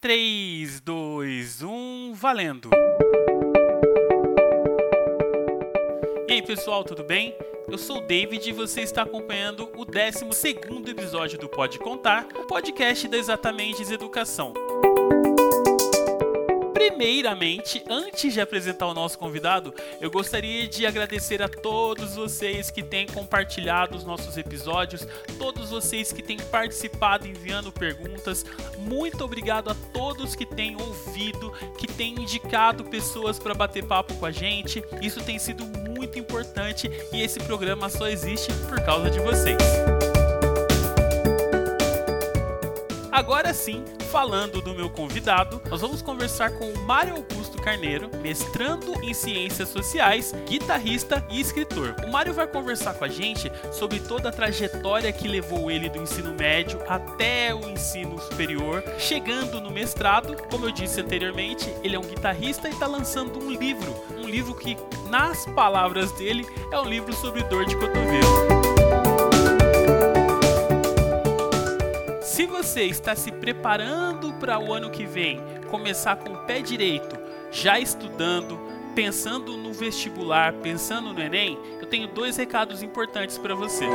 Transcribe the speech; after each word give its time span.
3, 0.00 0.80
2, 0.80 1.62
1, 1.64 2.12
valendo! 2.14 2.70
E 6.28 6.34
aí 6.34 6.40
pessoal, 6.40 6.84
tudo 6.84 7.02
bem? 7.02 7.36
Eu 7.68 7.76
sou 7.76 7.98
o 7.98 8.06
David 8.06 8.48
e 8.48 8.52
você 8.52 8.82
está 8.82 9.02
acompanhando 9.02 9.68
o 9.76 9.84
12 9.84 10.24
episódio 10.88 11.36
do 11.36 11.48
Pode 11.48 11.80
Contar, 11.80 12.28
podcast 12.46 13.08
da 13.08 13.18
Exatamente 13.18 13.92
Educação. 13.92 14.54
Primeiramente, 16.88 17.84
antes 17.86 18.32
de 18.32 18.40
apresentar 18.40 18.86
o 18.86 18.94
nosso 18.94 19.18
convidado, 19.18 19.74
eu 20.00 20.10
gostaria 20.10 20.66
de 20.66 20.86
agradecer 20.86 21.42
a 21.42 21.48
todos 21.48 22.14
vocês 22.14 22.70
que 22.70 22.82
têm 22.82 23.06
compartilhado 23.06 23.94
os 23.94 24.04
nossos 24.04 24.38
episódios, 24.38 25.06
todos 25.38 25.68
vocês 25.68 26.10
que 26.10 26.22
têm 26.22 26.38
participado 26.38 27.26
enviando 27.26 27.70
perguntas. 27.70 28.44
Muito 28.78 29.22
obrigado 29.22 29.70
a 29.70 29.74
todos 29.92 30.34
que 30.34 30.46
têm 30.46 30.80
ouvido, 30.80 31.52
que 31.76 31.86
têm 31.86 32.14
indicado 32.14 32.84
pessoas 32.84 33.38
para 33.38 33.52
bater 33.52 33.84
papo 33.84 34.14
com 34.14 34.24
a 34.24 34.30
gente. 34.30 34.82
Isso 35.02 35.22
tem 35.22 35.38
sido 35.38 35.66
muito 35.66 36.18
importante 36.18 36.90
e 37.12 37.20
esse 37.20 37.38
programa 37.40 37.90
só 37.90 38.08
existe 38.08 38.50
por 38.66 38.80
causa 38.80 39.10
de 39.10 39.20
vocês. 39.20 39.58
Agora 43.18 43.52
sim, 43.52 43.84
falando 44.12 44.62
do 44.62 44.72
meu 44.72 44.88
convidado, 44.88 45.60
nós 45.68 45.80
vamos 45.80 46.00
conversar 46.00 46.52
com 46.52 46.70
o 46.70 46.82
Mário 46.84 47.16
Augusto 47.16 47.60
Carneiro, 47.60 48.08
mestrando 48.22 48.94
em 49.02 49.12
Ciências 49.12 49.70
Sociais, 49.70 50.32
guitarrista 50.48 51.26
e 51.28 51.40
escritor. 51.40 51.96
O 52.06 52.12
Mário 52.12 52.32
vai 52.32 52.46
conversar 52.46 52.94
com 52.94 53.04
a 53.04 53.08
gente 53.08 53.50
sobre 53.72 53.98
toda 53.98 54.28
a 54.28 54.32
trajetória 54.32 55.12
que 55.12 55.26
levou 55.26 55.68
ele 55.68 55.88
do 55.88 56.00
ensino 56.00 56.32
médio 56.32 56.80
até 56.88 57.52
o 57.52 57.68
ensino 57.68 58.20
superior, 58.20 58.84
chegando 59.00 59.60
no 59.60 59.72
mestrado. 59.72 60.36
Como 60.48 60.66
eu 60.66 60.70
disse 60.70 61.00
anteriormente, 61.00 61.74
ele 61.82 61.96
é 61.96 61.98
um 61.98 62.06
guitarrista 62.06 62.68
e 62.68 62.70
está 62.70 62.86
lançando 62.86 63.42
um 63.42 63.50
livro, 63.50 63.96
um 64.16 64.28
livro 64.28 64.54
que, 64.54 64.76
nas 65.10 65.44
palavras 65.44 66.12
dele, 66.12 66.46
é 66.70 66.78
um 66.78 66.88
livro 66.88 67.12
sobre 67.12 67.42
dor 67.42 67.64
de 67.64 67.74
cotovelo. 67.74 68.67
Se 72.38 72.46
você 72.46 72.84
está 72.84 73.16
se 73.16 73.32
preparando 73.32 74.32
para 74.34 74.60
o 74.60 74.72
ano 74.72 74.90
que 74.90 75.04
vem, 75.04 75.40
começar 75.68 76.14
com 76.14 76.32
o 76.32 76.46
pé 76.46 76.60
direito, 76.60 77.18
já 77.50 77.80
estudando, 77.80 78.56
pensando 78.94 79.56
no 79.56 79.72
vestibular, 79.72 80.52
pensando 80.52 81.12
no 81.12 81.20
Enem, 81.20 81.58
eu 81.80 81.86
tenho 81.88 82.06
dois 82.06 82.36
recados 82.36 82.80
importantes 82.80 83.36
para 83.36 83.56
você. 83.56 83.86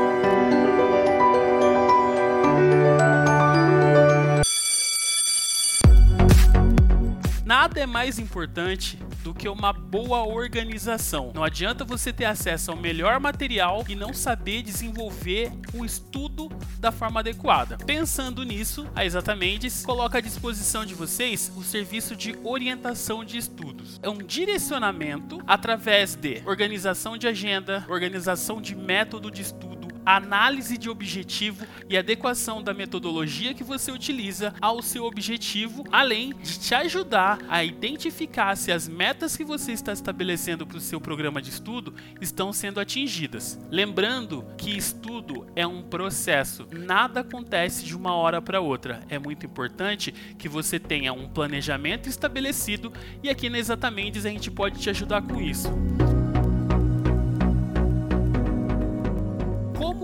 Nada 7.54 7.80
é 7.80 7.86
mais 7.86 8.18
importante 8.18 8.98
do 9.24 9.32
que 9.32 9.48
uma 9.48 9.72
boa 9.72 10.24
organização. 10.24 11.32
Não 11.36 11.44
adianta 11.44 11.86
você 11.86 12.12
ter 12.12 12.26
acesso 12.26 12.72
ao 12.72 12.78
melhor 12.78 13.20
material 13.20 13.86
e 13.88 13.94
não 13.94 14.12
saber 14.12 14.64
desenvolver 14.64 15.52
o 15.72 15.86
estudo 15.86 16.50
da 16.80 16.92
forma 16.92 17.20
adequada. 17.20 17.78
Pensando 17.78 18.42
nisso, 18.42 18.88
a 18.96 19.06
Exatamente 19.06 19.70
coloca 19.84 20.18
à 20.18 20.22
disposição 20.22 20.84
de 20.84 20.96
vocês 20.96 21.52
o 21.56 21.62
serviço 21.62 22.16
de 22.16 22.36
orientação 22.44 23.24
de 23.24 23.38
estudos. 23.38 24.00
É 24.02 24.10
um 24.10 24.18
direcionamento 24.18 25.40
através 25.46 26.16
de 26.16 26.42
organização 26.48 27.20
de 27.20 27.28
agenda, 27.28 27.86
organização 27.88 28.60
de 28.60 28.76
método 28.76 29.30
de 29.30 29.44
estudo 29.44 29.83
análise 30.06 30.78
de 30.78 30.90
objetivo 30.90 31.66
e 31.90 31.98
adequação 31.98 32.62
da 32.62 32.74
metodologia 32.74 33.54
que 33.54 33.64
você 33.64 33.92
utiliza 33.92 34.54
ao 34.62 34.82
seu 34.82 35.06
objetivo, 35.06 35.84
além 35.92 36.34
de 36.42 36.60
te 36.60 36.76
ajudar 36.76 37.40
a 37.50 37.64
identificar 37.64 38.56
se 38.56 38.72
as 38.72 38.88
metas 38.88 39.36
que 39.36 39.44
você 39.44 39.72
está 39.72 39.92
estabelecendo 39.92 40.66
para 40.66 40.78
o 40.78 40.82
seu 40.82 41.02
programa 41.02 41.42
de 41.42 41.50
estudo 41.50 41.96
estão 42.22 42.54
sendo 42.54 42.80
atingidas. 42.80 43.60
Lembrando 43.72 44.46
que 44.58 44.78
estudo 44.78 45.48
é 45.56 45.66
um 45.66 45.82
processo, 45.82 46.68
nada 46.72 47.22
acontece 47.22 47.84
de 47.84 47.96
uma 47.96 48.14
hora 48.14 48.42
para 48.42 48.62
outra. 48.62 49.02
É 49.10 49.18
muito 49.18 49.46
importante 49.46 50.12
que 50.38 50.48
você 50.48 50.80
tenha 50.80 51.14
um 51.14 51.28
planejamento 51.28 52.08
estabelecido 52.08 52.94
e 53.24 53.30
aqui 53.30 53.50
na 53.50 53.64
Exatamente 53.64 54.18
a 54.20 54.22
gente 54.22 54.52
pode 54.52 54.78
te 54.78 54.90
ajudar 54.90 55.22
com 55.22 55.40
isso. 55.40 55.70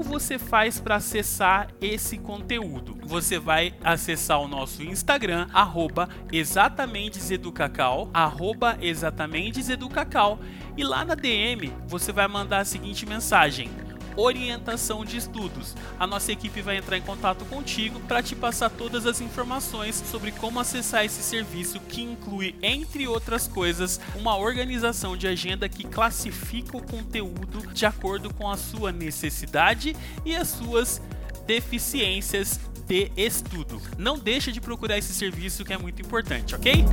Você 0.09 0.39
faz 0.39 0.79
para 0.79 0.95
acessar 0.95 1.67
esse 1.79 2.17
conteúdo? 2.17 2.97
Você 3.03 3.37
vai 3.37 3.75
acessar 3.83 4.41
o 4.41 4.47
nosso 4.47 4.81
Instagram, 4.81 5.47
arroba 5.53 6.09
exatamentesEducacau, 6.31 8.09
arroba 8.11 8.75
exatamentesEducacau, 8.81 10.39
e 10.75 10.83
lá 10.83 11.05
na 11.05 11.13
DM 11.13 11.71
você 11.87 12.11
vai 12.11 12.27
mandar 12.27 12.59
a 12.59 12.65
seguinte 12.65 13.05
mensagem 13.05 13.69
orientação 14.15 15.03
de 15.03 15.17
estudos. 15.17 15.75
A 15.99 16.05
nossa 16.05 16.31
equipe 16.31 16.61
vai 16.61 16.77
entrar 16.77 16.97
em 16.97 17.01
contato 17.01 17.45
contigo 17.45 17.99
para 18.01 18.23
te 18.23 18.35
passar 18.35 18.69
todas 18.69 19.05
as 19.05 19.21
informações 19.21 20.03
sobre 20.09 20.31
como 20.31 20.59
acessar 20.59 21.05
esse 21.05 21.21
serviço 21.21 21.79
que 21.79 22.01
inclui, 22.01 22.55
entre 22.61 23.07
outras 23.07 23.47
coisas, 23.47 23.99
uma 24.15 24.37
organização 24.37 25.15
de 25.15 25.27
agenda 25.27 25.69
que 25.69 25.83
classifica 25.83 26.77
o 26.77 26.83
conteúdo 26.83 27.67
de 27.73 27.85
acordo 27.85 28.33
com 28.33 28.49
a 28.49 28.57
sua 28.57 28.91
necessidade 28.91 29.95
e 30.25 30.35
as 30.35 30.47
suas 30.47 31.01
deficiências 31.45 32.59
de 32.87 33.11
estudo. 33.15 33.81
Não 33.97 34.17
deixa 34.17 34.51
de 34.51 34.59
procurar 34.59 34.97
esse 34.97 35.13
serviço 35.13 35.63
que 35.63 35.71
é 35.71 35.77
muito 35.77 36.01
importante, 36.01 36.55
ok? 36.55 36.83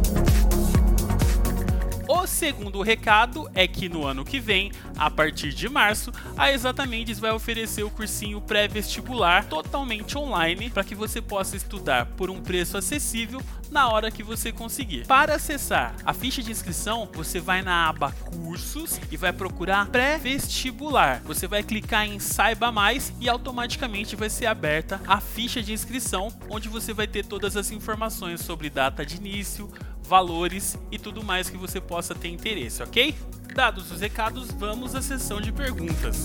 O 2.08 2.24
segundo 2.24 2.82
recado 2.82 3.50
é 3.52 3.66
que 3.66 3.88
no 3.88 4.06
ano 4.06 4.24
que 4.24 4.38
vem, 4.38 4.70
a 4.96 5.10
partir 5.10 5.52
de 5.52 5.68
março, 5.68 6.12
a 6.36 6.52
Exatamente 6.52 7.12
vai 7.14 7.32
oferecer 7.32 7.82
o 7.82 7.90
cursinho 7.90 8.40
pré-vestibular 8.40 9.44
totalmente 9.46 10.16
online 10.16 10.70
para 10.70 10.84
que 10.84 10.94
você 10.94 11.20
possa 11.20 11.56
estudar 11.56 12.06
por 12.16 12.30
um 12.30 12.40
preço 12.40 12.78
acessível 12.78 13.42
na 13.70 13.88
hora 13.88 14.10
que 14.10 14.22
você 14.22 14.52
conseguir. 14.52 15.04
Para 15.06 15.34
acessar 15.34 15.96
a 16.04 16.12
ficha 16.12 16.42
de 16.42 16.52
inscrição, 16.52 17.08
você 17.12 17.40
vai 17.40 17.60
na 17.60 17.88
aba 17.88 18.12
Cursos 18.12 19.00
e 19.10 19.16
vai 19.16 19.32
procurar 19.32 19.86
pré-vestibular. 19.86 21.20
Você 21.24 21.48
vai 21.48 21.64
clicar 21.64 22.06
em 22.06 22.20
Saiba 22.20 22.70
Mais 22.70 23.12
e 23.20 23.28
automaticamente 23.28 24.14
vai 24.14 24.30
ser 24.30 24.46
aberta 24.46 25.00
a 25.06 25.20
ficha 25.20 25.60
de 25.60 25.72
inscrição, 25.72 26.32
onde 26.48 26.68
você 26.68 26.92
vai 26.92 27.08
ter 27.08 27.26
todas 27.26 27.56
as 27.56 27.72
informações 27.72 28.40
sobre 28.40 28.70
data 28.70 29.04
de 29.04 29.16
início, 29.16 29.68
valores 30.06 30.78
e 30.90 30.98
tudo 30.98 31.22
mais 31.22 31.50
que 31.50 31.56
você 31.56 31.80
possa 31.80 32.14
ter 32.14 32.28
interesse, 32.28 32.82
ok? 32.82 33.14
Dados 33.54 33.90
os 33.90 34.00
recados, 34.00 34.50
vamos 34.52 34.94
à 34.94 35.02
sessão 35.02 35.40
de 35.40 35.52
perguntas. 35.52 36.24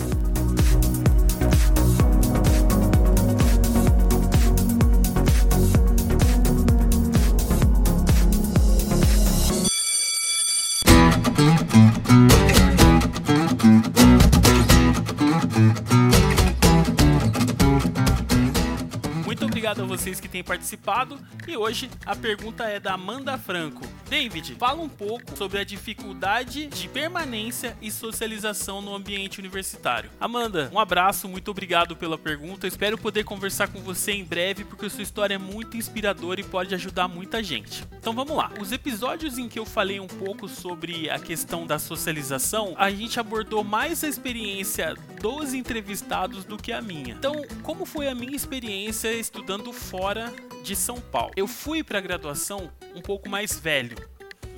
Obrigado 19.71 19.83
a 19.83 19.85
vocês 19.85 20.19
que 20.19 20.27
têm 20.27 20.43
participado. 20.43 21.17
E 21.47 21.55
hoje 21.55 21.89
a 22.05 22.15
pergunta 22.15 22.65
é 22.65 22.79
da 22.79 22.93
Amanda 22.93 23.37
Franco. 23.37 23.81
David, 24.09 24.55
fala 24.55 24.81
um 24.81 24.89
pouco 24.89 25.37
sobre 25.37 25.59
a 25.59 25.63
dificuldade 25.63 26.67
de 26.67 26.89
permanência 26.89 27.77
e 27.81 27.89
socialização 27.89 28.81
no 28.81 28.93
ambiente 28.93 29.39
universitário. 29.39 30.09
Amanda, 30.19 30.69
um 30.73 30.79
abraço, 30.79 31.29
muito 31.29 31.49
obrigado 31.49 31.95
pela 31.95 32.17
pergunta. 32.17 32.67
espero 32.67 32.97
poder 32.97 33.23
conversar 33.23 33.69
com 33.69 33.79
você 33.79 34.11
em 34.11 34.25
breve 34.25 34.65
porque 34.65 34.89
sua 34.89 35.03
história 35.03 35.35
é 35.35 35.37
muito 35.37 35.77
inspiradora 35.77 36.41
e 36.41 36.43
pode 36.43 36.75
ajudar 36.75 37.07
muita 37.07 37.41
gente. 37.41 37.85
Então 37.93 38.13
vamos 38.13 38.35
lá. 38.35 38.51
Os 38.59 38.73
episódios 38.73 39.37
em 39.37 39.47
que 39.47 39.57
eu 39.57 39.65
falei 39.65 39.99
um 39.99 40.07
pouco 40.07 40.49
sobre 40.49 41.09
a 41.09 41.19
questão 41.19 41.65
da 41.65 41.79
socialização, 41.79 42.75
a 42.77 42.91
gente 42.91 43.19
abordou 43.19 43.63
mais 43.63 44.03
a 44.03 44.07
experiência 44.07 44.95
dos 45.21 45.53
entrevistados 45.53 46.43
do 46.43 46.57
que 46.57 46.73
a 46.73 46.81
minha. 46.81 47.13
Então, 47.13 47.45
como 47.61 47.85
foi 47.85 48.09
a 48.09 48.15
minha 48.15 48.35
experiência 48.35 49.13
estudando 49.13 49.60
fora 49.71 50.33
de 50.63 50.75
São 50.75 50.99
Paulo? 50.99 51.31
Eu 51.35 51.47
fui 51.47 51.83
para 51.83 51.99
a 51.99 52.01
graduação 52.01 52.71
um 52.95 53.01
pouco 53.01 53.29
mais 53.29 53.59
velho 53.59 53.95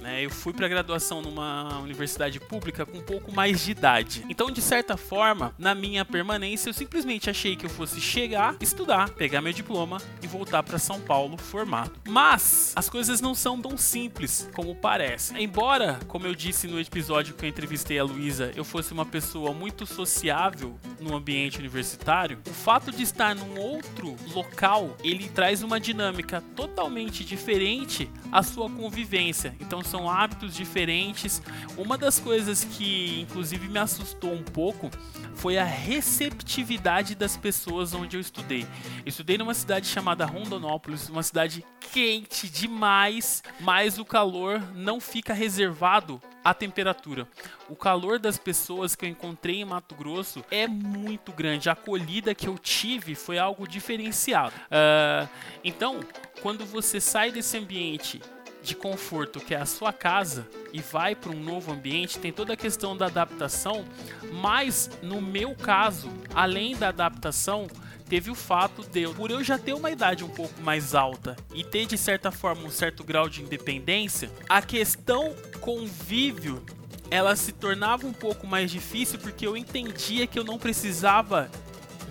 Né? 0.04 0.26
Eu 0.26 0.30
fui 0.30 0.52
para 0.52 0.68
graduação 0.68 1.22
numa 1.22 1.80
universidade 1.80 2.38
pública 2.38 2.86
com 2.86 2.98
um 2.98 3.02
pouco 3.02 3.32
mais 3.32 3.64
de 3.64 3.72
idade. 3.72 4.26
Então, 4.30 4.52
de 4.52 4.62
certa 4.62 4.98
forma, 4.98 5.56
na 5.58 5.74
minha 5.74 6.04
permanência, 6.04 6.70
eu 6.70 6.74
simplesmente 6.74 7.30
achei 7.30 7.56
que 7.56 7.66
eu 7.66 7.70
fosse 7.70 8.02
chegar, 8.02 8.58
estudar, 8.60 9.12
pegar 9.12 9.42
meu 9.42 9.54
diploma 9.54 10.02
e 10.22 10.28
voltar 10.28 10.62
para 10.62 10.78
São 10.78 11.00
Paulo 11.00 11.38
formado. 11.38 11.94
Mas 12.06 12.74
as 12.76 12.90
coisas 12.90 13.22
não 13.22 13.34
são 13.34 13.62
tão 13.62 13.78
simples 13.78 14.50
como 14.54 14.76
parece. 14.76 15.34
Embora, 15.42 15.98
como 16.08 16.28
eu 16.28 16.36
disse 16.36 16.68
no 16.68 16.82
episódio 16.82 17.34
que 17.34 17.46
eu 17.46 17.50
entrevistei 17.50 17.98
a 17.98 18.04
Luísa, 18.04 18.52
eu 18.58 18.66
fosse 18.66 18.92
uma 18.92 19.06
pessoa 19.06 19.54
muito 19.54 19.86
sociável 19.86 20.78
no 21.04 21.16
ambiente 21.16 21.60
universitário, 21.60 22.40
o 22.48 22.54
fato 22.54 22.92
de 22.92 23.04
estar 23.04 23.36
num 23.36 23.60
outro 23.60 24.16
local, 24.34 24.96
ele 25.04 25.30
traz 25.30 25.62
uma 25.62 25.80
dinâmica 25.80 26.42
totalmente 26.56 27.24
diferente 27.24 28.10
à 28.32 28.42
sua 28.42 28.70
convivência. 28.70 29.56
Então 29.60 29.84
são 29.84 30.10
hábitos 30.10 30.56
diferentes. 30.56 31.42
Uma 31.78 31.98
das 31.98 32.20
coisas 32.20 32.64
que 32.64 33.22
inclusive 33.22 33.68
me 33.68 33.80
assustou 33.80 34.34
um 34.34 34.44
pouco 34.44 34.90
foi 35.36 35.58
a 35.58 35.66
receptividade 35.66 37.16
das 37.16 37.36
pessoas 37.36 37.94
onde 37.94 38.16
eu 38.18 38.22
estudei. 38.22 38.62
Eu 38.62 39.08
estudei 39.08 39.38
numa 39.38 39.54
cidade 39.54 39.88
chamada 39.88 40.26
Rondonópolis, 40.26 41.10
uma 41.10 41.24
cidade 41.24 41.66
quente 41.92 42.50
demais, 42.50 43.44
mas 43.60 44.00
o 44.00 44.06
calor 44.06 44.62
não 44.74 45.00
fica 45.00 45.34
reservado 45.34 46.22
à 46.44 46.54
temperatura. 46.54 47.28
O 47.70 47.76
calor 47.76 48.20
das 48.20 48.38
pessoas 48.38 48.96
que 48.96 49.06
eu 49.06 49.10
encontrei 49.10 49.62
em 49.62 49.66
Mato 49.66 49.96
Grosso 49.96 50.44
é 50.52 50.68
muito 50.68 51.32
grande. 51.32 51.70
A 51.70 51.74
acolhida 51.74 52.36
que 52.36 52.48
eu 52.48 52.58
tive 52.58 53.16
foi 53.16 53.38
algo 53.38 53.68
diferenciado. 53.68 54.54
Uh, 54.66 55.28
então, 55.64 56.00
quando 56.42 56.66
você 56.66 57.00
sai 57.00 57.32
desse 57.32 57.58
ambiente 57.58 58.22
de 58.64 58.76
conforto 58.76 59.42
que 59.42 59.54
é 59.54 59.58
a 59.58 59.66
sua 59.66 59.92
casa 59.92 60.48
e 60.72 60.80
vai 60.80 61.16
para 61.16 61.32
um 61.32 61.40
novo 61.40 61.74
ambiente, 61.74 62.18
tem 62.18 62.32
toda 62.32 62.54
a 62.54 62.58
questão 62.58 62.96
da 62.96 63.08
adaptação, 63.08 63.86
mas 64.32 64.90
no 65.02 65.22
meu 65.22 65.54
caso, 65.54 66.10
além 66.34 66.76
da 66.76 66.88
adaptação, 66.88 67.68
teve 68.04 68.30
o 68.30 68.36
fato 68.36 68.84
de, 68.84 69.08
por 69.10 69.32
eu 69.32 69.44
já 69.44 69.58
ter 69.58 69.74
uma 69.74 69.92
idade 69.92 70.24
um 70.24 70.30
pouco 70.30 70.62
mais 70.62 70.94
alta 70.94 71.36
e 71.54 71.64
ter 71.64 71.86
de 71.86 71.98
certa 71.98 72.32
forma 72.32 72.64
um 72.64 72.70
certo 72.70 73.04
grau 73.04 73.28
de 73.28 73.42
independência, 73.42 74.32
a 74.48 74.62
questão 74.62 75.36
convívio 75.60 76.64
ela 77.10 77.36
se 77.36 77.52
tornava 77.52 78.08
um 78.08 78.14
pouco 78.14 78.48
mais 78.48 78.72
difícil 78.72 79.20
porque 79.20 79.46
eu 79.46 79.56
entendia 79.56 80.26
que 80.26 80.40
eu 80.40 80.44
não 80.44 80.58
precisava 80.58 81.50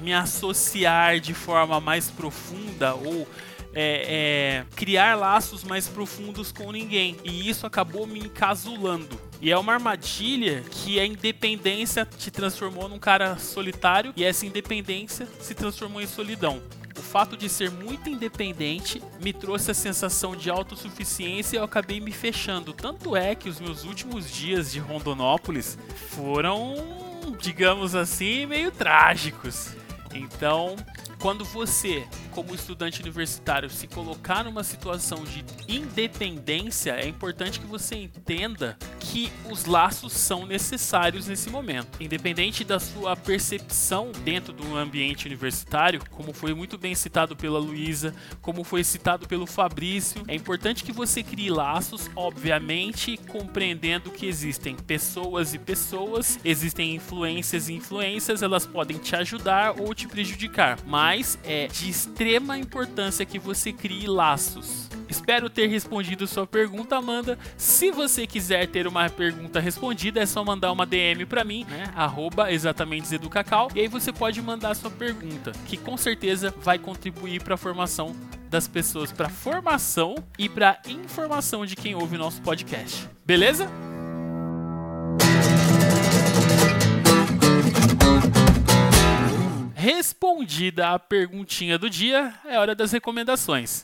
me 0.01 0.13
associar 0.13 1.21
de 1.21 1.35
forma 1.35 1.81
mais 1.81 2.11
profunda 2.11 2.95
ou 2.95 3.27
é, 3.75 4.65
é, 4.65 4.77
criar 4.77 5.17
laços 5.17 5.65
mais 5.65 5.89
profundos 5.89 6.53
com 6.53 6.71
ninguém. 6.71 7.17
E 7.25 7.49
isso 7.49 7.67
acabou 7.67 8.07
me 8.07 8.21
encasulando. 8.21 9.19
E 9.43 9.51
é 9.51 9.59
uma 9.59 9.73
armadilha 9.73 10.63
que 10.71 11.01
a 11.01 11.05
independência 11.05 12.07
te 12.07 12.31
transformou 12.31 12.89
num 12.89 13.01
cara 13.01 13.37
solitário 13.39 14.13
e 14.17 14.23
essa 14.23 14.47
independência 14.47 15.27
se 15.41 15.53
transformou 15.53 16.01
em 16.01 16.07
solidão. 16.07 16.63
O 16.97 17.03
fato 17.03 17.37
de 17.37 17.49
ser 17.49 17.69
muito 17.69 18.09
independente 18.09 19.03
me 19.21 19.33
trouxe 19.33 19.73
a 19.73 19.75
sensação 19.75 20.37
de 20.37 20.49
autossuficiência 20.49 21.57
e 21.57 21.59
eu 21.59 21.65
acabei 21.65 21.99
me 21.99 22.13
fechando. 22.13 22.73
Tanto 22.73 23.17
é 23.17 23.35
que 23.35 23.49
os 23.49 23.59
meus 23.59 23.83
últimos 23.83 24.33
dias 24.33 24.71
de 24.71 24.79
Rondonópolis 24.79 25.77
foram, 26.11 26.77
digamos 27.41 27.97
assim, 27.97 28.47
meio 28.47 28.71
trágicos. 28.71 29.71
Então, 30.15 30.77
quando 31.23 31.45
você, 31.45 32.05
como 32.33 32.53
estudante 32.53 33.01
universitário, 33.01 33.71
se 33.71 33.87
colocar 33.87 34.43
numa 34.43 34.65
situação 34.65 35.23
de 35.23 35.45
independência, 35.69 36.97
é 36.97 37.07
importante 37.07 37.61
que 37.61 37.67
você 37.67 37.95
entenda 37.95 38.77
que 38.99 39.31
os 39.49 39.65
laços 39.65 40.13
são 40.13 40.45
necessários 40.45 41.29
nesse 41.29 41.49
momento. 41.49 42.03
Independente 42.03 42.65
da 42.65 42.81
sua 42.81 43.15
percepção 43.15 44.11
dentro 44.25 44.53
do 44.53 44.77
ambiente 44.77 45.27
universitário, 45.27 46.03
como 46.11 46.33
foi 46.33 46.55
muito 46.55 46.77
bem 46.77 46.93
citado 46.93 47.37
pela 47.37 47.61
Luísa, 47.61 48.13
como 48.41 48.65
foi 48.65 48.83
citado 48.83 49.29
pelo 49.29 49.47
Fabrício, 49.47 50.25
é 50.27 50.35
importante 50.35 50.83
que 50.83 50.91
você 50.91 51.23
crie 51.23 51.51
laços, 51.51 52.11
obviamente, 52.17 53.17
compreendendo 53.29 54.11
que 54.11 54.27
existem 54.27 54.75
pessoas 54.75 55.55
e 55.55 55.59
pessoas, 55.59 56.41
existem 56.45 56.97
influências 56.97 57.69
e 57.69 57.75
influências, 57.75 58.43
elas 58.43 58.67
podem 58.67 58.99
te 58.99 59.15
ajudar 59.15 59.81
ou 59.81 59.95
te 59.95 60.09
prejudicar, 60.09 60.79
mas 60.85 61.12
mas 61.13 61.39
é 61.45 61.67
de 61.67 61.91
extrema 61.91 62.57
importância 62.57 63.27
que 63.27 63.39
você 63.39 63.71
crie 63.71 64.07
laços. 64.07 64.89
Espero 65.11 65.51
ter 65.51 65.67
respondido 65.67 66.27
sua 66.27 66.47
pergunta, 66.47 66.97
Amanda. 66.97 67.39
Se 67.55 67.91
você 67.91 68.27
quiser 68.27 68.67
ter 68.67 68.87
uma 68.87 69.11
pergunta 69.11 69.61
respondida, 69.61 70.21
é 70.21 70.25
só 70.25 70.43
mandar 70.43 70.73
uma 70.73 70.87
DM 70.87 71.27
para 71.27 71.45
mim, 71.45 71.67
né? 71.69 71.93
Arroba 71.95 72.51
exatamente 72.51 73.15
Educacau. 73.15 73.69
E 73.75 73.81
aí 73.81 73.89
você 73.89 74.11
pode 74.11 74.41
mandar 74.41 74.75
sua 74.75 74.91
pergunta, 74.91 75.53
que 75.67 75.77
com 75.77 75.99
certeza 75.99 76.55
vai 76.63 76.79
contribuir 76.79 77.43
para 77.43 77.57
a 77.57 77.59
formação 77.59 78.17
das 78.49 78.67
pessoas, 78.67 79.13
para 79.13 79.29
formação 79.29 80.15
e 80.39 80.49
para 80.49 80.81
informação 80.89 81.67
de 81.67 81.77
quem 81.77 81.95
ouve 81.95 82.17
o 82.17 82.19
nosso 82.19 82.41
podcast. 82.41 83.07
Beleza? 83.23 83.71
Respondida 89.83 90.91
a 90.91 90.99
perguntinha 91.01 91.77
do 91.77 91.91
dia, 91.91 92.33
é 92.45 92.57
hora 92.57 92.73
das 92.73 92.93
recomendações. 92.93 93.83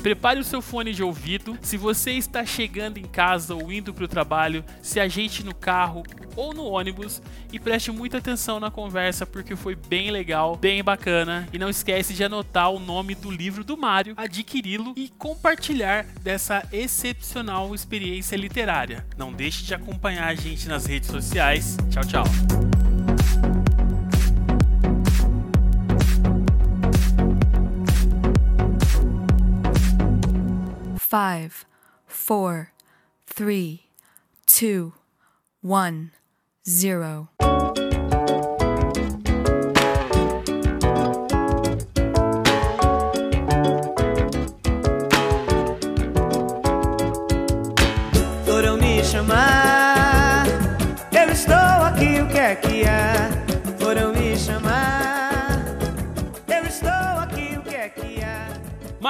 Prepare 0.00 0.38
o 0.38 0.44
seu 0.44 0.62
fone 0.62 0.92
de 0.92 1.02
ouvido. 1.02 1.58
Se 1.60 1.76
você 1.76 2.12
está 2.12 2.46
chegando 2.46 2.98
em 2.98 3.06
casa 3.06 3.56
ou 3.56 3.72
indo 3.72 3.92
para 3.92 4.04
o 4.04 4.08
trabalho, 4.08 4.64
se 4.80 5.00
ajeite 5.00 5.44
no 5.44 5.52
carro 5.52 6.04
ou 6.36 6.54
no 6.54 6.62
ônibus 6.62 7.20
e 7.52 7.58
preste 7.58 7.90
muita 7.90 8.18
atenção 8.18 8.60
na 8.60 8.70
conversa 8.70 9.26
porque 9.26 9.56
foi 9.56 9.74
bem 9.74 10.12
legal, 10.12 10.54
bem 10.54 10.80
bacana. 10.80 11.48
E 11.52 11.58
não 11.58 11.68
esquece 11.68 12.14
de 12.14 12.22
anotar 12.22 12.70
o 12.70 12.78
nome 12.78 13.16
do 13.16 13.32
livro 13.32 13.64
do 13.64 13.76
Mário, 13.76 14.14
adquiri-lo 14.16 14.94
e 14.96 15.08
compartilhar 15.08 16.04
dessa 16.22 16.64
excepcional 16.72 17.74
experiência 17.74 18.36
literária. 18.36 19.04
Não 19.18 19.32
deixe 19.32 19.64
de 19.64 19.74
acompanhar 19.74 20.28
a 20.28 20.36
gente 20.36 20.68
nas 20.68 20.86
redes 20.86 21.10
sociais. 21.10 21.76
Tchau, 21.90 22.04
tchau. 22.04 22.79
Five, 31.10 31.64
four, 32.06 32.70
three, 33.26 33.86
two, 34.46 34.92
one, 35.60 36.12
zero. 36.64 37.30
Foram 48.46 48.78
me 48.78 49.02
chamar, 49.02 49.69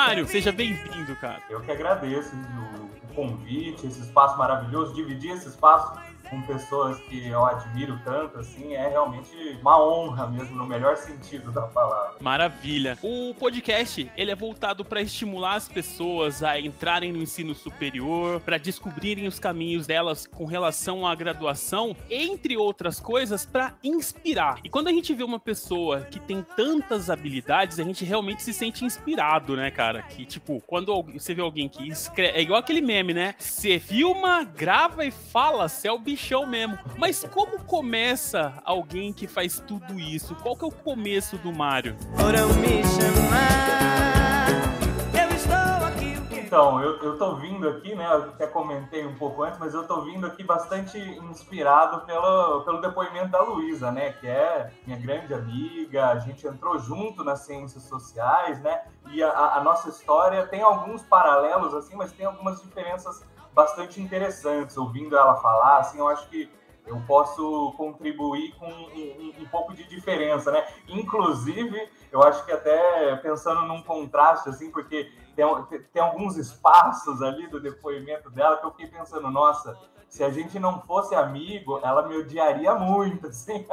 Mário, 0.01 0.27
seja 0.27 0.51
bem-vindo 0.51 1.15
cara. 1.17 1.43
Eu 1.51 1.61
que 1.61 1.71
agradeço 1.71 2.35
o, 2.35 3.15
convite, 3.15 3.87
esse 3.87 4.01
espaço 4.01 4.39
maravilhoso, 4.39 4.95
dividir 4.95 5.33
esse 5.33 5.49
espaço 5.49 6.01
com 6.31 6.41
pessoas 6.43 6.99
que 7.01 7.27
eu 7.27 7.45
admiro 7.45 7.99
tanto, 8.05 8.39
assim, 8.39 8.73
é 8.75 8.89
realmente 8.89 9.59
uma 9.61 9.83
honra 9.83 10.29
mesmo, 10.29 10.57
no 10.57 10.65
melhor 10.65 10.97
sentido 10.97 11.51
da 11.51 11.63
palavra. 11.63 12.15
Maravilha. 12.21 12.97
O 13.03 13.35
podcast, 13.35 14.11
ele 14.17 14.31
é 14.31 14.37
voltado 14.37 14.85
para 14.85 15.03
estimular 15.03 15.57
as 15.57 15.69
pessoas 15.69 16.43
a 16.43 16.59
entrarem 16.59 17.13
no 17.13 17.21
ensino 17.21 17.55
superior, 17.55 18.41
para 18.41 18.59
descobrirem 18.59 19.27
os 19.27 19.41
caminhos 19.41 19.87
delas 19.87 20.27
com 20.27 20.45
relação 20.45 21.07
à 21.07 21.15
graduação, 21.15 21.97
entre 22.09 22.57
outras 22.57 23.01
coisas, 23.01 23.45
para 23.45 23.75
inspirar. 23.83 24.61
E 24.63 24.69
quando 24.69 24.87
a 24.89 24.93
gente 24.93 25.13
vê 25.13 25.25
uma 25.25 25.41
pessoa 25.41 26.03
que 26.03 26.21
tem 26.21 26.47
tantas 26.57 27.11
habilidades, 27.11 27.81
a 27.81 27.85
gente 27.85 28.05
realmente 28.05 28.43
se 28.43 28.53
sente 28.53 28.85
inspirado, 28.85 29.57
né, 29.57 29.71
cara? 29.71 30.03
Que, 30.03 30.25
tipo, 30.25 30.63
quando 30.67 31.03
você 31.03 31.35
vê 31.35 31.43
alguém 31.43 31.69
que 31.69 31.89
escreve... 31.89 32.39
É 32.39 32.41
igual 32.41 32.61
aquele 32.61 32.81
meme, 32.81 33.13
né? 33.13 33.35
Você 33.37 33.81
filma, 33.81 34.45
grava 34.45 35.05
e 35.05 35.11
fala, 35.11 35.69
você 35.69 35.89
é 35.89 35.93
o 35.93 35.99
bicho 35.99 36.20
bichão 36.21 36.47
mesmo. 36.47 36.79
Mas 36.99 37.25
como 37.25 37.59
começa 37.65 38.53
alguém 38.65 39.13
que 39.13 39.27
faz 39.27 39.59
tudo 39.67 39.99
isso? 39.99 40.35
Qual 40.37 40.55
que 40.55 40.65
é 40.65 40.69
o 40.69 40.71
começo 40.71 41.39
do 41.39 41.53
Mario? 41.53 41.97
Então, 46.33 46.83
eu, 46.83 46.99
eu 47.01 47.17
tô 47.17 47.37
vindo 47.37 47.69
aqui, 47.69 47.95
né? 47.95 48.05
Eu 48.07 48.25
até 48.25 48.45
comentei 48.45 49.07
um 49.07 49.15
pouco 49.15 49.45
antes, 49.45 49.57
mas 49.61 49.73
eu 49.73 49.87
tô 49.87 50.03
vindo 50.03 50.27
aqui 50.27 50.43
bastante 50.43 50.99
inspirado 50.99 52.05
pelo, 52.05 52.63
pelo 52.63 52.81
depoimento 52.81 53.29
da 53.29 53.41
Luísa, 53.41 53.93
né? 53.93 54.13
Que 54.15 54.27
é 54.27 54.73
minha 54.85 54.99
grande 54.99 55.33
amiga, 55.33 56.09
a 56.09 56.19
gente 56.19 56.45
entrou 56.45 56.77
junto 56.81 57.23
nas 57.23 57.47
ciências 57.47 57.85
sociais, 57.85 58.61
né? 58.63 58.83
E 59.13 59.23
a, 59.23 59.31
a 59.31 59.63
nossa 59.63 59.91
história 59.91 60.45
tem 60.45 60.61
alguns 60.61 61.03
paralelos, 61.05 61.73
assim, 61.73 61.95
mas 61.95 62.11
tem 62.13 62.27
algumas 62.27 62.61
diferenças 62.61 63.25
bastante 63.53 64.01
interessantes. 64.01 64.77
Ouvindo 64.77 65.17
ela 65.17 65.37
falar, 65.37 65.79
assim, 65.79 65.99
eu 65.99 66.09
acho 66.09 66.29
que 66.29 66.51
eu 66.87 67.01
posso 67.07 67.73
contribuir 67.77 68.53
com 68.57 68.67
um, 68.67 68.71
um, 68.71 69.35
um, 69.43 69.47
pouco 69.47 69.73
de 69.73 69.87
diferença, 69.87 70.51
né? 70.51 70.67
Inclusive, 70.89 71.89
eu 72.11 72.23
acho 72.23 72.45
que 72.45 72.53
até 72.53 73.15
pensando 73.17 73.63
num 73.63 73.83
contraste, 73.83 74.49
assim, 74.49 74.71
porque 74.71 75.13
tem, 75.37 75.47
tem 75.93 76.03
alguns 76.03 76.37
espaços 76.37 77.23
ali 77.23 77.47
do 77.47 77.61
depoimento 77.61 78.29
dela 78.31 78.57
que 78.57 78.67
eu 78.67 78.71
fiquei 78.73 78.89
pensando, 78.89 79.31
nossa, 79.31 79.79
se 80.11 80.25
a 80.25 80.29
gente 80.29 80.59
não 80.59 80.81
fosse 80.83 81.15
amigo, 81.15 81.79
ela 81.85 82.07
me 82.07 82.17
odiaria 82.17 82.75
muito, 82.75 83.29
assim, 83.29 83.65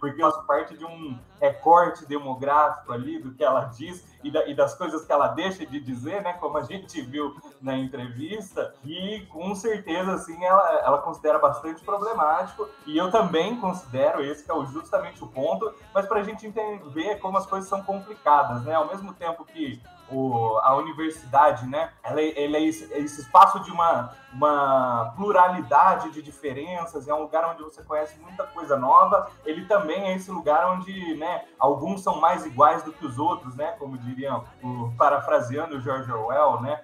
porque 0.00 0.20
eu 0.20 0.32
faço 0.32 0.46
parte 0.46 0.76
de 0.76 0.84
um 0.84 1.16
recorte 1.38 2.06
demográfico 2.06 2.90
ali 2.90 3.18
do 3.18 3.34
que 3.34 3.44
ela 3.44 3.64
diz 3.66 4.02
e, 4.24 4.30
da, 4.30 4.48
e, 4.48 4.54
das 4.54 4.74
coisas 4.74 5.04
que 5.04 5.12
ela 5.12 5.28
deixa 5.28 5.66
de 5.66 5.78
dizer, 5.78 6.22
né, 6.22 6.32
como 6.32 6.56
a 6.56 6.62
gente 6.62 7.02
viu 7.02 7.36
na 7.60 7.76
entrevista, 7.76 8.74
e 8.82 9.26
com 9.30 9.54
certeza, 9.54 10.14
assim, 10.14 10.42
ela, 10.42 10.80
ela 10.80 10.98
considera 11.02 11.38
bastante 11.38 11.84
problemático, 11.84 12.66
e 12.86 12.96
eu 12.96 13.10
também 13.10 13.60
considero 13.60 14.24
esse 14.24 14.42
que 14.42 14.50
é 14.50 14.66
justamente 14.66 15.22
o 15.22 15.26
ponto, 15.26 15.70
mas 15.92 16.06
para 16.06 16.20
a 16.20 16.22
gente 16.22 16.46
entender, 16.46 17.16
como 17.16 17.36
as 17.36 17.44
coisas 17.44 17.68
são 17.68 17.82
complicadas, 17.82 18.62
né, 18.62 18.74
ao 18.74 18.88
mesmo 18.88 19.12
tempo 19.12 19.44
que 19.44 19.82
o, 20.10 20.58
a 20.58 20.76
universidade, 20.76 21.66
né? 21.66 21.90
Ela, 22.02 22.20
é, 22.20 22.44
ela 22.44 22.56
é 22.56 22.62
esse, 22.62 22.92
é 22.92 22.98
esse, 22.98 23.22
espaço 23.22 23.60
de 23.60 23.70
uma, 23.70 24.12
uma 24.32 25.12
pluralidade 25.16 26.10
de 26.10 26.22
diferenças, 26.22 27.08
é 27.08 27.14
um 27.14 27.22
lugar 27.22 27.50
onde 27.50 27.62
você 27.62 27.82
conhece 27.82 28.18
muita 28.20 28.44
coisa 28.44 28.76
nova. 28.76 29.30
Ele 29.44 29.64
também 29.66 30.08
é 30.08 30.14
esse 30.14 30.30
lugar 30.30 30.72
onde, 30.72 31.14
né, 31.16 31.44
alguns 31.58 32.02
são 32.02 32.20
mais 32.20 32.44
iguais 32.44 32.82
do 32.82 32.92
que 32.92 33.04
os 33.04 33.18
outros, 33.18 33.54
né? 33.56 33.72
Como 33.78 33.98
diriam, 33.98 34.44
o, 34.62 34.92
parafraseando 34.96 35.76
o 35.76 35.80
George 35.80 36.10
Orwell, 36.10 36.60
né? 36.60 36.82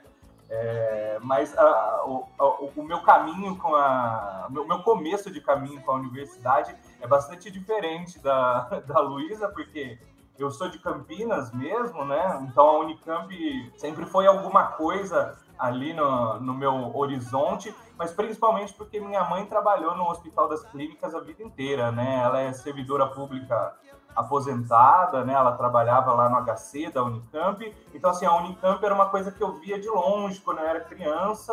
É, 0.52 1.18
mas 1.22 1.56
a, 1.56 2.04
o, 2.06 2.26
o, 2.74 2.82
meu 2.82 3.00
caminho 3.02 3.56
com 3.56 3.72
a. 3.76 4.48
O 4.50 4.64
meu, 4.64 4.82
começo 4.82 5.30
de 5.30 5.40
caminho 5.40 5.80
com 5.82 5.92
a 5.92 5.94
universidade 5.94 6.74
é 7.00 7.06
bastante 7.06 7.48
diferente 7.52 8.18
da, 8.18 8.62
da 8.84 8.98
Luísa, 8.98 9.48
porque 9.48 9.96
eu 10.42 10.50
sou 10.50 10.68
de 10.68 10.78
Campinas 10.78 11.52
mesmo, 11.52 12.04
né? 12.04 12.46
Então 12.48 12.66
a 12.66 12.78
Unicamp 12.80 13.72
sempre 13.76 14.04
foi 14.06 14.26
alguma 14.26 14.64
coisa 14.68 15.38
ali 15.58 15.92
no, 15.92 16.40
no 16.40 16.54
meu 16.54 16.96
horizonte, 16.96 17.74
mas 17.98 18.12
principalmente 18.12 18.72
porque 18.72 18.98
minha 18.98 19.22
mãe 19.24 19.44
trabalhou 19.44 19.94
no 19.94 20.08
Hospital 20.08 20.48
das 20.48 20.64
Clínicas 20.64 21.14
a 21.14 21.20
vida 21.20 21.42
inteira, 21.42 21.92
né? 21.92 22.22
Ela 22.24 22.40
é 22.40 22.52
servidora 22.52 23.06
pública 23.06 23.74
aposentada, 24.16 25.24
né? 25.24 25.34
Ela 25.34 25.52
trabalhava 25.52 26.12
lá 26.12 26.28
no 26.28 26.42
HC 26.42 26.90
da 26.90 27.02
Unicamp. 27.02 27.74
Então, 27.94 28.10
assim, 28.10 28.24
a 28.24 28.34
Unicamp 28.34 28.84
era 28.84 28.94
uma 28.94 29.10
coisa 29.10 29.30
que 29.30 29.42
eu 29.42 29.52
via 29.60 29.78
de 29.78 29.88
longe 29.88 30.40
quando 30.40 30.58
eu 30.58 30.66
era 30.66 30.80
criança 30.80 31.52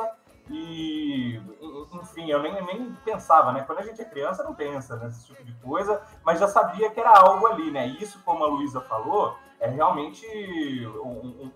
e, 0.50 1.42
enfim, 1.94 2.30
eu 2.30 2.42
nem, 2.42 2.54
nem 2.66 2.94
pensava, 3.04 3.52
né? 3.52 3.64
Quando 3.64 3.80
a 3.80 3.84
gente 3.84 4.02
é 4.02 4.06
criança, 4.06 4.44
não 4.44 4.56
pensa 4.56 4.96
nesse 4.98 5.26
tipo 5.26 5.44
de 5.44 5.54
coisa, 5.56 6.02
mas 6.24 6.40
já 6.40 6.48
sabia 6.48 6.90
que 6.90 7.00
era 7.00 7.18
algo 7.18 7.46
ali, 7.48 7.70
né? 7.70 7.88
Isso, 7.88 8.22
como 8.24 8.44
a 8.44 8.48
Luísa 8.48 8.80
falou, 8.82 9.38
é 9.60 9.68
realmente 9.68 10.26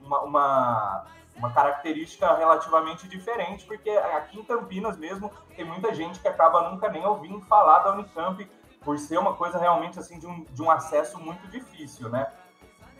uma, 0.01 0.21
uma, 0.21 1.05
uma, 1.37 1.53
característica 1.53 2.33
relativamente 2.35 3.07
diferente, 3.07 3.65
porque 3.65 3.89
aqui 3.89 4.39
em 4.39 4.43
Campinas 4.43 4.97
mesmo 4.97 5.31
tem 5.55 5.63
muita 5.63 5.93
gente 5.93 6.19
que 6.19 6.27
acaba 6.27 6.69
nunca 6.69 6.89
nem 6.89 7.05
ouvindo 7.05 7.39
falar 7.41 7.79
da 7.79 7.93
Unicamp 7.93 8.49
por 8.81 8.97
ser 8.97 9.19
uma 9.19 9.35
coisa 9.35 9.59
realmente 9.59 9.99
assim 9.99 10.19
de 10.19 10.25
um, 10.25 10.43
de 10.43 10.61
um 10.61 10.69
acesso 10.69 11.19
muito 11.19 11.47
difícil, 11.47 12.09
né? 12.09 12.27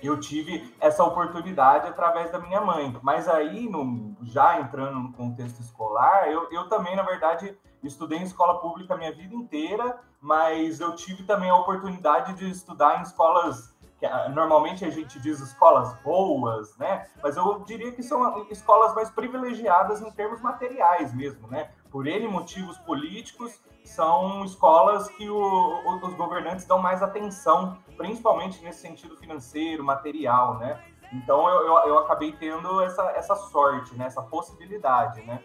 Eu 0.08 0.20
tive 0.20 0.74
essa 0.80 1.04
oportunidade 1.04 1.88
através 1.88 2.32
da 2.32 2.40
minha 2.40 2.62
mãe. 2.62 2.98
Mas 3.02 3.28
aí, 3.28 3.70
no, 3.70 4.16
já 4.24 4.60
entrando 4.60 5.00
no 5.00 5.14
contexto 5.14 5.60
escolar, 5.60 6.30
eu, 6.30 6.48
eu 6.52 6.68
também, 6.68 6.96
na 6.96 7.04
verdade, 7.04 7.58
estudei 7.84 8.20
em 8.20 8.24
escola 8.24 8.60
pública 8.60 8.94
a 8.94 8.98
minha 8.98 9.14
vida 9.14 9.36
inteira, 9.36 10.00
mas 10.20 10.80
eu 10.80 10.96
tive 10.96 11.24
também 11.24 11.50
a 11.50 11.56
oportunidade 11.56 12.34
de 12.34 12.50
estudar 12.50 13.00
em 13.00 13.04
escolas 13.04 13.72
que 14.02 14.06
ah, 14.08 14.30
normalmente 14.30 14.84
a 14.84 14.90
gente 14.90 15.20
diz 15.20 15.40
escolas 15.40 15.94
boas, 16.02 16.76
né? 16.78 17.06
Mas 17.22 17.38
eu 17.38 17.60
diria 17.60 17.92
que 17.92 18.02
são 18.02 18.48
escolas 18.50 18.96
mais 18.96 19.12
privilegiadas 19.12 20.02
em 20.02 20.10
termos 20.10 20.42
materiais 20.42 21.14
mesmo, 21.14 21.48
né? 21.48 21.70
Por 21.92 22.08
N 22.08 22.28
motivos 22.28 22.80
políticos 22.80 23.62
são 23.84 24.46
escolas 24.46 25.08
que 25.10 25.30
o, 25.30 26.00
os 26.02 26.14
governantes 26.14 26.66
dão 26.66 26.80
mais 26.80 27.02
atenção, 27.04 27.78
principalmente 27.98 28.64
nesse 28.64 28.82
sentido 28.82 29.16
financeiro, 29.18 29.84
material, 29.84 30.58
né? 30.58 30.82
Então 31.14 31.48
eu, 31.50 31.68
eu, 31.68 31.90
eu 31.90 32.00
acabei 32.00 32.32
tendo 32.32 32.82
essa, 32.82 33.04
essa 33.12 33.36
sorte, 33.36 33.96
né? 33.96 34.06
essa 34.06 34.22
possibilidade, 34.22 35.22
né? 35.24 35.44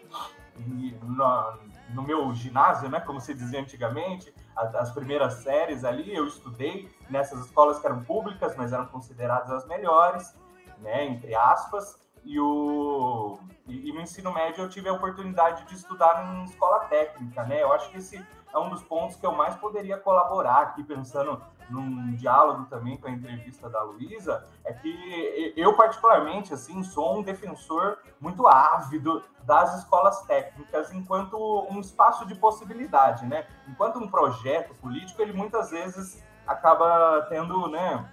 E 0.57 0.97
no, 1.03 1.57
no 1.89 2.01
meu 2.01 2.33
ginásio, 2.33 2.89
né? 2.89 2.99
Como 3.01 3.19
se 3.19 3.33
dizia 3.33 3.59
antigamente, 3.59 4.33
as, 4.55 4.73
as, 4.75 4.91
primeiras 4.91 5.35
séries 5.35 5.83
ali, 5.83 6.15
eu 6.15 6.25
estudei 6.25 6.89
nessas 7.09 7.45
escolas 7.45 7.79
que 7.79 7.85
eram 7.85 8.03
públicas, 8.03 8.55
mas 8.55 8.71
eram 8.71 8.87
consideradas 8.87 9.51
as 9.51 9.67
melhores, 9.67 10.33
né? 10.79 11.05
Entre 11.05 11.35
aspas. 11.35 12.06
E, 12.23 12.39
o, 12.39 13.39
e, 13.67 13.89
e, 13.89 13.93
no 13.93 14.01
ensino 14.01 14.33
médio 14.33 14.63
eu 14.63 14.69
tive 14.69 14.89
a 14.89 14.93
oportunidade 14.93 15.65
de 15.65 15.75
estudar 15.75 16.25
em 16.25 16.43
escola 16.43 16.79
técnica, 16.85 17.43
né? 17.43 17.63
Eu 17.63 17.71
acho 17.73 17.89
que 17.89 17.97
esse 17.97 18.25
é 18.53 18.57
um 18.57 18.69
dos 18.69 18.83
pontos 18.83 19.15
que 19.15 19.25
eu 19.25 19.31
mais 19.31 19.55
poderia 19.55 19.97
colaborar 19.97 20.61
aqui, 20.61 20.83
pensando 20.83 21.41
num 21.69 22.15
diálogo 22.15 22.65
também 22.65 22.97
com 22.97 23.07
a 23.07 23.11
entrevista 23.11 23.69
da 23.69 23.83
Luísa, 23.83 24.45
é 24.63 24.73
que 24.73 25.53
eu, 25.55 25.75
particularmente, 25.75 26.53
assim, 26.53 26.81
sou 26.83 27.17
um 27.17 27.21
defensor 27.21 27.97
muito 28.21 28.47
ávido 28.47 29.23
das 29.43 29.77
escolas 29.79 30.21
técnicas 30.23 30.91
enquanto 30.93 31.37
um 31.69 31.79
espaço 31.79 32.25
de 32.25 32.35
possibilidade, 32.35 33.25
né? 33.25 33.47
Enquanto 33.67 33.99
um 33.99 34.07
projeto 34.07 34.73
político, 34.75 35.21
ele 35.21 35.33
muitas 35.33 35.69
vezes 35.69 36.23
acaba 36.45 37.25
tendo, 37.29 37.67
né? 37.67 38.09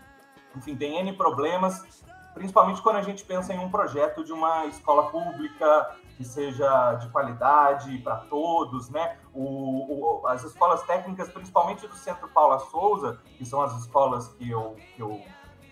Enfim, 0.56 0.76
tem 0.76 0.98
N 0.98 1.12
problemas 1.12 2.03
principalmente 2.34 2.82
quando 2.82 2.96
a 2.96 3.02
gente 3.02 3.24
pensa 3.24 3.54
em 3.54 3.58
um 3.58 3.70
projeto 3.70 4.24
de 4.24 4.32
uma 4.32 4.66
escola 4.66 5.10
pública 5.10 5.96
que 6.16 6.24
seja 6.24 6.94
de 6.94 7.08
qualidade 7.08 7.98
para 7.98 8.16
todos, 8.16 8.90
né? 8.90 9.16
O, 9.32 10.20
o, 10.20 10.26
as 10.26 10.44
escolas 10.44 10.82
técnicas, 10.82 11.30
principalmente 11.30 11.86
do 11.86 11.94
Centro 11.94 12.28
Paula 12.28 12.58
Souza, 12.58 13.18
que 13.36 13.44
são 13.44 13.60
as 13.62 13.76
escolas 13.80 14.28
que 14.28 14.50
eu, 14.50 14.76
que 14.94 15.02
eu, 15.02 15.20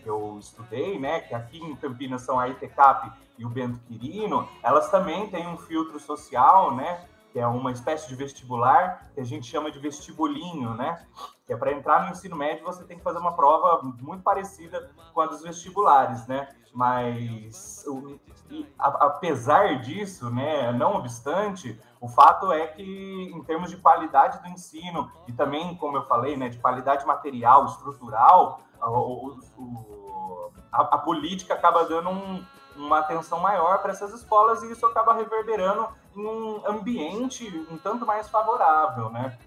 que 0.02 0.08
eu 0.08 0.38
estudei, 0.40 0.98
né? 0.98 1.20
Que 1.20 1.34
aqui 1.34 1.58
em 1.58 1.76
Campinas 1.76 2.22
são 2.22 2.38
a 2.38 2.48
ITCAP 2.48 3.12
e 3.38 3.44
o 3.44 3.48
Bento 3.48 3.78
Quirino, 3.86 4.48
elas 4.62 4.90
também 4.90 5.28
têm 5.28 5.46
um 5.46 5.56
filtro 5.56 5.98
social, 5.98 6.74
né? 6.74 7.06
Que 7.32 7.40
é 7.40 7.46
uma 7.46 7.72
espécie 7.72 8.08
de 8.08 8.14
vestibular 8.14 9.10
que 9.14 9.20
a 9.20 9.24
gente 9.24 9.46
chama 9.46 9.70
de 9.70 9.78
vestibulinho, 9.78 10.74
né? 10.74 11.06
que 11.46 11.52
é 11.52 11.56
para 11.56 11.72
entrar 11.72 12.04
no 12.04 12.10
ensino 12.10 12.36
médio 12.36 12.64
você 12.64 12.84
tem 12.84 12.96
que 12.96 13.02
fazer 13.02 13.18
uma 13.18 13.34
prova 13.34 13.82
muito 13.82 14.22
parecida 14.22 14.90
com 15.12 15.20
a 15.20 15.26
dos 15.26 15.42
vestibulares, 15.42 16.26
né? 16.26 16.48
Mas 16.72 17.84
apesar 18.78 19.80
disso, 19.80 20.30
né, 20.30 20.72
não 20.72 20.94
obstante, 20.94 21.78
o 22.00 22.08
fato 22.08 22.50
é 22.50 22.66
que 22.68 22.82
em 22.82 23.44
termos 23.44 23.70
de 23.70 23.76
qualidade 23.76 24.42
do 24.42 24.48
ensino 24.48 25.10
e 25.28 25.32
também, 25.32 25.76
como 25.76 25.98
eu 25.98 26.04
falei, 26.04 26.36
né, 26.36 26.48
de 26.48 26.58
qualidade 26.58 27.04
material, 27.04 27.66
estrutural, 27.66 28.62
a, 28.80 28.86
a, 30.72 30.80
a 30.80 30.98
política 30.98 31.52
acaba 31.52 31.84
dando 31.84 32.08
um, 32.08 32.44
uma 32.76 32.98
atenção 33.00 33.40
maior 33.40 33.78
para 33.78 33.92
essas 33.92 34.12
escolas 34.12 34.62
e 34.62 34.72
isso 34.72 34.84
acaba 34.86 35.14
reverberando 35.14 35.88
em 36.16 36.26
um 36.26 36.66
ambiente 36.66 37.48
um 37.70 37.76
tanto 37.76 38.06
mais 38.06 38.28
favorável, 38.28 39.10
né? 39.10 39.38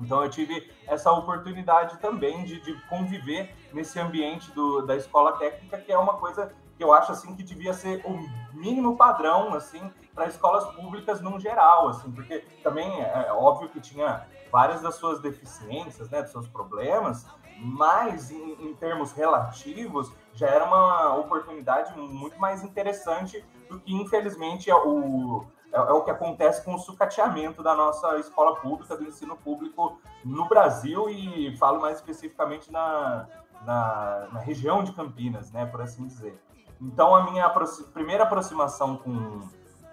Então 0.00 0.22
eu 0.22 0.30
tive 0.30 0.70
essa 0.86 1.10
oportunidade 1.10 1.98
também 1.98 2.44
de, 2.44 2.60
de 2.60 2.74
conviver 2.88 3.54
nesse 3.72 3.98
ambiente 3.98 4.50
do, 4.52 4.82
da 4.82 4.96
escola 4.96 5.32
técnica, 5.32 5.78
que 5.78 5.90
é 5.90 5.98
uma 5.98 6.14
coisa 6.14 6.52
que 6.76 6.84
eu 6.84 6.92
acho 6.92 7.10
assim 7.10 7.34
que 7.34 7.42
devia 7.42 7.74
ser 7.74 8.00
o 8.06 8.16
mínimo 8.56 8.96
padrão 8.96 9.52
assim 9.54 9.90
para 10.14 10.26
escolas 10.26 10.64
públicas 10.74 11.20
no 11.20 11.38
geral, 11.40 11.88
assim, 11.88 12.10
porque 12.12 12.44
também 12.62 12.88
é, 13.02 13.26
é 13.28 13.32
óbvio 13.32 13.68
que 13.68 13.80
tinha 13.80 14.26
várias 14.50 14.80
das 14.80 14.94
suas 14.94 15.20
deficiências, 15.20 16.08
né, 16.10 16.22
dos 16.22 16.30
seus 16.30 16.48
problemas, 16.48 17.26
mas 17.58 18.30
em, 18.30 18.52
em 18.64 18.74
termos 18.74 19.12
relativos 19.12 20.12
já 20.38 20.46
era 20.46 20.64
uma 20.64 21.16
oportunidade 21.16 21.98
muito 21.98 22.38
mais 22.38 22.62
interessante 22.62 23.44
do 23.68 23.80
que 23.80 23.92
infelizmente 23.92 24.70
o 24.72 25.44
é, 25.72 25.76
é, 25.76 25.92
o 25.92 26.02
que 26.02 26.10
acontece 26.10 26.64
com 26.64 26.74
o 26.74 26.78
sucateamento 26.78 27.62
da 27.62 27.74
nossa 27.74 28.16
escola 28.18 28.56
pública, 28.56 28.96
do 28.96 29.04
ensino 29.04 29.36
público 29.36 30.00
no 30.24 30.48
Brasil 30.48 31.10
e 31.10 31.54
falo 31.58 31.80
mais 31.80 31.98
especificamente 31.98 32.72
na, 32.72 33.26
na, 33.64 34.28
na 34.32 34.40
região 34.40 34.82
de 34.82 34.92
Campinas, 34.92 35.52
né, 35.52 35.66
por 35.66 35.82
assim 35.82 36.06
dizer. 36.06 36.40
Então, 36.80 37.14
a 37.14 37.30
minha 37.30 37.48
primeira 37.92 38.22
aproximação 38.22 38.96
com, 38.96 39.42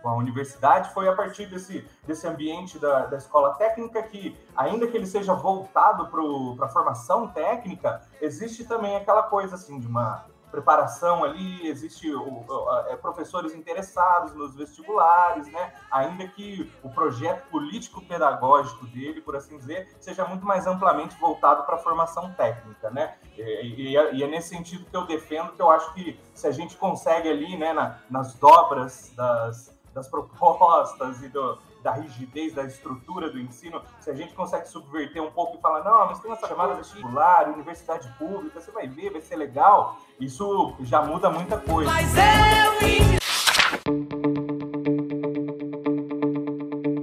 com 0.02 0.10
a 0.10 0.14
universidade, 0.14 0.94
foi 0.94 1.10
a 1.10 1.16
partir 1.16 1.48
desse, 1.48 1.86
desse 2.06 2.26
ambiente 2.28 2.80
da, 2.80 3.08
da 3.08 3.18
escola 3.18 3.56
técnica 3.56 4.02
que, 4.04 4.38
ainda 4.56 4.88
que 4.88 4.96
ele 4.96 5.08
seja 5.08 5.34
voltado 5.34 6.08
para 6.08 6.66
a 6.66 6.70
formação 6.70 7.28
técnica, 7.28 8.02
existe 8.22 8.64
também 8.66 8.96
aquela 8.96 9.24
coisa 9.24 9.56
assim 9.56 9.80
de 9.80 9.88
uma 9.88 10.26
preparação 10.56 11.24
ali, 11.24 11.68
existe 11.68 12.10
o, 12.14 12.46
é, 12.88 12.96
professores 12.96 13.54
interessados 13.54 14.34
nos 14.34 14.56
vestibulares, 14.56 15.52
né? 15.52 15.74
Ainda 15.92 16.28
que 16.30 16.72
o 16.82 16.90
projeto 16.90 17.50
político-pedagógico 17.50 18.86
dele, 18.88 19.22
por 19.22 19.36
assim 19.36 19.58
dizer, 19.58 19.96
seja 20.00 20.26
muito 20.26 20.46
mais 20.46 20.66
amplamente 20.66 21.20
voltado 21.20 21.64
para 21.64 21.76
a 21.76 21.80
formação 21.80 22.32
técnica, 22.34 22.90
né? 22.90 23.16
E, 23.38 23.42
e, 23.42 23.98
e, 24.14 24.24
é 24.24 24.28
nesse 24.28 24.50
sentido 24.50 24.86
que 24.86 24.96
eu 24.96 25.06
defendo, 25.06 25.52
que 25.52 25.62
eu 25.62 25.70
acho 25.70 25.94
que 25.94 26.18
se 26.34 26.48
a 26.48 26.52
gente 26.52 26.78
consegue 26.78 27.28
ali, 27.28 27.58
né, 27.58 27.74
na, 27.74 28.00
nas 28.10 28.34
dobras 28.36 29.12
das, 29.16 29.76
das 29.94 30.08
propostas 30.08 31.22
e 31.22 31.28
do, 31.28 31.60
da 31.86 31.92
rigidez 31.92 32.52
da 32.52 32.64
estrutura 32.64 33.30
do 33.30 33.40
ensino, 33.40 33.80
se 34.00 34.10
a 34.10 34.14
gente 34.16 34.34
consegue 34.34 34.68
subverter 34.68 35.22
um 35.22 35.30
pouco 35.30 35.56
e 35.56 35.62
falar, 35.62 35.84
não, 35.84 36.08
mas 36.08 36.20
tem 36.20 36.32
essa 36.32 36.48
chamada 36.48 36.74
vestibular, 36.74 37.48
universidade 37.48 38.12
pública, 38.18 38.60
você 38.60 38.72
vai 38.72 38.88
ver, 38.88 39.12
vai 39.12 39.22
ser 39.22 39.36
legal, 39.36 39.96
isso 40.20 40.74
já 40.80 41.04
muda 41.04 41.30
muita 41.30 41.60
coisa. 41.60 41.92
Mas 41.92 42.12
eu... 42.18 42.24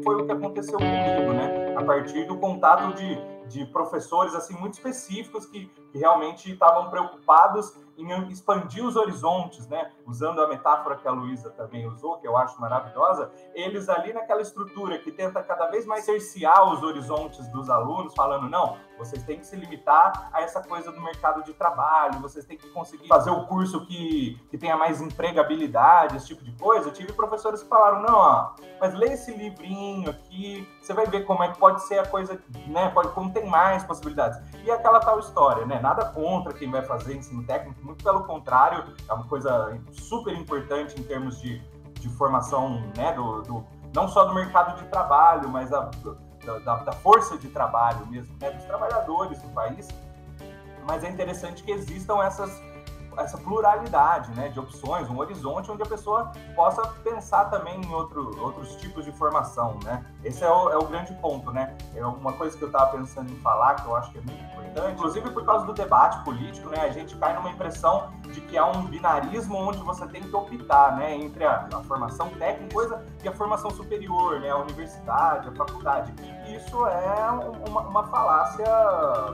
Foi 0.02 0.16
o 0.16 0.26
que 0.26 0.32
aconteceu 0.32 0.78
comigo, 0.78 1.32
né? 1.32 1.76
A 1.76 1.84
partir 1.84 2.24
do 2.26 2.36
contato 2.38 2.92
de, 2.96 3.16
de 3.50 3.64
professores 3.66 4.34
assim 4.34 4.54
muito 4.54 4.72
específicos 4.74 5.46
que, 5.46 5.66
que 5.92 5.98
realmente 5.98 6.50
estavam 6.50 6.90
preocupados 6.90 7.72
em 8.02 8.28
expandir 8.30 8.85
os 8.85 8.97
horizontes, 8.97 9.66
né? 9.68 9.90
Usando 10.06 10.40
a 10.42 10.49
metáfora 10.49 10.97
que 10.97 11.06
a 11.06 11.11
Luísa 11.11 11.50
também 11.50 11.87
usou, 11.87 12.18
que 12.18 12.26
eu 12.26 12.37
acho 12.37 12.61
maravilhosa, 12.61 13.30
eles 13.54 13.88
ali 13.88 14.12
naquela 14.12 14.42
estrutura 14.42 14.99
que 14.99 15.12
tenta 15.12 15.42
cada 15.42 15.66
vez 15.68 15.87
mais 15.87 16.04
cercear 16.04 16.73
os 16.73 16.82
horizontes 16.82 17.47
dos 17.49 17.71
alunos, 17.71 18.14
falando, 18.14 18.49
não, 18.49 18.76
vocês 19.04 19.23
têm 19.25 19.38
que 19.38 19.47
se 19.47 19.56
limitar 19.56 20.30
a 20.32 20.40
essa 20.42 20.62
coisa 20.62 20.92
do 20.92 21.00
mercado 21.00 21.42
de 21.42 21.52
trabalho, 21.52 22.21
vocês 22.21 22.44
têm 22.44 22.56
que 22.56 22.68
conseguir 22.71 23.09
fazer 23.09 23.30
o 23.30 23.47
curso 23.47 23.85
que, 23.87 24.40
que 24.50 24.56
tenha 24.56 24.76
mais 24.76 25.00
empregabilidade, 25.00 26.16
esse 26.16 26.28
tipo 26.28 26.44
de 26.44 26.52
coisa. 26.52 26.88
Eu 26.88 26.92
tive 26.92 27.12
professores 27.12 27.62
que 27.62 27.68
falaram, 27.68 28.00
não, 28.02 28.14
ó, 28.14 28.54
mas 28.80 28.94
lê 28.94 29.12
esse 29.12 29.32
livrinho 29.32 30.11
aqui, 30.11 30.68
você 30.80 30.92
vai 30.92 31.06
ver 31.06 31.25
como 31.25 31.42
é 31.42 31.50
que 31.50 31.59
pode 31.59 31.82
ser 31.82 31.99
a 31.99 32.06
coisa, 32.06 32.40
né? 32.66 32.88
Pode, 32.90 33.09
como 33.11 33.32
tem 33.32 33.47
mais 33.47 33.85
possibilidades. 33.85 34.38
E 34.64 34.71
aquela 34.71 35.00
tal 35.00 35.18
história, 35.18 35.66
né? 35.66 35.80
Nada 35.80 36.04
contra 36.06 36.52
quem 36.52 36.71
vai 36.71 36.82
fazer 36.82 37.16
ensino 37.16 37.44
técnico, 37.44 37.85
muito 37.85 38.02
pelo 38.04 38.25
contrário, 38.25 38.94
é 39.09 39.12
uma 39.12 39.26
coisa 39.26 39.78
super 39.90 40.35
importante 40.35 40.99
em 40.99 41.02
termos 41.02 41.40
de, 41.40 41.61
de 41.94 42.09
formação, 42.11 42.80
né, 42.97 43.12
do, 43.12 43.42
do 43.42 43.66
não 43.94 44.09
só 44.09 44.25
do 44.25 44.35
mercado 44.35 44.76
de 44.78 44.88
trabalho, 44.88 45.49
mas 45.49 45.71
da, 46.44 46.58
da, 46.58 46.76
da 46.76 46.92
força 46.92 47.37
de 47.38 47.49
trabalho 47.49 48.06
mesmo, 48.06 48.34
né, 48.40 48.50
dos 48.50 48.64
trabalhadores 48.64 49.40
do 49.42 49.49
país. 49.50 49.88
Mas 50.87 51.04
é 51.04 51.08
interessante 51.08 51.62
que 51.62 51.70
existam 51.70 52.22
essas 52.22 52.61
essa 53.18 53.37
pluralidade 53.37 54.30
né, 54.32 54.49
de 54.49 54.58
opções, 54.58 55.08
um 55.11 55.18
horizonte 55.18 55.70
onde 55.70 55.82
a 55.82 55.87
pessoa 55.87 56.32
possa 56.54 56.82
pensar 57.04 57.46
também 57.50 57.80
em 57.80 57.92
outro, 57.92 58.40
outros 58.40 58.75
tipos 58.76 59.04
de 59.04 59.12
formação. 59.12 59.78
Né? 59.84 60.04
Esse 60.25 60.44
é 60.44 60.50
o, 60.50 60.70
é 60.70 60.76
o 60.76 60.84
grande 60.84 61.12
ponto. 61.14 61.50
Né? 61.50 61.76
É 61.94 62.04
uma 62.04 62.32
coisa 62.32 62.56
que 62.56 62.62
eu 62.62 62.68
estava 62.68 62.96
pensando 62.96 63.30
em 63.30 63.37
falar, 63.40 63.75
que 63.76 63.87
eu 63.87 63.96
acho 63.96 64.11
que 64.12 64.18
é 64.18 64.22
muito 64.22 64.42
importante, 64.73 64.93
inclusive 64.93 65.31
por 65.31 65.45
causa 65.45 65.67
do 65.67 65.73
debate 65.73 66.25
político, 66.25 66.71
né, 66.71 66.81
a 66.81 66.91
gente 66.91 67.14
cai 67.17 67.35
numa 67.35 67.50
impressão 67.50 68.11
de 68.33 68.41
que 68.41 68.57
há 68.57 68.67
um 68.67 68.85
binarismo 68.87 69.57
onde 69.57 69.79
você 69.79 70.07
tem 70.07 70.23
que 70.23 70.35
optar 70.35 70.97
né, 70.97 71.14
entre 71.14 71.45
a, 71.45 71.69
a 71.73 71.83
formação 71.85 72.29
técnica 72.31 72.73
coisa, 72.73 73.05
e 73.23 73.29
a 73.29 73.33
formação 73.33 73.71
superior, 73.71 74.41
né, 74.41 74.50
a 74.50 74.57
universidade, 74.57 75.49
a 75.49 75.52
faculdade. 75.52 76.12
E 76.23 76.57
isso 76.57 76.87
é 76.87 77.31
uma, 77.69 77.83
uma 77.83 78.05
falácia 78.05 78.67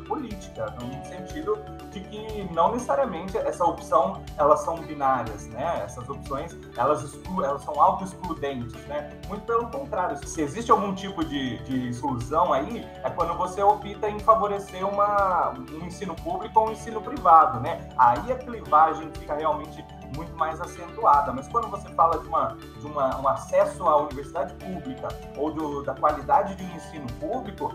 política, 0.06 0.74
no 0.80 1.04
sentido 1.04 1.58
de 1.90 2.00
que 2.00 2.48
não 2.52 2.72
necessariamente 2.72 3.36
essa 3.38 3.64
opção 3.64 4.22
elas 4.36 4.60
são 4.60 4.76
binárias, 4.76 5.46
né? 5.48 5.82
Essas 5.84 6.08
opções 6.08 6.56
elas, 6.76 7.02
exclu 7.02 7.44
elas 7.44 7.62
são 7.62 7.80
auto-excludentes, 7.80 8.74
né? 8.86 9.10
Muito 9.28 9.44
pelo 9.44 9.68
contrário, 9.68 10.18
se 10.26 10.40
existe 10.40 10.70
algum 10.70 10.94
tipo 10.94 11.24
de, 11.24 11.58
de 11.64 11.88
exclusão 11.88 12.52
aí, 12.52 12.86
é 13.02 13.10
quando 13.10 13.34
você 13.34 13.62
opta 13.62 14.08
em 14.08 14.18
favorecer 14.18 14.86
uma, 14.86 15.54
um 15.72 15.86
ensino 15.86 16.14
público 16.14 16.58
ou 16.60 16.68
um 16.68 16.72
ensino 16.72 17.00
privado, 17.00 17.60
né? 17.60 17.88
Aí 17.96 18.32
a 18.32 18.36
clivagem 18.36 19.10
fica 19.12 19.34
realmente 19.34 19.84
muito 20.14 20.34
mais 20.36 20.60
acentuada. 20.60 21.32
Mas 21.32 21.48
quando 21.48 21.68
você 21.68 21.88
fala 21.90 22.18
de, 22.18 22.28
uma, 22.28 22.56
de 22.78 22.86
uma, 22.86 23.20
um 23.20 23.28
acesso 23.28 23.84
à 23.84 23.96
universidade 24.02 24.54
pública 24.54 25.08
ou 25.36 25.52
do, 25.52 25.82
da 25.82 25.94
qualidade 25.94 26.54
de 26.54 26.64
um 26.64 26.76
ensino 26.76 27.06
público, 27.20 27.74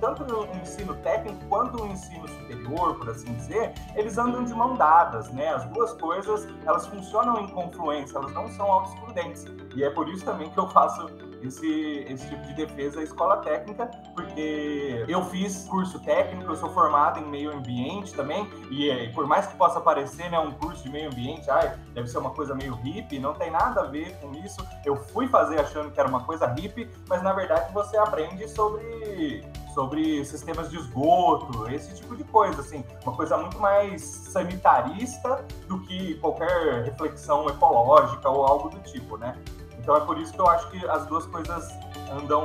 tanto 0.00 0.24
no 0.24 0.46
ensino 0.60 0.94
técnico 0.96 1.38
quanto 1.48 1.76
no 1.78 1.86
ensino 1.92 2.26
superior, 2.28 2.96
por 2.96 3.10
assim 3.10 3.32
dizer, 3.34 3.72
eles 3.94 4.18
andam 4.18 4.44
de 4.44 4.54
mão 4.54 4.74
dadas, 4.74 5.30
né? 5.30 5.48
As 5.48 5.64
duas 5.66 5.92
coisas, 5.94 6.46
elas 6.66 6.86
funcionam 6.86 7.40
em 7.40 7.48
confluência, 7.48 8.18
elas 8.18 8.32
não 8.32 8.48
são 8.50 8.70
auto-excludentes. 8.70 9.44
E 9.74 9.84
é 9.84 9.90
por 9.90 10.08
isso 10.08 10.24
também 10.24 10.50
que 10.50 10.58
eu 10.58 10.68
faço 10.68 11.08
esse, 11.42 12.04
esse 12.08 12.28
tipo 12.28 12.42
de 12.42 12.54
defesa 12.54 13.00
à 13.00 13.02
escola 13.02 13.38
técnica, 13.38 13.86
porque 14.14 15.04
eu 15.08 15.24
fiz 15.26 15.66
curso 15.68 15.98
técnico, 16.00 16.50
eu 16.50 16.56
sou 16.56 16.70
formado 16.70 17.18
em 17.18 17.26
meio 17.26 17.52
ambiente 17.52 18.12
também, 18.14 18.48
e, 18.70 18.90
e 18.90 19.12
por 19.12 19.26
mais 19.26 19.46
que 19.46 19.56
possa 19.56 19.80
parecer 19.80 20.30
né, 20.30 20.38
um 20.38 20.52
curso 20.52 20.82
de 20.82 20.90
meio 20.90 21.08
ambiente, 21.08 21.50
ai, 21.50 21.78
deve 21.94 22.08
ser 22.08 22.18
uma 22.18 22.30
coisa 22.30 22.54
meio 22.54 22.74
hippie, 22.74 23.18
não 23.18 23.34
tem 23.34 23.50
nada 23.50 23.82
a 23.82 23.84
ver 23.84 24.16
com 24.20 24.32
isso. 24.32 24.64
Eu 24.84 24.96
fui 24.96 25.28
fazer 25.28 25.58
achando 25.60 25.90
que 25.90 25.98
era 25.98 26.08
uma 26.08 26.24
coisa 26.24 26.46
hippie, 26.46 26.90
mas 27.08 27.22
na 27.22 27.32
verdade 27.32 27.72
você 27.72 27.96
aprende 27.96 28.48
sobre 28.48 29.44
sobre 29.74 30.24
sistemas 30.24 30.68
de 30.68 30.76
esgoto, 30.76 31.70
esse 31.70 31.94
tipo 31.94 32.16
de 32.16 32.24
coisa, 32.24 32.60
assim, 32.60 32.84
uma 33.04 33.14
coisa 33.14 33.36
muito 33.36 33.58
mais 33.60 34.02
sanitarista 34.02 35.44
do 35.68 35.80
que 35.82 36.14
qualquer 36.14 36.82
reflexão 36.82 37.48
ecológica 37.48 38.28
ou 38.28 38.44
algo 38.44 38.68
do 38.68 38.80
tipo, 38.80 39.16
né? 39.16 39.36
Então 39.82 39.96
é 39.96 40.00
por 40.00 40.18
isso 40.18 40.32
que 40.32 40.38
eu 40.38 40.46
acho 40.46 40.70
que 40.70 40.86
as 40.86 41.06
duas 41.06 41.26
coisas 41.26 41.74
andam, 42.12 42.42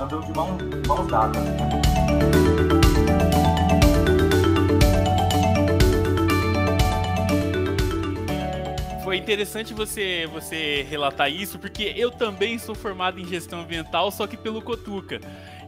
andam 0.00 0.20
de 0.20 0.32
mão, 0.32 0.56
mãos 0.86 1.06
dadas. 1.08 1.42
Foi 9.02 9.16
interessante 9.16 9.74
você, 9.74 10.28
você 10.32 10.86
relatar 10.88 11.30
isso, 11.30 11.58
porque 11.58 11.92
eu 11.96 12.10
também 12.10 12.56
sou 12.56 12.74
formado 12.74 13.18
em 13.18 13.26
gestão 13.26 13.60
ambiental, 13.60 14.10
só 14.10 14.26
que 14.26 14.36
pelo 14.36 14.62
Cotuca. 14.62 15.20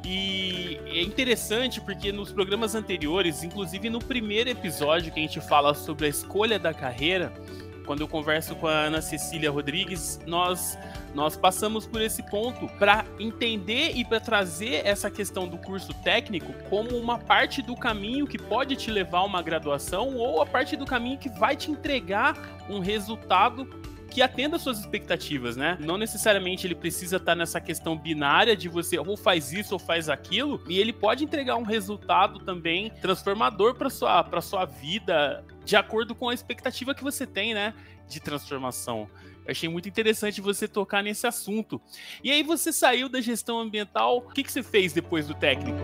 E 0.04 0.78
é 0.86 1.02
interessante 1.02 1.80
porque 1.80 2.12
nos 2.12 2.30
programas 2.30 2.74
anteriores, 2.74 3.42
inclusive 3.42 3.90
no 3.90 3.98
primeiro 3.98 4.50
episódio 4.50 5.12
que 5.12 5.18
a 5.18 5.22
gente 5.22 5.40
fala 5.40 5.74
sobre 5.74 6.06
a 6.06 6.08
escolha 6.08 6.58
da 6.58 6.72
carreira, 6.72 7.32
quando 7.84 8.00
eu 8.00 8.08
converso 8.08 8.54
com 8.56 8.66
a 8.66 8.72
Ana 8.72 9.02
Cecília 9.02 9.50
Rodrigues, 9.50 10.20
nós 10.26 10.78
nós 11.14 11.36
passamos 11.36 11.86
por 11.86 12.00
esse 12.00 12.24
ponto 12.24 12.66
para 12.76 13.04
entender 13.20 13.92
e 13.94 14.04
para 14.04 14.18
trazer 14.18 14.84
essa 14.84 15.08
questão 15.08 15.46
do 15.46 15.56
curso 15.56 15.94
técnico 16.02 16.52
como 16.68 16.96
uma 16.96 17.18
parte 17.18 17.62
do 17.62 17.76
caminho 17.76 18.26
que 18.26 18.36
pode 18.36 18.74
te 18.74 18.90
levar 18.90 19.18
a 19.18 19.24
uma 19.24 19.40
graduação 19.40 20.16
ou 20.16 20.42
a 20.42 20.46
parte 20.46 20.76
do 20.76 20.84
caminho 20.84 21.16
que 21.16 21.28
vai 21.28 21.54
te 21.54 21.70
entregar 21.70 22.36
um 22.68 22.80
resultado 22.80 23.68
que 24.14 24.22
atenda 24.22 24.54
às 24.54 24.62
suas 24.62 24.78
expectativas, 24.78 25.56
né? 25.56 25.76
Não 25.80 25.98
necessariamente 25.98 26.64
ele 26.64 26.76
precisa 26.76 27.16
estar 27.16 27.34
nessa 27.34 27.60
questão 27.60 27.98
binária 27.98 28.56
de 28.56 28.68
você 28.68 28.96
ou 28.96 29.16
faz 29.16 29.52
isso 29.52 29.74
ou 29.74 29.78
faz 29.78 30.08
aquilo, 30.08 30.62
e 30.68 30.78
ele 30.78 30.92
pode 30.92 31.24
entregar 31.24 31.56
um 31.56 31.64
resultado 31.64 32.38
também 32.38 32.90
transformador 33.02 33.74
para 33.74 33.90
sua 33.90 34.22
para 34.22 34.40
sua 34.40 34.66
vida, 34.66 35.44
de 35.64 35.76
acordo 35.76 36.14
com 36.14 36.28
a 36.28 36.34
expectativa 36.34 36.94
que 36.94 37.02
você 37.02 37.26
tem, 37.26 37.54
né, 37.54 37.74
de 38.08 38.20
transformação. 38.20 39.08
Eu 39.44 39.50
achei 39.50 39.68
muito 39.68 39.88
interessante 39.88 40.40
você 40.40 40.66
tocar 40.66 41.02
nesse 41.02 41.26
assunto. 41.26 41.80
E 42.22 42.30
aí 42.30 42.42
você 42.42 42.72
saiu 42.72 43.08
da 43.08 43.20
gestão 43.20 43.58
ambiental, 43.58 44.18
o 44.18 44.28
que, 44.30 44.42
que 44.42 44.52
você 44.52 44.62
fez 44.62 44.92
depois 44.92 45.26
do 45.26 45.34
técnico? 45.34 45.78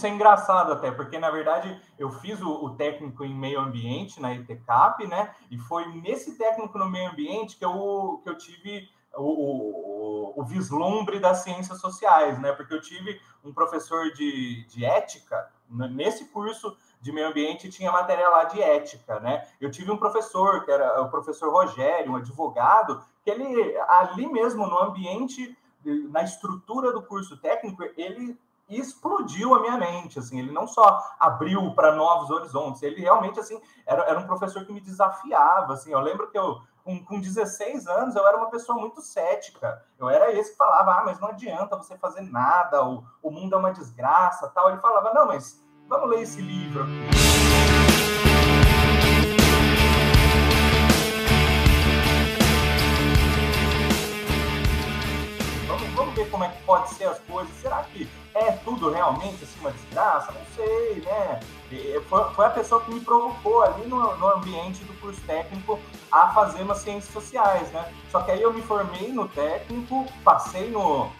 isso 0.00 0.06
é 0.06 0.08
engraçado 0.08 0.72
até, 0.72 0.90
porque 0.90 1.18
na 1.18 1.30
verdade 1.30 1.78
eu 1.98 2.10
fiz 2.10 2.40
o, 2.40 2.64
o, 2.64 2.70
técnico 2.70 3.22
em 3.22 3.34
meio 3.34 3.60
ambiente 3.60 4.20
na 4.20 4.34
ETCAP, 4.34 5.06
né? 5.06 5.34
E 5.50 5.58
foi 5.58 5.86
nesse 6.00 6.38
técnico 6.38 6.78
no 6.78 6.88
meio 6.88 7.10
ambiente 7.10 7.56
que 7.56 7.64
eu, 7.64 8.18
que 8.22 8.30
eu 8.30 8.38
tive 8.38 8.88
o, 9.14 10.32
o, 10.36 10.40
o 10.40 10.44
vislumbre 10.44 11.18
das 11.18 11.38
ciências 11.38 11.78
sociais, 11.80 12.38
né? 12.40 12.52
Porque 12.52 12.72
eu 12.72 12.80
tive 12.80 13.20
um 13.44 13.52
professor 13.52 14.10
de, 14.12 14.64
de 14.68 14.84
ética 14.84 15.50
nesse 15.70 16.26
curso 16.26 16.76
de 17.00 17.12
meio 17.12 17.28
ambiente 17.28 17.70
tinha 17.70 17.90
matéria 17.90 18.28
lá 18.28 18.44
de 18.44 18.60
ética, 18.60 19.20
né? 19.20 19.46
Eu 19.60 19.70
tive 19.70 19.90
um 19.90 19.96
professor, 19.96 20.64
que 20.64 20.70
era 20.70 21.00
o 21.02 21.08
professor 21.08 21.50
Rogério, 21.50 22.12
um 22.12 22.16
advogado, 22.16 23.02
que 23.24 23.30
ele 23.30 23.78
ali 23.88 24.26
mesmo 24.26 24.66
no 24.66 24.78
ambiente, 24.78 25.56
na 25.84 26.22
estrutura 26.22 26.92
do 26.92 27.02
curso 27.02 27.36
técnico, 27.38 27.82
ele 27.96 28.38
explodiu 28.68 29.54
a 29.54 29.60
minha 29.60 29.76
mente, 29.76 30.18
assim, 30.18 30.38
ele 30.38 30.52
não 30.52 30.66
só 30.66 31.02
abriu 31.18 31.74
para 31.74 31.96
novos 31.96 32.30
horizontes, 32.30 32.82
ele 32.82 33.00
realmente, 33.00 33.40
assim, 33.40 33.60
era, 33.84 34.02
era 34.04 34.20
um 34.20 34.26
professor 34.26 34.64
que 34.64 34.72
me 34.72 34.80
desafiava, 34.80 35.72
assim, 35.72 35.92
eu 35.92 36.00
lembro 36.00 36.30
que 36.30 36.38
eu, 36.38 36.60
com, 36.84 37.04
com 37.04 37.20
16 37.20 37.86
anos, 37.86 38.16
eu 38.16 38.26
era 38.26 38.36
uma 38.36 38.50
pessoa 38.50 38.78
muito 38.78 39.00
cética, 39.00 39.82
eu 39.98 40.08
era 40.08 40.32
esse 40.32 40.52
que 40.52 40.56
falava, 40.56 40.98
ah, 40.98 41.02
mas 41.04 41.20
não 41.20 41.28
adianta 41.28 41.76
você 41.76 41.96
fazer 41.96 42.22
nada, 42.22 42.84
o, 42.84 43.04
o 43.22 43.30
mundo 43.30 43.54
é 43.54 43.58
uma 43.58 43.72
desgraça, 43.72 44.48
tal, 44.48 44.70
ele 44.70 44.80
falava, 44.80 45.12
não, 45.14 45.26
mas 45.26 45.62
vamos 45.88 46.10
ler 46.10 46.22
esse 46.22 46.40
livro 46.40 46.82
aqui. 46.82 48.20
como 56.30 56.44
é 56.44 56.48
que 56.48 56.62
pode 56.62 56.90
ser 56.90 57.04
as 57.04 57.18
coisas. 57.20 57.52
Será 57.56 57.82
que 57.84 58.08
é 58.34 58.52
tudo 58.52 58.90
realmente 58.90 59.44
assim 59.44 59.58
uma 59.60 59.72
desgraça? 59.72 60.32
Não 60.32 60.44
sei, 60.54 61.02
né? 61.04 61.40
Foi, 62.08 62.24
foi 62.34 62.46
a 62.46 62.50
pessoa 62.50 62.80
que 62.82 62.92
me 62.92 63.00
provocou 63.00 63.62
ali 63.62 63.86
no, 63.86 64.16
no 64.16 64.28
ambiente 64.28 64.84
do 64.84 64.92
curso 65.00 65.20
técnico 65.22 65.78
a 66.10 66.28
fazer 66.30 66.62
umas 66.62 66.78
ciências 66.78 67.12
sociais, 67.12 67.70
né? 67.72 67.92
Só 68.10 68.22
que 68.22 68.30
aí 68.30 68.42
eu 68.42 68.52
me 68.52 68.62
formei 68.62 69.12
no 69.12 69.28
técnico, 69.28 70.06
passei 70.24 70.70
no, 70.70 71.10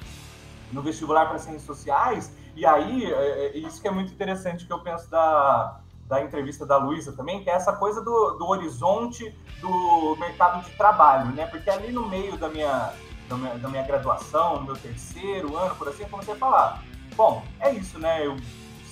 no 0.73 0.83
vestibular 0.83 1.27
para 1.27 1.39
ciências 1.39 1.65
sociais, 1.65 2.33
e 2.57 2.67
aí, 2.67 3.05
é, 3.05 3.47
é, 3.47 3.59
isso 3.59 3.81
que 3.81 3.89
é 3.89 3.91
muito 3.91 4.13
interessante 4.13 4.67
que 4.67 4.73
eu 4.73 4.81
penso 4.81 5.09
da, 5.09 5.81
da 6.07 6.23
entrevista 6.23 6.67
da 6.67 6.77
Luísa 6.77 7.13
também, 7.13 7.43
que 7.43 7.49
é 7.49 7.55
essa 7.55 7.73
coisa 7.73 8.03
do, 8.03 8.33
do 8.33 8.47
horizonte 8.49 9.35
do 9.61 10.17
mercado 10.19 10.65
de 10.65 10.71
trabalho, 10.73 11.31
né? 11.33 11.47
Porque 11.47 11.71
ali 11.71 11.93
no 11.93 12.09
meio 12.09 12.37
da 12.37 12.49
minha 12.49 12.93
da 13.29 13.37
minha, 13.37 13.55
da 13.55 13.69
minha 13.69 13.83
graduação, 13.85 14.57
no 14.57 14.67
meu 14.67 14.77
terceiro 14.77 15.57
ano, 15.57 15.75
por 15.77 15.89
assim, 15.89 16.03
eu 16.03 16.09
comecei 16.09 16.35
a 16.35 16.37
falar: 16.37 16.83
bom, 17.15 17.45
é 17.61 17.73
isso, 17.73 17.99
né? 17.99 18.27
Eu, 18.27 18.37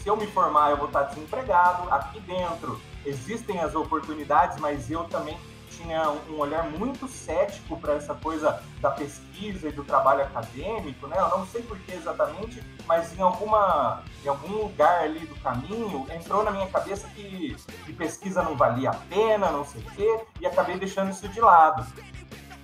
se 0.03 0.09
eu 0.09 0.17
me 0.17 0.27
formar, 0.27 0.71
eu 0.71 0.77
vou 0.77 0.87
estar 0.87 1.05
desempregado. 1.05 1.91
Aqui 1.91 2.21
dentro 2.21 2.81
existem 3.05 3.61
as 3.61 3.75
oportunidades, 3.75 4.59
mas 4.59 4.91
eu 4.91 5.05
também 5.05 5.39
tinha 5.71 6.11
um 6.29 6.39
olhar 6.39 6.65
muito 6.65 7.07
cético 7.07 7.79
para 7.79 7.95
essa 7.95 8.15
coisa 8.15 8.61
da 8.81 8.91
pesquisa 8.91 9.69
e 9.69 9.73
do 9.73 9.85
trabalho 9.85 10.23
acadêmico, 10.23 11.07
né? 11.07 11.17
Eu 11.19 11.39
não 11.39 11.47
sei 11.47 11.63
por 11.63 11.79
que 11.79 11.93
exatamente, 11.93 12.63
mas 12.87 13.17
em 13.17 13.23
alguma 13.23 14.03
em 14.25 14.29
algum 14.29 14.63
lugar 14.63 15.05
ali 15.05 15.21
do 15.21 15.37
caminho 15.37 16.07
entrou 16.13 16.43
na 16.43 16.51
minha 16.51 16.67
cabeça 16.67 17.07
que, 17.15 17.57
que 17.85 17.93
pesquisa 17.93 18.43
não 18.43 18.57
valia 18.57 18.91
a 18.91 18.95
pena, 18.95 19.51
não 19.51 19.65
sei 19.65 19.81
o 19.81 19.91
quê, 19.93 20.21
e 20.41 20.47
acabei 20.47 20.77
deixando 20.79 21.11
isso 21.11 21.29
de 21.29 21.41
lado 21.41 21.87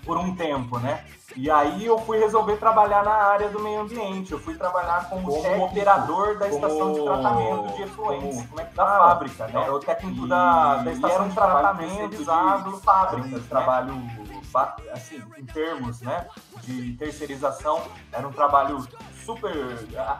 por 0.04 0.16
um 0.16 0.34
tempo, 0.34 0.78
né? 0.78 1.04
E 1.36 1.50
aí 1.50 1.84
eu 1.84 1.98
fui 1.98 2.18
resolver 2.18 2.56
trabalhar 2.58 3.02
na 3.02 3.12
área 3.12 3.48
do 3.48 3.58
meio 3.58 3.80
ambiente. 3.80 4.32
Eu 4.32 4.38
fui 4.38 4.54
trabalhar 4.54 5.08
como, 5.08 5.26
como 5.26 5.64
operador 5.64 6.38
da 6.38 6.48
como, 6.48 6.54
estação 6.54 6.92
de 6.92 7.02
tratamento 7.02 7.76
de 7.76 7.82
efluentes 7.82 8.36
como, 8.36 8.48
como 8.48 8.60
é 8.60 8.64
que 8.64 8.74
da 8.74 8.86
fábrica, 8.86 9.46
né? 9.48 9.70
O 9.70 9.78
técnico 9.80 10.26
e, 10.26 10.28
da, 10.28 10.76
da 10.76 10.92
estação 10.92 11.28
de 11.28 11.34
tratamento 11.34 12.16
de 12.16 12.80
fábrica. 12.80 13.40
Trabalho 13.48 13.94
assim, 14.92 15.20
em 15.36 15.44
termos, 15.44 16.00
né, 16.00 16.28
de 16.62 16.92
terceirização, 16.92 17.82
era 18.12 18.26
um 18.26 18.32
trabalho 18.32 18.86
super, 19.24 19.52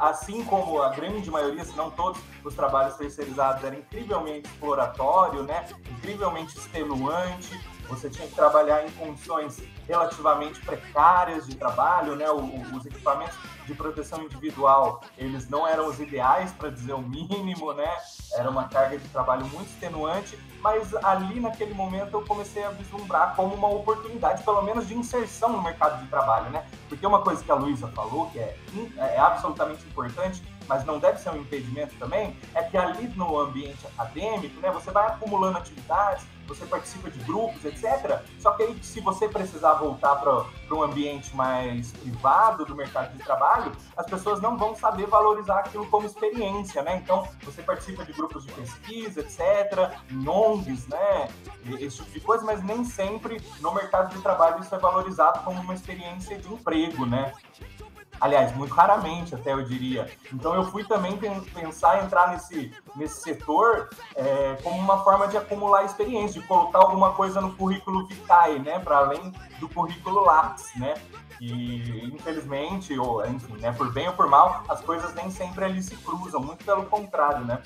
assim 0.01 0.45
como 0.45 0.83
a 0.83 0.89
grande 0.89 1.31
maioria, 1.31 1.65
se 1.65 1.77
não 1.77 1.91
todos 1.91 2.21
os 2.43 2.55
trabalhos 2.55 2.97
terceirizados, 2.97 3.63
era 3.63 3.77
incrivelmente 3.77 4.49
exploratório, 4.49 5.43
né, 5.45 5.65
incrivelmente 5.89 6.59
extenuante, 6.59 7.61
você 7.89 8.09
tinha 8.09 8.27
que 8.27 8.35
trabalhar 8.35 8.87
em 8.87 8.91
condições 8.93 9.63
relativamente 9.87 10.61
precárias 10.61 11.47
de 11.47 11.55
trabalho, 11.57 12.17
né? 12.17 12.31
O, 12.31 12.77
os 12.77 12.87
equipamentos 12.87 13.37
de 13.67 13.75
proteção 13.75 14.23
individual, 14.23 15.01
eles 15.17 15.49
não 15.49 15.67
eram 15.67 15.89
os 15.89 15.99
ideais, 16.01 16.53
para 16.53 16.71
dizer 16.71 16.93
o 16.93 17.03
mínimo, 17.03 17.73
né? 17.73 17.91
Era 18.35 18.51
uma 18.51 18.69
carga 18.69 18.99
de 18.99 19.09
trabalho 19.09 19.47
muito 19.47 19.69
extenuante, 19.69 20.39
mas 20.61 20.95
ali 20.97 21.41
naquele 21.41 21.75
momento 21.75 22.15
eu 22.15 22.23
comecei 22.23 22.65
a 22.65 22.71
vislumbrar 22.71 23.35
como 23.35 23.55
uma 23.55 23.69
oportunidade, 23.69 24.43
pelo 24.43 24.63
menos 24.63 24.87
de 24.89 24.95
inserção 24.95 25.51
no 25.51 25.63
mercado 25.63 26.03
de 26.03 26.09
trabalho, 26.09 26.51
né? 26.51 26.67
Porque 26.89 27.07
uma 27.07 27.21
coisa 27.21 27.43
que 27.43 27.51
a 27.51 27.55
Luísa 27.55 27.89
falou, 27.89 28.31
que 28.31 28.39
é, 28.39 28.57
é 28.97 29.19
absolutamente 29.19 29.87
importante, 29.87 30.43
mas 30.67 30.85
não 30.85 30.99
deve 30.99 31.19
ser 31.19 31.31
um 31.31 31.37
impedimento 31.37 31.95
também, 31.97 32.37
é 32.55 32.63
que 32.63 32.77
ali 32.77 33.09
no 33.09 33.39
ambiente 33.39 33.87
acadêmico, 33.87 34.61
né, 34.61 34.71
você 34.71 34.91
vai 34.91 35.07
acumulando 35.07 35.59
atividades, 35.59 36.27
você 36.47 36.67
participa 36.67 37.11
de 37.11 37.19
grupos, 37.21 37.65
etc. 37.65 38.21
Só 38.39 38.53
que 38.53 38.63
aí, 38.63 38.79
se 38.83 39.01
você 39.01 39.29
precisar 39.29 39.75
voltar 39.75 40.17
para 40.17 40.45
um 40.71 40.83
ambiente 40.83 41.35
mais 41.35 41.93
privado 41.93 42.65
do 42.65 42.75
mercado 42.75 43.13
de 43.17 43.23
trabalho, 43.23 43.73
as 43.97 44.07
pessoas 44.07 44.41
não 44.41 44.57
vão 44.57 44.75
saber 44.75 45.07
valorizar 45.07 45.61
aquilo 45.61 45.87
como 45.87 46.07
experiência, 46.07 46.83
né? 46.83 46.97
Então, 47.03 47.27
você 47.43 47.63
participa 47.63 48.05
de 48.05 48.13
grupos 48.13 48.45
de 48.45 48.53
pesquisa, 48.53 49.21
etc., 49.21 49.91
ONGs, 50.27 50.87
né? 50.89 51.29
Esse 51.81 51.99
tipo 51.99 52.11
de 52.11 52.21
coisa, 52.21 52.45
mas 52.45 52.63
nem 52.63 52.85
sempre 52.85 53.41
no 53.61 53.73
mercado 53.73 54.15
de 54.15 54.21
trabalho 54.21 54.61
isso 54.61 54.75
é 54.75 54.79
valorizado 54.79 55.43
como 55.45 55.61
uma 55.61 55.75
experiência 55.75 56.39
de 56.39 56.53
emprego, 56.53 57.07
né? 57.07 57.33
Aliás, 58.21 58.55
muito 58.57 58.73
raramente, 58.73 59.35
até 59.35 59.53
eu 59.53 59.63
diria. 59.65 60.11
Então, 60.33 60.55
eu 60.55 60.65
fui 60.65 60.85
também 60.85 61.19
pensar 61.53 62.05
entrar 62.05 62.29
nesse, 62.31 62.73
nesse 62.97 63.21
setor 63.21 63.89
é, 64.15 64.57
como 64.63 64.79
uma 64.79 65.03
forma 65.03 65.29
de 65.29 65.37
acumular 65.37 65.85
experiência, 65.85 66.41
de 66.41 66.47
colocar 66.47 66.79
alguma 66.79 67.13
coisa 67.13 67.41
no 67.41 67.55
currículo 67.55 68.07
vitae, 68.07 68.59
né? 68.59 68.79
Para 68.79 68.99
além 68.99 69.33
do 69.59 69.69
currículo 69.69 70.25
Lattes, 70.25 70.71
né? 70.77 70.95
E, 71.41 72.13
infelizmente, 72.15 72.97
ou 72.99 73.27
enfim, 73.27 73.57
né, 73.57 73.73
por 73.73 73.93
bem 73.93 74.09
ou 74.09 74.15
por 74.15 74.29
mal, 74.29 74.63
as 74.69 74.81
coisas 74.81 75.13
nem 75.15 75.31
sempre 75.31 75.65
ali 75.65 75.83
se 75.83 75.97
cruzam, 75.97 76.41
muito 76.41 76.65
pelo 76.65 76.87
contrário, 76.87 77.45
né? 77.45 77.61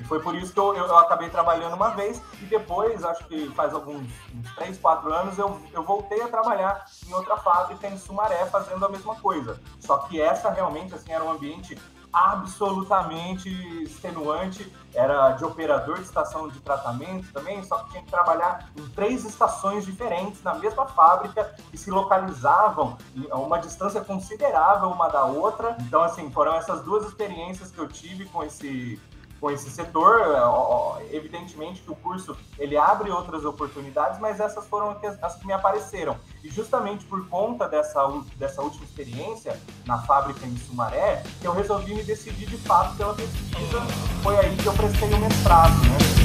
E 0.00 0.04
foi 0.04 0.20
por 0.20 0.34
isso 0.34 0.52
que 0.52 0.58
eu, 0.58 0.74
eu, 0.74 0.86
eu, 0.86 0.98
acabei 0.98 1.28
trabalhando 1.28 1.74
uma 1.74 1.90
vez 1.90 2.20
e 2.40 2.46
depois, 2.46 3.04
acho 3.04 3.24
que 3.26 3.48
faz 3.50 3.74
alguns 3.74 4.08
uns 4.34 4.54
3, 4.56 4.78
4 4.78 5.12
anos, 5.12 5.38
eu, 5.38 5.60
eu 5.72 5.82
voltei 5.82 6.22
a 6.22 6.28
trabalhar 6.28 6.84
em 7.06 7.12
outra 7.12 7.36
fábrica 7.36 7.86
em 7.86 7.98
Sumaré 7.98 8.46
fazendo 8.46 8.84
a 8.84 8.88
mesma 8.88 9.14
coisa. 9.16 9.60
Só 9.78 9.98
que 9.98 10.20
essa 10.20 10.50
realmente 10.50 10.94
assim, 10.94 11.12
era 11.12 11.22
um 11.22 11.30
ambiente 11.30 11.76
absolutamente 12.12 13.48
extenuante, 13.82 14.70
era 14.92 15.32
de 15.32 15.44
operador 15.44 15.96
de 15.96 16.02
estação 16.02 16.48
de 16.48 16.58
tratamento 16.60 17.32
também, 17.32 17.62
só 17.62 17.78
que 17.78 17.90
tinha 17.90 18.02
que 18.02 18.10
trabalhar 18.10 18.68
em 18.76 18.86
três 18.88 19.24
estações 19.24 19.86
diferentes 19.86 20.42
na 20.42 20.54
mesma 20.54 20.86
fábrica 20.86 21.54
que 21.70 21.78
se 21.78 21.90
localizavam 21.90 22.98
a 23.30 23.38
uma 23.38 23.58
distância 23.58 24.00
considerável 24.00 24.88
uma 24.88 25.08
da 25.08 25.24
outra. 25.24 25.76
Então, 25.80 26.02
assim, 26.02 26.30
foram 26.32 26.54
essas 26.54 26.82
duas 26.82 27.06
experiências 27.06 27.70
que 27.70 27.78
eu 27.78 27.86
tive 27.86 28.24
com 28.26 28.42
esse 28.42 29.00
com 29.40 29.50
esse 29.50 29.70
setor. 29.70 30.20
É, 30.20 31.16
evidentemente 31.16 31.80
que 31.80 31.90
o 31.90 31.96
curso 31.96 32.36
ele 32.58 32.76
abre 32.76 33.10
outras 33.10 33.44
oportunidades, 33.44 34.20
mas 34.20 34.38
essas 34.38 34.66
foram 34.66 34.96
as 35.22 35.36
que 35.36 35.46
me 35.46 35.52
apareceram. 35.52 36.16
E 36.44 36.50
justamente 36.50 37.04
por 37.06 37.26
conta 37.28 37.68
dessa, 37.68 38.06
dessa 38.36 38.62
última 38.62 38.84
experiência 38.84 39.58
na 39.86 39.98
fábrica 40.02 40.46
em 40.46 40.56
Sumaré, 40.58 41.22
eu 41.42 41.52
resolvi 41.52 41.94
me 41.94 42.02
decidir 42.02 42.46
de 42.46 42.58
fato 42.58 42.96
pela 42.96 43.14
pesquisa. 43.14 43.80
Foi 44.22 44.38
aí 44.38 44.54
que 44.56 44.66
eu 44.66 44.72
prestei 44.74 45.12
o 45.12 45.18
mestrado, 45.18 45.74
né? 45.84 46.19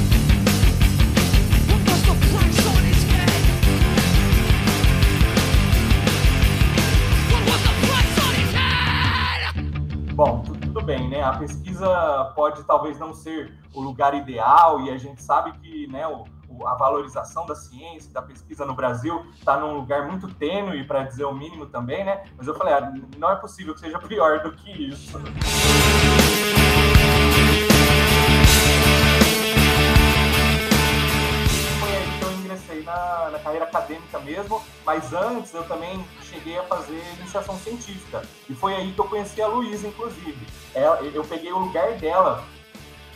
Bem, 10.86 11.08
né? 11.08 11.20
A 11.22 11.36
pesquisa 11.36 12.32
pode 12.36 12.62
talvez 12.64 12.98
não 12.98 13.12
ser 13.12 13.52
o 13.74 13.80
lugar 13.80 14.14
ideal 14.14 14.80
e 14.80 14.90
a 14.90 14.96
gente 14.96 15.20
sabe 15.20 15.50
que, 15.58 15.88
né, 15.88 16.06
o, 16.06 16.24
a 16.64 16.76
valorização 16.76 17.44
da 17.44 17.56
ciência, 17.56 18.12
da 18.12 18.22
pesquisa 18.22 18.64
no 18.64 18.72
Brasil 18.72 19.26
está 19.34 19.58
num 19.58 19.74
lugar 19.74 20.06
muito 20.06 20.32
tênue, 20.34 20.84
para 20.84 21.02
dizer 21.02 21.24
o 21.24 21.34
mínimo 21.34 21.66
também, 21.66 22.04
né? 22.04 22.22
Mas 22.38 22.46
eu 22.46 22.54
falei, 22.54 22.74
ah, 22.74 22.92
não 23.18 23.30
é 23.30 23.36
possível 23.36 23.74
que 23.74 23.80
seja 23.80 23.98
pior 24.06 24.44
do 24.44 24.52
que 24.52 24.70
isso. 24.70 25.18
Na, 32.86 33.30
na, 33.30 33.38
carreira 33.38 33.66
acadêmica 33.66 34.18
mesmo, 34.20 34.62
mas 34.84 35.12
antes 35.12 35.52
eu 35.52 35.64
também 35.64 36.02
cheguei 36.22 36.56
a 36.58 36.62
fazer 36.62 37.02
iniciação 37.18 37.58
científica. 37.58 38.22
E 38.48 38.54
foi 38.54 38.74
aí 38.74 38.92
que 38.92 39.00
eu 39.00 39.08
conheci 39.08 39.42
a 39.42 39.48
Luísa, 39.48 39.88
inclusive. 39.88 40.46
Ela, 40.74 41.00
eu 41.02 41.24
peguei 41.24 41.52
o 41.52 41.58
lugar 41.58 41.92
dela 41.94 42.42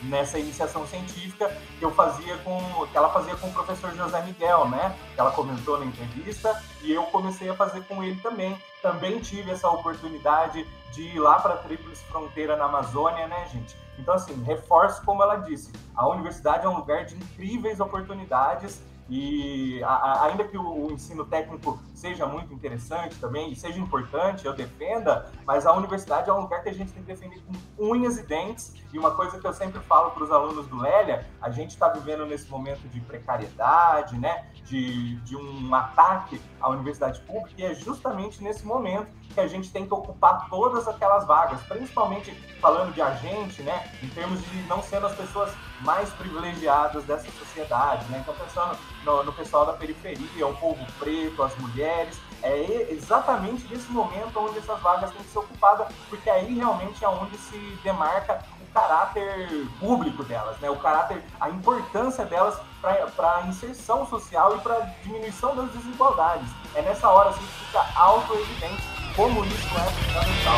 nessa 0.03 0.39
iniciação 0.39 0.85
científica 0.87 1.55
que 1.77 1.85
eu 1.85 1.91
fazia 1.91 2.37
com 2.39 2.59
que 2.87 2.97
ela 2.97 3.09
fazia 3.09 3.35
com 3.35 3.47
o 3.47 3.53
professor 3.53 3.95
José 3.95 4.21
Miguel, 4.23 4.67
né? 4.67 4.95
Ela 5.17 5.31
comentou 5.31 5.79
na 5.79 5.85
entrevista 5.85 6.61
e 6.81 6.91
eu 6.91 7.03
comecei 7.03 7.49
a 7.49 7.55
fazer 7.55 7.83
com 7.85 8.03
ele 8.03 8.19
também. 8.21 8.57
Também 8.81 9.19
tive 9.19 9.51
essa 9.51 9.69
oportunidade 9.69 10.67
de 10.91 11.01
ir 11.03 11.19
lá 11.19 11.39
para 11.39 11.53
a 11.53 11.57
Tríplice 11.57 12.03
Fronteira 12.05 12.57
na 12.57 12.65
Amazônia, 12.65 13.27
né, 13.27 13.47
gente? 13.51 13.75
Então 13.99 14.15
assim, 14.15 14.41
reforço 14.43 15.03
como 15.05 15.21
ela 15.21 15.35
disse, 15.37 15.71
a 15.95 16.07
universidade 16.07 16.65
é 16.65 16.69
um 16.69 16.77
lugar 16.77 17.05
de 17.05 17.15
incríveis 17.15 17.79
oportunidades 17.79 18.81
E 19.13 19.83
a, 19.83 19.89
a, 19.89 20.25
ainda 20.27 20.45
que 20.45 20.57
o, 20.57 20.85
o, 20.87 20.91
ensino 20.93 21.25
técnico 21.25 21.77
seja 21.93 22.25
muito 22.25 22.53
interessante 22.53 23.13
também, 23.17 23.51
e 23.51 23.55
seja 23.57 23.77
importante, 23.77 24.45
eu 24.45 24.53
defenda, 24.53 25.29
mas 25.45 25.65
a 25.65 25.73
universidade 25.73 26.29
é 26.29 26.33
um 26.33 26.39
lugar 26.39 26.63
que 26.63 26.69
a 26.69 26.73
gente 26.73 26.93
tem 26.93 27.03
que 27.03 27.11
defender 27.11 27.41
com 27.41 27.91
unhas 27.91 28.17
e 28.17 28.23
dentes. 28.23 28.73
E 28.93 28.97
uma 28.97 29.11
coisa 29.11 29.37
que 29.37 29.45
eu 29.45 29.51
sempre 29.51 29.81
falo 29.81 30.11
para 30.11 30.23
os 30.23 30.31
alunos 30.31 30.65
do 30.67 30.77
Lélia, 30.77 31.27
a 31.41 31.49
gente 31.49 31.71
está 31.71 31.89
vivendo 31.89 32.25
nesse 32.25 32.49
momento 32.49 32.87
de 32.87 33.01
precariedade, 33.01 34.17
né? 34.17 34.45
De, 34.65 35.15
de 35.17 35.35
um 35.35 35.75
ataque 35.75 36.41
à 36.61 36.69
universidade 36.69 37.19
pública, 37.21 37.53
e 37.57 37.65
é 37.65 37.73
justamente 37.73 38.41
nesse 38.41 38.65
momento 38.65 39.07
que 39.33 39.39
a 39.39 39.47
gente 39.47 39.71
tem 39.71 39.85
que 39.85 39.93
ocupar 39.93 40.49
todas 40.49 40.87
aquelas 40.87 41.25
vagas, 41.25 41.61
principalmente 41.63 42.31
falando 42.61 42.93
de 42.93 43.01
agente, 43.01 43.61
né, 43.63 43.91
em 44.01 44.07
termos 44.09 44.41
de 44.45 44.57
não 44.63 44.81
sendo 44.81 45.07
as 45.07 45.15
pessoas 45.15 45.51
mais 45.81 46.09
privilegiadas 46.11 47.03
dessa 47.05 47.29
sociedade, 47.31 48.05
né? 48.09 48.19
Então 48.21 48.33
pensando 48.35 48.77
no, 49.03 49.23
no 49.23 49.33
pessoal 49.33 49.65
da 49.65 49.73
periferia, 49.73 50.47
o 50.47 50.55
povo 50.55 50.85
preto, 50.99 51.41
as 51.43 51.57
mulheres, 51.57 52.19
é 52.43 52.91
exatamente 52.91 53.67
nesse 53.67 53.91
momento 53.91 54.39
onde 54.39 54.59
essas 54.59 54.79
vagas 54.81 55.11
têm 55.11 55.21
que 55.21 55.29
ser 55.29 55.39
ocupadas, 55.39 55.87
porque 56.09 56.29
aí 56.29 56.53
realmente 56.53 57.03
é 57.03 57.09
onde 57.09 57.37
se 57.37 57.57
demarca 57.83 58.43
caráter 58.73 59.67
público 59.79 60.23
delas, 60.23 60.57
né? 60.59 60.69
O 60.69 60.77
caráter, 60.77 61.23
a 61.39 61.49
importância 61.49 62.25
delas 62.25 62.57
para 62.81 63.37
a 63.37 63.47
inserção 63.47 64.07
social 64.07 64.57
e 64.57 64.59
para 64.61 64.75
a 64.75 64.81
diminuição 65.03 65.55
das 65.55 65.71
desigualdades. 65.71 66.49
É 66.75 66.81
nessa 66.81 67.09
hora 67.09 67.29
assim, 67.29 67.39
que 67.39 67.65
fica 67.65 67.85
auto-evidente 67.95 68.83
como 69.15 69.45
isso 69.45 69.67
é 69.75 69.91
fundamental. 69.91 70.57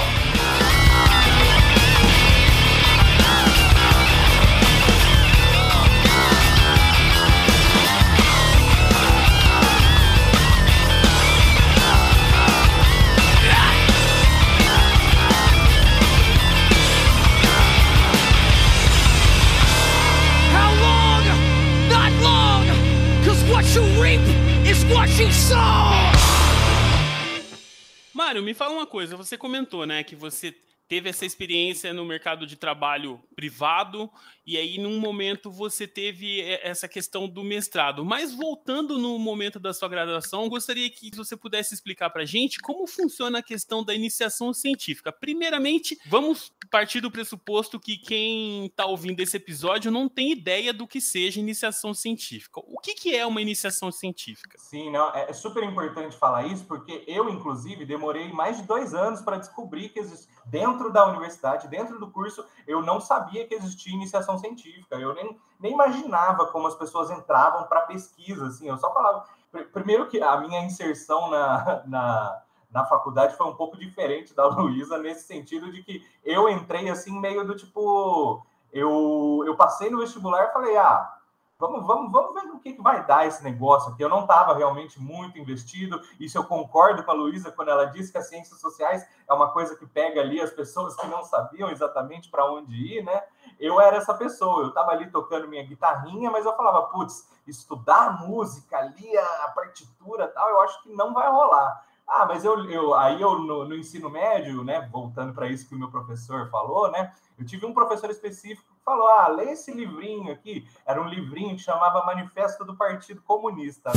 Me 28.43 28.53
fala 28.53 28.73
uma 28.73 28.85
coisa. 28.87 29.17
Você 29.17 29.37
comentou, 29.37 29.85
né, 29.85 30.03
que 30.03 30.15
você 30.15 30.55
teve 30.93 31.09
essa 31.09 31.25
experiência 31.25 31.91
no 31.91 32.05
mercado 32.05 32.45
de 32.45 32.55
trabalho 32.55 33.19
privado 33.35 34.11
e 34.45 34.57
aí 34.57 34.77
num 34.77 34.99
momento 34.99 35.49
você 35.49 35.87
teve 35.87 36.39
essa 36.61 36.87
questão 36.87 37.27
do 37.27 37.43
mestrado. 37.43 38.05
Mas 38.05 38.31
voltando 38.31 38.99
no 38.99 39.17
momento 39.17 39.59
da 39.59 39.73
sua 39.73 39.89
graduação, 39.89 40.47
gostaria 40.47 40.87
que 40.91 41.09
você 41.15 41.35
pudesse 41.35 41.73
explicar 41.73 42.11
para 42.11 42.21
a 42.21 42.25
gente 42.25 42.59
como 42.59 42.85
funciona 42.85 43.39
a 43.39 43.43
questão 43.43 43.83
da 43.83 43.95
iniciação 43.95 44.53
científica. 44.53 45.11
Primeiramente, 45.11 45.97
vamos 46.05 46.53
partir 46.69 47.01
do 47.01 47.09
pressuposto 47.09 47.79
que 47.79 47.97
quem 47.97 48.67
está 48.67 48.85
ouvindo 48.85 49.19
esse 49.19 49.37
episódio 49.37 49.91
não 49.91 50.07
tem 50.07 50.31
ideia 50.31 50.71
do 50.71 50.87
que 50.87 51.01
seja 51.01 51.39
iniciação 51.39 51.91
científica. 51.91 52.59
O 52.67 52.79
que, 52.79 52.93
que 52.93 53.15
é 53.15 53.25
uma 53.25 53.41
iniciação 53.41 53.91
científica? 53.91 54.59
Sim, 54.59 54.91
não, 54.91 55.09
é, 55.15 55.31
é 55.31 55.33
super 55.33 55.63
importante 55.63 56.15
falar 56.17 56.45
isso 56.45 56.65
porque 56.65 57.03
eu, 57.07 57.29
inclusive, 57.29 57.83
demorei 57.83 58.31
mais 58.31 58.57
de 58.57 58.63
dois 58.63 58.93
anos 58.93 59.21
para 59.21 59.37
descobrir 59.37 59.89
que 59.89 60.03
dentro 60.45 60.91
da 60.91 61.07
universidade, 61.07 61.67
dentro 61.67 61.99
do 61.99 62.09
curso, 62.09 62.45
eu 62.67 62.81
não 62.81 62.99
sabia 62.99 63.47
que 63.47 63.55
existia 63.55 63.93
iniciação 63.93 64.37
científica. 64.37 64.95
Eu 64.95 65.13
nem, 65.13 65.39
nem 65.59 65.73
imaginava 65.73 66.47
como 66.47 66.67
as 66.67 66.75
pessoas 66.75 67.09
entravam 67.11 67.63
para 67.67 67.81
pesquisa, 67.81 68.47
assim. 68.47 68.67
Eu 68.67 68.77
só 68.77 68.93
falava. 68.93 69.25
Primeiro 69.71 70.07
que 70.07 70.21
a 70.21 70.37
minha 70.37 70.63
inserção 70.63 71.29
na, 71.29 71.83
na, 71.85 72.41
na 72.71 72.85
faculdade 72.85 73.35
foi 73.35 73.47
um 73.47 73.55
pouco 73.55 73.77
diferente 73.77 74.33
da 74.33 74.45
Luísa, 74.49 74.97
nesse 74.97 75.27
sentido 75.27 75.71
de 75.71 75.83
que 75.83 76.05
eu 76.23 76.49
entrei 76.49 76.89
assim, 76.89 77.19
meio 77.19 77.45
do 77.45 77.55
tipo. 77.55 78.45
Eu, 78.71 79.43
eu 79.45 79.55
passei 79.55 79.91
no 79.91 79.99
vestibular 79.99 80.45
e 80.45 80.53
falei, 80.53 80.75
ah, 80.77 81.13
vamos, 81.63 81.87
vamos, 81.87 82.11
vamos 82.11 82.33
ver 82.33 82.49
o 82.49 82.59
que, 82.59 82.73
que 82.73 82.81
vai 82.81 83.05
dar 83.05 83.25
esse 83.25 83.41
negócio 83.43 83.91
aqui. 83.91 84.03
Eu 84.03 84.09
não 84.09 84.21
estava 84.21 84.53
realmente 84.53 84.99
muito 84.99 85.37
investido, 85.39 86.01
isso 86.19 86.37
eu 86.37 86.43
concordo 86.43 87.03
com 87.03 87.11
a 87.11 87.13
Luísa 87.13 87.51
quando 87.51 87.69
ela 87.69 87.85
disse 87.85 88.11
que 88.11 88.17
as 88.17 88.27
ciências 88.27 88.59
sociais 88.59 89.07
é 89.27 89.33
uma 89.33 89.51
coisa 89.51 89.75
que 89.75 89.85
pega 89.85 90.19
ali 90.19 90.41
as 90.41 90.51
pessoas 90.51 90.95
que 90.95 91.07
não 91.07 91.23
sabiam 91.23 91.69
exatamente 91.69 92.29
para 92.29 92.51
onde 92.51 92.73
ir, 92.73 93.03
né? 93.03 93.23
Eu 93.59 93.79
era 93.79 93.97
essa 93.97 94.13
pessoa, 94.13 94.63
eu 94.63 94.69
estava 94.69 94.91
ali 94.91 95.09
tocando 95.09 95.47
minha 95.47 95.65
guitarrinha, 95.65 96.29
mas 96.29 96.45
eu 96.45 96.55
falava, 96.55 96.87
putz, 96.87 97.29
estudar 97.47 98.19
música 98.19 98.77
ali, 98.77 99.17
a 99.17 99.47
partitura 99.55 100.27
tal, 100.27 100.49
eu 100.49 100.61
acho 100.61 100.81
que 100.83 100.89
não 100.93 101.13
vai 101.13 101.29
rolar. 101.29 101.85
Ah, 102.05 102.25
mas 102.25 102.43
eu, 102.43 102.69
eu 102.69 102.93
aí 102.93 103.21
eu 103.21 103.39
no, 103.39 103.65
no 103.65 103.75
ensino 103.75 104.09
médio, 104.09 104.63
né, 104.63 104.87
voltando 104.91 105.33
para 105.33 105.47
isso 105.47 105.67
que 105.67 105.75
o 105.75 105.79
meu 105.79 105.89
professor 105.89 106.49
falou, 106.49 106.91
né, 106.91 107.13
eu 107.39 107.45
tive 107.45 107.65
um 107.65 107.73
professor 107.73 108.09
específico 108.09 108.72
falou: 108.83 109.07
ah, 109.07 109.27
lê 109.27 109.51
esse 109.51 109.71
livrinho 109.71 110.31
aqui. 110.31 110.67
Era 110.85 111.01
um 111.01 111.07
livrinho 111.07 111.55
que 111.55 111.61
chamava 111.61 112.05
Manifesto 112.05 112.63
do 112.65 112.75
Partido 112.75 113.21
Comunista. 113.21 113.91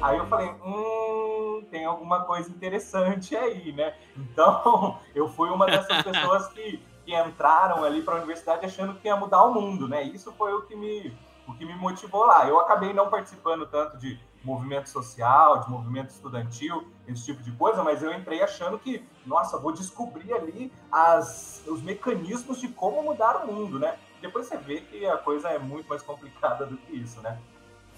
Aí 0.00 0.18
eu 0.18 0.26
falei, 0.26 0.48
hum, 0.64 1.64
tem 1.70 1.84
alguma 1.84 2.24
coisa 2.24 2.50
interessante 2.50 3.36
aí, 3.36 3.72
né? 3.72 3.94
Então, 4.16 4.98
eu 5.14 5.28
fui 5.28 5.48
uma 5.48 5.64
dessas 5.64 6.02
pessoas 6.02 6.48
que, 6.48 6.82
que 7.04 7.14
entraram 7.14 7.84
ali 7.84 8.02
para 8.02 8.14
a 8.14 8.16
universidade 8.18 8.66
achando 8.66 8.94
que 8.94 9.06
ia 9.06 9.14
mudar 9.14 9.44
o 9.44 9.54
mundo, 9.54 9.86
né? 9.86 10.02
Isso 10.02 10.32
foi 10.32 10.52
o 10.52 10.62
que 10.62 10.74
me 10.74 11.16
o 11.46 11.54
que 11.54 11.64
me 11.64 11.74
motivou 11.74 12.24
lá. 12.24 12.46
Eu 12.46 12.58
acabei 12.60 12.92
não 12.92 13.10
participando 13.10 13.66
tanto 13.66 13.98
de 13.98 14.18
movimento 14.44 14.88
social, 14.88 15.60
de 15.60 15.70
movimento 15.70 16.10
estudantil, 16.10 16.86
esse 17.06 17.24
tipo 17.24 17.42
de 17.42 17.52
coisa, 17.52 17.82
mas 17.82 18.02
eu 18.02 18.12
entrei 18.12 18.42
achando 18.42 18.78
que, 18.78 19.04
nossa, 19.24 19.58
vou 19.58 19.72
descobrir 19.72 20.32
ali 20.32 20.72
as, 20.90 21.62
os 21.66 21.82
mecanismos 21.82 22.60
de 22.60 22.68
como 22.68 23.02
mudar 23.02 23.44
o 23.44 23.52
mundo, 23.52 23.78
né? 23.78 23.96
Depois 24.20 24.46
você 24.46 24.56
vê 24.56 24.80
que 24.80 25.04
a 25.06 25.16
coisa 25.16 25.48
é 25.48 25.58
muito 25.58 25.88
mais 25.88 26.02
complicada 26.02 26.66
do 26.66 26.76
que 26.76 26.92
isso, 26.92 27.20
né? 27.20 27.38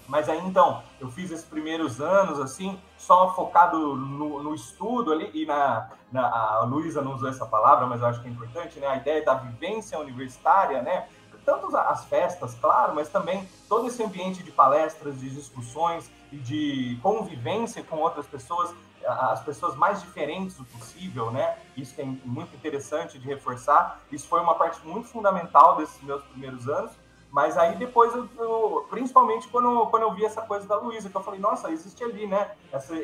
Mas 0.07 0.29
aí 0.29 0.39
então, 0.39 0.83
eu 0.99 1.09
fiz 1.09 1.31
esses 1.31 1.45
primeiros 1.45 1.99
anos 1.99 2.39
assim, 2.39 2.79
só 2.97 3.33
focado 3.33 3.95
no, 3.95 4.41
no 4.43 4.53
estudo 4.53 5.11
ali, 5.11 5.31
e 5.33 5.45
na, 5.45 5.89
na 6.11 6.27
a 6.27 6.63
Luísa 6.63 7.01
não 7.01 7.15
usou 7.15 7.27
essa 7.27 7.45
palavra, 7.45 7.87
mas 7.87 8.01
eu 8.01 8.07
acho 8.07 8.21
que 8.21 8.27
é 8.27 8.31
importante, 8.31 8.79
né? 8.79 8.87
A 8.87 8.97
ideia 8.97 9.25
da 9.25 9.33
vivência 9.33 9.97
universitária, 9.99 10.81
né? 10.81 11.07
Tanto 11.45 11.75
as 11.75 12.05
festas, 12.05 12.55
claro, 12.59 12.95
mas 12.95 13.09
também 13.09 13.47
todo 13.69 13.87
esse 13.87 14.01
ambiente 14.03 14.43
de 14.43 14.51
palestras, 14.51 15.19
de 15.19 15.29
discussões 15.29 16.09
e 16.31 16.37
de 16.37 16.99
convivência 17.01 17.83
com 17.83 17.97
outras 17.97 18.25
pessoas, 18.25 18.73
as 19.05 19.41
pessoas 19.43 19.75
mais 19.75 20.01
diferentes 20.01 20.57
do 20.57 20.65
possível, 20.65 21.31
né? 21.31 21.57
Isso 21.77 21.99
é 22.01 22.03
muito 22.03 22.55
interessante 22.55 23.19
de 23.19 23.27
reforçar. 23.27 24.01
Isso 24.11 24.27
foi 24.27 24.41
uma 24.41 24.55
parte 24.55 24.85
muito 24.85 25.07
fundamental 25.07 25.77
desses 25.77 26.01
meus 26.01 26.23
primeiros 26.25 26.67
anos. 26.67 26.91
Mas 27.29 27.57
aí 27.57 27.75
depois, 27.75 28.15
eu, 28.15 28.29
eu, 28.37 28.87
principalmente 28.89 29.47
quando, 29.49 29.87
quando 29.87 30.03
eu 30.03 30.13
vi 30.13 30.25
essa 30.25 30.41
coisa 30.41 30.65
da 30.65 30.77
Luísa, 30.77 31.09
que 31.09 31.15
eu 31.15 31.21
falei, 31.21 31.39
nossa, 31.39 31.69
existe 31.69 32.03
ali, 32.03 32.25
né? 32.25 32.51
Esse, 32.73 32.95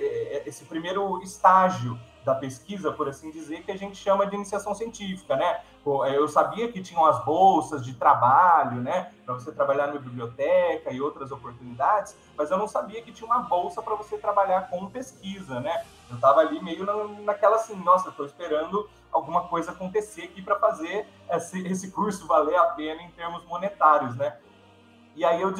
esse 0.45 0.65
primeiro 0.65 1.21
estágio 1.21 1.99
da 2.23 2.35
pesquisa, 2.35 2.91
por 2.91 3.09
assim 3.09 3.31
dizer, 3.31 3.63
que 3.63 3.71
a 3.71 3.77
gente 3.77 3.97
chama 3.97 4.27
de 4.27 4.35
iniciação 4.35 4.75
científica, 4.75 5.35
né? 5.35 5.61
Eu 6.13 6.27
sabia 6.27 6.71
que 6.71 6.81
tinham 6.81 7.05
as 7.05 7.23
bolsas 7.25 7.83
de 7.83 7.95
trabalho, 7.95 8.81
né, 8.81 9.11
para 9.25 9.33
você 9.33 9.51
trabalhar 9.51 9.87
na 9.87 9.99
biblioteca 9.99 10.91
e 10.91 11.01
outras 11.01 11.31
oportunidades, 11.31 12.15
mas 12.37 12.51
eu 12.51 12.57
não 12.57 12.67
sabia 12.67 13.01
que 13.01 13.11
tinha 13.11 13.25
uma 13.25 13.39
bolsa 13.39 13.81
para 13.81 13.95
você 13.95 14.17
trabalhar 14.17 14.69
com 14.69 14.87
pesquisa, 14.89 15.59
né? 15.59 15.83
Eu 16.09 16.15
estava 16.15 16.41
ali 16.41 16.61
meio 16.61 16.85
na, 16.85 16.95
naquela 17.23 17.55
assim, 17.55 17.75
nossa, 17.75 18.09
estou 18.09 18.25
esperando 18.25 18.87
alguma 19.11 19.47
coisa 19.47 19.71
acontecer 19.71 20.23
aqui 20.23 20.41
para 20.41 20.59
fazer 20.59 21.07
esse, 21.29 21.67
esse 21.67 21.91
curso 21.91 22.27
valer 22.27 22.55
a 22.55 22.65
pena 22.65 23.01
em 23.01 23.11
termos 23.11 23.43
monetários, 23.45 24.15
né? 24.15 24.37
E 25.15 25.25
aí 25.25 25.41
eu, 25.41 25.53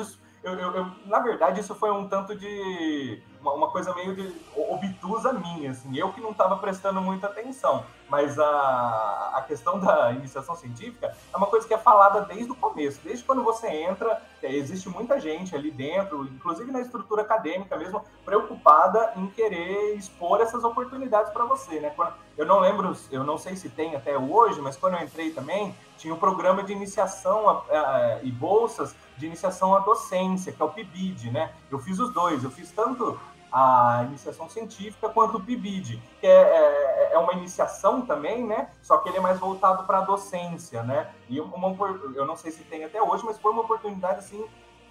eu, 0.44 0.54
eu, 0.54 0.76
eu 0.76 0.92
na 1.06 1.20
verdade, 1.20 1.60
isso 1.60 1.74
foi 1.74 1.92
um 1.92 2.08
tanto 2.08 2.36
de 2.36 3.22
uma, 3.42 3.54
uma, 3.54 3.72
coisa 3.72 3.94
meio 3.94 4.16
de 4.16 4.34
obtusa 4.56 5.34
minha, 5.34 5.72
assim, 5.72 5.98
eu 5.98 6.14
que 6.14 6.22
não 6.22 6.32
estava 6.32 6.58
prestando 6.58 7.02
muita 7.02 7.28
atenção, 7.28 7.84
mas 8.08 8.38
a, 8.38 9.32
a 9.36 9.42
questão 9.48 9.80
da 9.80 10.12
iniciação 10.12 10.56
científica 10.56 11.16
é 11.34 11.38
uma 11.38 11.48
coisa 11.48 11.68
que 11.68 11.74
é 11.74 11.78
falada 11.78 12.22
desde 12.22 12.52
o 12.52 12.56
começo, 12.56 13.00
desde 13.04 13.24
quando 13.24 13.44
você 13.44 13.68
entra, 13.68 14.22
existe 14.44 14.88
muita 14.90 15.20
gente 15.20 15.56
ali 15.56 15.72
dentro, 15.72 16.24
inclusive 16.26 16.72
na 16.72 16.82
estrutura 16.82 17.24
acadêmica 17.24 17.76
mesmo, 17.78 18.04
preocupada 18.24 19.14
em 19.16 19.28
querer 19.28 19.96
expor 19.96 20.42
essas 20.42 20.64
oportunidades 20.64 21.32
para 21.32 21.46
você, 21.46 21.80
né? 21.80 21.92
Quando, 21.96 22.14
eu 22.38 22.46
não 22.46 22.60
lembro, 22.60 22.96
eu 23.12 23.24
não 23.24 23.38
sei 23.38 23.56
se 23.56 23.70
tem 23.70 23.96
até 23.96 24.18
hoje, 24.18 24.62
mas 24.62 24.78
quando 24.78 24.96
eu 24.96 25.04
entrei 25.04 25.32
também, 25.32 25.76
tinha 25.98 26.14
um 26.14 26.18
programa 26.18 26.64
de 26.64 26.72
iniciação 26.72 27.48
a, 27.48 27.64
a, 27.70 28.20
e 28.24 28.32
bolsas 28.32 28.96
de 29.18 29.28
iniciação 29.28 29.76
à 29.76 29.80
docência, 29.80 30.52
que 30.52 30.62
é 30.62 30.66
o 30.66 30.70
PIBID, 30.70 31.30
né? 31.30 31.54
Eu 31.70 31.78
fiz 31.78 32.00
os 32.00 32.12
dois, 32.12 32.44
eu 32.44 32.50
fiz 32.50 32.72
tanto 32.72 33.20
a 33.52 34.04
iniciação 34.08 34.48
científica 34.50 35.10
quanto 35.10 35.38
o 35.38 35.44
PIBID, 35.44 36.02
que 36.20 36.28
é, 36.28 36.32
é, 36.32 37.14
é, 37.14 37.18
uma 37.18 37.34
iniciação 37.34 38.02
também, 38.06 38.46
né? 38.46 38.70
Só 38.82 38.98
que 38.98 39.10
ele 39.10 39.18
é 39.18 39.22
mais 39.22 39.40
voltado 39.40 39.84
para 39.84 40.00
a 40.00 40.02
docência, 40.02 40.82
né? 40.84 41.12
E 41.28 41.40
uma, 41.42 41.76
eu 42.16 42.26
não 42.26 42.38
sei 42.38 42.52
se 42.52 42.64
tem 42.64 42.84
até 42.84 43.02
hoje, 43.02 43.26
mas 43.26 43.38
foi 43.38 43.52
uma 43.52 43.64
oportunidade 43.64 44.20
assim 44.20 44.46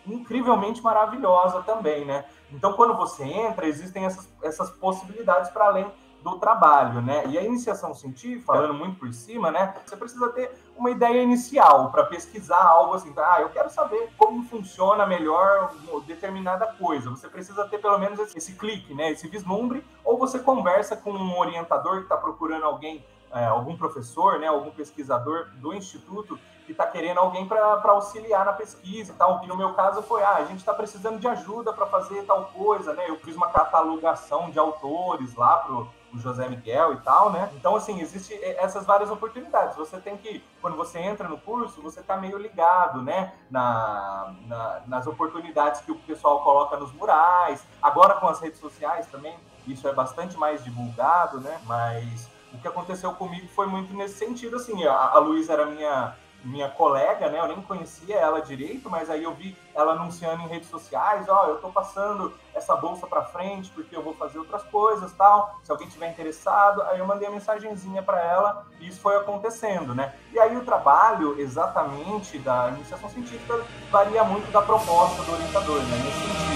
incrivelmente 0.06 0.82
maravilhosa 0.82 1.62
também, 1.62 2.04
né? 2.04 2.24
Então, 2.50 2.72
quando 2.74 2.96
você 2.96 3.24
entra, 3.24 3.66
existem 3.66 4.04
essas, 4.04 4.28
essas 4.42 4.70
possibilidades 4.70 5.50
para 5.50 5.66
além 5.66 5.86
do 6.22 6.38
trabalho, 6.38 7.00
né? 7.00 7.24
E 7.28 7.38
a 7.38 7.42
iniciação 7.42 7.94
científica, 7.94 8.52
falando 8.52 8.74
muito 8.74 8.98
por 8.98 9.12
cima, 9.12 9.50
né? 9.50 9.74
Você 9.84 9.96
precisa 9.96 10.28
ter 10.30 10.50
uma 10.76 10.90
ideia 10.90 11.22
inicial 11.22 11.90
para 11.90 12.04
pesquisar 12.04 12.62
algo 12.62 12.94
assim. 12.94 13.12
Ah, 13.16 13.38
eu 13.40 13.48
quero 13.50 13.70
saber 13.70 14.10
como 14.16 14.42
funciona 14.44 15.06
melhor 15.06 15.72
determinada 16.06 16.66
coisa. 16.66 17.10
Você 17.10 17.28
precisa 17.28 17.66
ter 17.68 17.78
pelo 17.78 17.98
menos 17.98 18.18
esse, 18.18 18.36
esse 18.36 18.52
clique, 18.52 18.94
né? 18.94 19.10
Esse 19.10 19.28
vislumbre. 19.28 19.84
Ou 20.04 20.18
você 20.18 20.38
conversa 20.38 20.96
com 20.96 21.12
um 21.12 21.38
orientador 21.38 21.96
que 21.96 22.02
está 22.02 22.16
procurando 22.16 22.64
alguém, 22.64 23.04
é, 23.32 23.46
algum 23.46 23.76
professor, 23.76 24.38
né? 24.38 24.46
Algum 24.46 24.70
pesquisador 24.70 25.48
do 25.54 25.72
instituto 25.72 26.38
que 26.66 26.72
está 26.72 26.86
querendo 26.86 27.18
alguém 27.18 27.48
para 27.48 27.80
auxiliar 27.84 28.44
na 28.44 28.52
pesquisa 28.52 29.12
e 29.12 29.14
tal. 29.16 29.42
E 29.42 29.46
no 29.46 29.56
meu 29.56 29.72
caso 29.72 30.02
foi, 30.02 30.22
ah, 30.22 30.36
a 30.36 30.44
gente 30.44 30.58
está 30.58 30.74
precisando 30.74 31.18
de 31.18 31.26
ajuda 31.26 31.72
para 31.72 31.86
fazer 31.86 32.22
tal 32.24 32.44
coisa, 32.46 32.92
né? 32.92 33.08
Eu 33.08 33.16
fiz 33.16 33.34
uma 33.34 33.48
catalogação 33.48 34.50
de 34.50 34.58
autores 34.58 35.34
lá 35.34 35.56
pro 35.56 35.88
o 36.12 36.18
José 36.18 36.48
Miguel 36.48 36.94
e 36.94 36.96
tal, 36.98 37.30
né? 37.30 37.50
Então, 37.54 37.76
assim, 37.76 38.00
existe 38.00 38.34
essas 38.42 38.84
várias 38.84 39.10
oportunidades. 39.10 39.76
Você 39.76 39.98
tem 39.98 40.16
que, 40.16 40.42
quando 40.60 40.76
você 40.76 40.98
entra 40.98 41.28
no 41.28 41.38
curso, 41.38 41.80
você 41.80 42.02
tá 42.02 42.16
meio 42.16 42.36
ligado, 42.36 43.02
né? 43.02 43.32
Na, 43.50 44.34
na, 44.46 44.82
nas 44.86 45.06
oportunidades 45.06 45.80
que 45.80 45.92
o 45.92 45.96
pessoal 45.96 46.42
coloca 46.42 46.76
nos 46.76 46.92
murais. 46.92 47.64
Agora 47.82 48.14
com 48.14 48.28
as 48.28 48.40
redes 48.40 48.60
sociais 48.60 49.06
também, 49.06 49.36
isso 49.66 49.86
é 49.86 49.92
bastante 49.92 50.36
mais 50.36 50.64
divulgado, 50.64 51.40
né? 51.40 51.60
Mas 51.66 52.28
o 52.52 52.58
que 52.58 52.66
aconteceu 52.66 53.12
comigo 53.14 53.48
foi 53.48 53.66
muito 53.66 53.94
nesse 53.94 54.18
sentido, 54.18 54.56
assim. 54.56 54.84
A, 54.84 55.10
a 55.10 55.18
Luísa 55.18 55.52
era 55.52 55.66
minha 55.66 56.16
minha 56.44 56.68
colega, 56.68 57.28
né? 57.28 57.38
Eu 57.38 57.48
nem 57.48 57.62
conhecia 57.62 58.16
ela 58.16 58.40
direito, 58.40 58.88
mas 58.88 59.10
aí 59.10 59.22
eu 59.22 59.34
vi 59.34 59.56
ela 59.74 59.92
anunciando 59.92 60.42
em 60.42 60.48
redes 60.48 60.68
sociais, 60.68 61.28
ó, 61.28 61.44
oh, 61.44 61.50
eu 61.50 61.58
tô 61.58 61.68
passando 61.70 62.32
essa 62.54 62.74
bolsa 62.76 63.06
para 63.06 63.24
frente 63.24 63.70
porque 63.70 63.94
eu 63.94 64.02
vou 64.02 64.14
fazer 64.14 64.38
outras 64.38 64.62
coisas, 64.64 65.12
tal. 65.12 65.58
Se 65.62 65.70
alguém 65.70 65.88
tiver 65.88 66.10
interessado, 66.10 66.82
aí 66.82 66.98
eu 66.98 67.06
mandei 67.06 67.28
a 67.28 67.30
mensagenzinha 67.30 68.02
para 68.02 68.20
ela 68.20 68.66
e 68.80 68.88
isso 68.88 69.00
foi 69.00 69.16
acontecendo, 69.16 69.94
né? 69.94 70.14
E 70.32 70.38
aí 70.38 70.56
o 70.56 70.64
trabalho 70.64 71.38
exatamente 71.40 72.38
da 72.38 72.70
iniciação 72.70 73.08
científica 73.10 73.64
varia 73.90 74.24
muito 74.24 74.50
da 74.50 74.62
proposta 74.62 75.22
do 75.22 75.32
orientador, 75.32 75.80
né? 75.82 75.96
Nesse 76.04 76.18
sentido. 76.18 76.50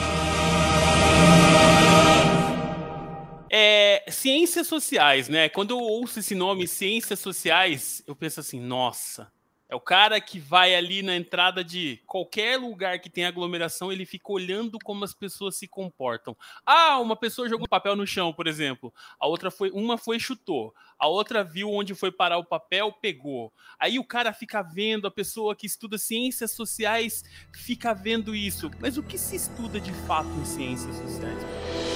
É, 3.56 4.04
ciências 4.08 4.66
sociais, 4.66 5.28
né? 5.28 5.48
Quando 5.48 5.70
eu 5.70 5.78
ouço 5.78 6.18
esse 6.18 6.34
nome, 6.34 6.66
ciências 6.66 7.20
sociais, 7.20 8.02
eu 8.04 8.16
penso 8.16 8.40
assim, 8.40 8.58
nossa, 8.58 9.30
é 9.74 9.76
o 9.76 9.80
cara 9.80 10.20
que 10.20 10.38
vai 10.38 10.72
ali 10.74 11.02
na 11.02 11.16
entrada 11.16 11.64
de 11.64 12.00
qualquer 12.06 12.56
lugar 12.56 13.00
que 13.00 13.10
tem 13.10 13.24
aglomeração, 13.24 13.90
ele 13.90 14.06
fica 14.06 14.32
olhando 14.32 14.78
como 14.78 15.04
as 15.04 15.12
pessoas 15.12 15.56
se 15.56 15.66
comportam. 15.66 16.36
Ah, 16.64 17.00
uma 17.00 17.16
pessoa 17.16 17.48
jogou 17.48 17.66
papel 17.68 17.96
no 17.96 18.06
chão, 18.06 18.32
por 18.32 18.46
exemplo. 18.46 18.94
A 19.18 19.26
outra 19.26 19.50
foi, 19.50 19.70
uma 19.72 19.98
foi 19.98 20.20
chutou. 20.20 20.72
A 20.96 21.08
outra 21.08 21.42
viu 21.42 21.68
onde 21.70 21.92
foi 21.92 22.12
parar 22.12 22.38
o 22.38 22.44
papel, 22.44 22.92
pegou. 22.92 23.52
Aí 23.76 23.98
o 23.98 24.04
cara 24.04 24.32
fica 24.32 24.62
vendo, 24.62 25.08
a 25.08 25.10
pessoa 25.10 25.56
que 25.56 25.66
estuda 25.66 25.98
ciências 25.98 26.52
sociais 26.52 27.24
fica 27.52 27.92
vendo 27.92 28.32
isso. 28.32 28.70
Mas 28.80 28.96
o 28.96 29.02
que 29.02 29.18
se 29.18 29.34
estuda 29.34 29.80
de 29.80 29.92
fato 30.06 30.30
em 30.40 30.44
ciências 30.44 30.94
sociais? 30.96 31.93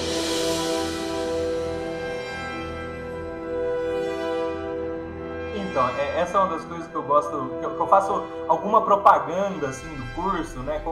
Então, 5.78 5.90
é, 5.90 6.18
essa 6.18 6.36
é 6.36 6.40
uma 6.40 6.48
das 6.56 6.64
coisas 6.64 6.88
que 6.88 6.94
eu 6.96 7.04
gosto, 7.04 7.30
que 7.30 7.64
eu, 7.64 7.76
que 7.76 7.80
eu, 7.80 7.86
faço 7.86 8.12
alguma 8.48 8.84
propaganda 8.84 9.68
assim 9.68 9.86
do 9.94 10.14
curso, 10.16 10.58
né? 10.64 10.82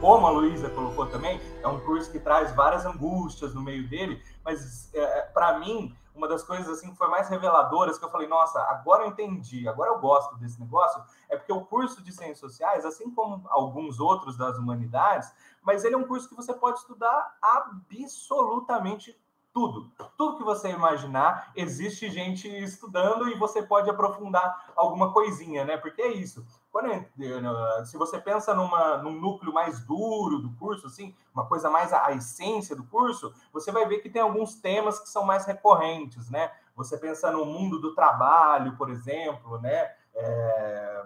Como 0.00 0.24
a 0.24 0.30
Luísa 0.30 0.70
colocou 0.70 1.04
também, 1.06 1.40
é 1.64 1.66
um 1.66 1.80
curso 1.80 2.12
que 2.12 2.20
traz 2.20 2.54
várias 2.54 2.86
angústias 2.86 3.52
no 3.52 3.60
meio 3.60 3.88
dele, 3.88 4.22
mas 4.44 4.94
é, 4.94 5.00
é 5.00 5.22
para 5.22 5.58
mim 5.58 5.92
uma 6.14 6.28
das 6.28 6.44
coisas 6.44 6.68
assim 6.68 6.92
que 6.92 6.96
foi 6.96 7.08
mais 7.08 7.28
reveladoras 7.28 7.98
que 7.98 8.04
eu 8.04 8.08
falei, 8.08 8.28
nossa, 8.28 8.60
agora 8.70 9.02
eu 9.02 9.08
entendi, 9.08 9.68
agora 9.68 9.90
eu 9.90 9.98
gosto 9.98 10.36
desse 10.36 10.60
negócio, 10.60 11.02
é 11.28 11.36
porque 11.36 11.52
o 11.52 11.62
curso 11.62 12.00
de 12.00 12.12
ciências 12.12 12.38
sociais, 12.38 12.84
assim 12.84 13.10
como 13.10 13.44
alguns 13.48 13.98
outros 13.98 14.38
das 14.38 14.56
humanidades, 14.56 15.28
mas 15.60 15.82
ele 15.82 15.96
é 15.96 15.98
um 15.98 16.06
curso 16.06 16.28
que 16.28 16.36
você 16.36 16.54
pode 16.54 16.78
estudar 16.78 17.36
absolutamente 17.42 19.20
tudo. 19.56 19.90
Tudo 20.18 20.36
que 20.36 20.44
você 20.44 20.68
imaginar, 20.68 21.50
existe 21.56 22.10
gente 22.10 22.46
estudando 22.46 23.26
e 23.30 23.38
você 23.38 23.62
pode 23.62 23.88
aprofundar 23.88 24.70
alguma 24.76 25.14
coisinha, 25.14 25.64
né? 25.64 25.78
Porque 25.78 26.02
é 26.02 26.12
isso. 26.12 26.46
Quando, 26.70 26.90
se 27.86 27.96
você 27.96 28.18
pensa 28.18 28.52
numa, 28.52 28.98
num 28.98 29.18
núcleo 29.18 29.54
mais 29.54 29.80
duro 29.80 30.40
do 30.40 30.50
curso, 30.56 30.86
assim, 30.86 31.14
uma 31.32 31.46
coisa 31.46 31.70
mais 31.70 31.90
a, 31.90 32.08
a 32.08 32.12
essência 32.12 32.76
do 32.76 32.84
curso, 32.84 33.32
você 33.50 33.72
vai 33.72 33.86
ver 33.86 34.00
que 34.00 34.10
tem 34.10 34.20
alguns 34.20 34.56
temas 34.56 35.00
que 35.00 35.08
são 35.08 35.24
mais 35.24 35.46
recorrentes, 35.46 36.28
né? 36.28 36.52
Você 36.74 36.98
pensa 36.98 37.30
no 37.30 37.46
mundo 37.46 37.80
do 37.80 37.94
trabalho, 37.94 38.76
por 38.76 38.90
exemplo, 38.90 39.58
né? 39.58 39.90
É, 40.14 41.02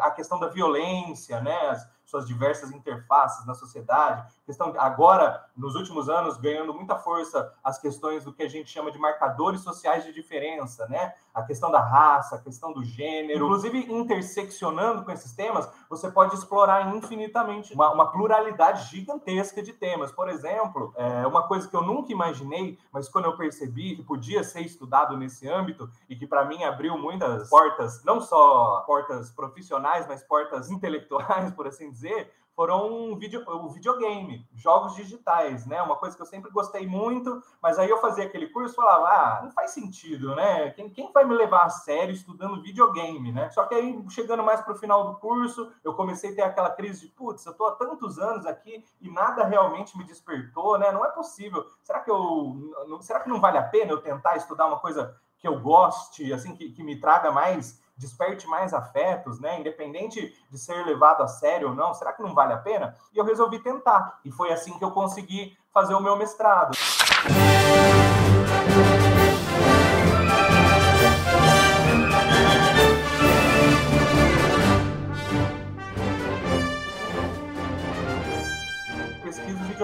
a 0.00 0.10
questão 0.10 0.40
da 0.40 0.48
violência, 0.48 1.38
né? 1.42 1.76
Suas 2.14 2.28
diversas 2.28 2.70
interfaces 2.70 3.44
na 3.44 3.54
sociedade, 3.54 4.24
questão 4.46 4.72
agora 4.78 5.44
nos 5.56 5.74
últimos 5.74 6.08
anos 6.08 6.36
ganhando 6.36 6.72
muita 6.72 6.96
força 6.96 7.52
as 7.62 7.78
questões 7.78 8.24
do 8.24 8.32
que 8.32 8.44
a 8.44 8.48
gente 8.48 8.70
chama 8.70 8.92
de 8.92 8.98
marcadores 8.98 9.62
sociais 9.62 10.04
de 10.04 10.12
diferença, 10.12 10.86
né? 10.86 11.12
A 11.34 11.42
questão 11.42 11.72
da 11.72 11.80
raça, 11.80 12.36
a 12.36 12.38
questão 12.38 12.72
do 12.72 12.84
gênero, 12.84 13.46
inclusive 13.46 13.92
interseccionando 13.92 15.04
com 15.04 15.10
esses 15.10 15.32
temas, 15.32 15.68
você 15.90 16.08
pode 16.08 16.34
explorar 16.36 16.94
infinitamente 16.94 17.74
uma, 17.74 17.92
uma 17.92 18.12
pluralidade 18.12 18.88
gigantesca 18.88 19.60
de 19.60 19.72
temas. 19.72 20.12
Por 20.12 20.28
exemplo, 20.28 20.92
é 20.96 21.26
uma 21.26 21.48
coisa 21.48 21.66
que 21.66 21.74
eu 21.74 21.82
nunca 21.82 22.12
imaginei, 22.12 22.78
mas 22.92 23.08
quando 23.08 23.24
eu 23.24 23.36
percebi 23.36 23.96
que 23.96 24.02
podia 24.04 24.44
ser 24.44 24.60
estudado 24.60 25.16
nesse 25.16 25.48
âmbito 25.48 25.90
e 26.08 26.14
que 26.14 26.26
para 26.26 26.44
mim 26.44 26.62
abriu 26.62 26.96
muitas 26.96 27.48
portas, 27.50 28.04
não 28.04 28.20
só 28.20 28.84
portas 28.86 29.30
profissionais, 29.30 30.06
mas 30.06 30.22
portas 30.22 30.70
intelectuais, 30.70 31.50
por 31.54 31.66
assim 31.66 31.90
dizer, 31.90 32.03
foram 32.54 33.16
video, 33.16 33.42
o 33.48 33.68
videogame, 33.68 34.46
jogos 34.54 34.94
digitais, 34.94 35.66
né? 35.66 35.82
Uma 35.82 35.96
coisa 35.96 36.14
que 36.14 36.22
eu 36.22 36.26
sempre 36.26 36.50
gostei 36.50 36.86
muito, 36.86 37.42
mas 37.60 37.78
aí 37.78 37.90
eu 37.90 38.00
fazia 38.00 38.24
aquele 38.24 38.48
curso 38.48 38.72
e 38.72 38.76
falava, 38.76 39.08
ah, 39.08 39.40
não 39.42 39.50
faz 39.50 39.72
sentido, 39.72 40.34
né? 40.36 40.70
Quem, 40.70 40.88
quem 40.88 41.12
vai 41.12 41.24
me 41.24 41.34
levar 41.34 41.64
a 41.64 41.68
sério 41.68 42.14
estudando 42.14 42.62
videogame, 42.62 43.32
né? 43.32 43.50
Só 43.50 43.64
que 43.64 43.74
aí, 43.74 44.04
chegando 44.08 44.42
mais 44.42 44.60
para 44.60 44.72
o 44.72 44.78
final 44.78 45.12
do 45.12 45.18
curso, 45.18 45.72
eu 45.82 45.94
comecei 45.94 46.30
a 46.30 46.34
ter 46.34 46.42
aquela 46.42 46.70
crise 46.70 47.00
de, 47.00 47.08
putz, 47.08 47.44
eu 47.44 47.52
estou 47.52 47.66
há 47.66 47.72
tantos 47.72 48.18
anos 48.18 48.46
aqui 48.46 48.84
e 49.00 49.10
nada 49.10 49.44
realmente 49.44 49.98
me 49.98 50.04
despertou, 50.04 50.78
né? 50.78 50.92
Não 50.92 51.04
é 51.04 51.10
possível. 51.10 51.66
Será 51.82 52.00
que 52.00 52.10
eu, 52.10 52.72
será 53.00 53.20
que 53.20 53.28
não 53.28 53.40
vale 53.40 53.58
a 53.58 53.64
pena 53.64 53.90
eu 53.90 54.00
tentar 54.00 54.36
estudar 54.36 54.66
uma 54.66 54.78
coisa 54.78 55.16
que 55.38 55.48
eu 55.48 55.60
goste, 55.60 56.32
assim, 56.32 56.54
que, 56.54 56.70
que 56.70 56.82
me 56.82 56.98
traga 56.98 57.30
mais 57.30 57.82
desperte 57.96 58.46
mais 58.46 58.74
afetos, 58.74 59.40
né? 59.40 59.60
Independente 59.60 60.34
de 60.50 60.58
ser 60.58 60.84
levado 60.84 61.22
a 61.22 61.28
sério 61.28 61.68
ou 61.68 61.74
não, 61.74 61.94
será 61.94 62.12
que 62.12 62.22
não 62.22 62.34
vale 62.34 62.52
a 62.52 62.58
pena? 62.58 62.94
E 63.12 63.18
eu 63.18 63.24
resolvi 63.24 63.58
tentar. 63.58 64.20
E 64.24 64.30
foi 64.30 64.52
assim 64.52 64.78
que 64.78 64.84
eu 64.84 64.90
consegui 64.90 65.56
fazer 65.72 65.94
o 65.94 66.00
meu 66.00 66.16
mestrado. 66.16 66.76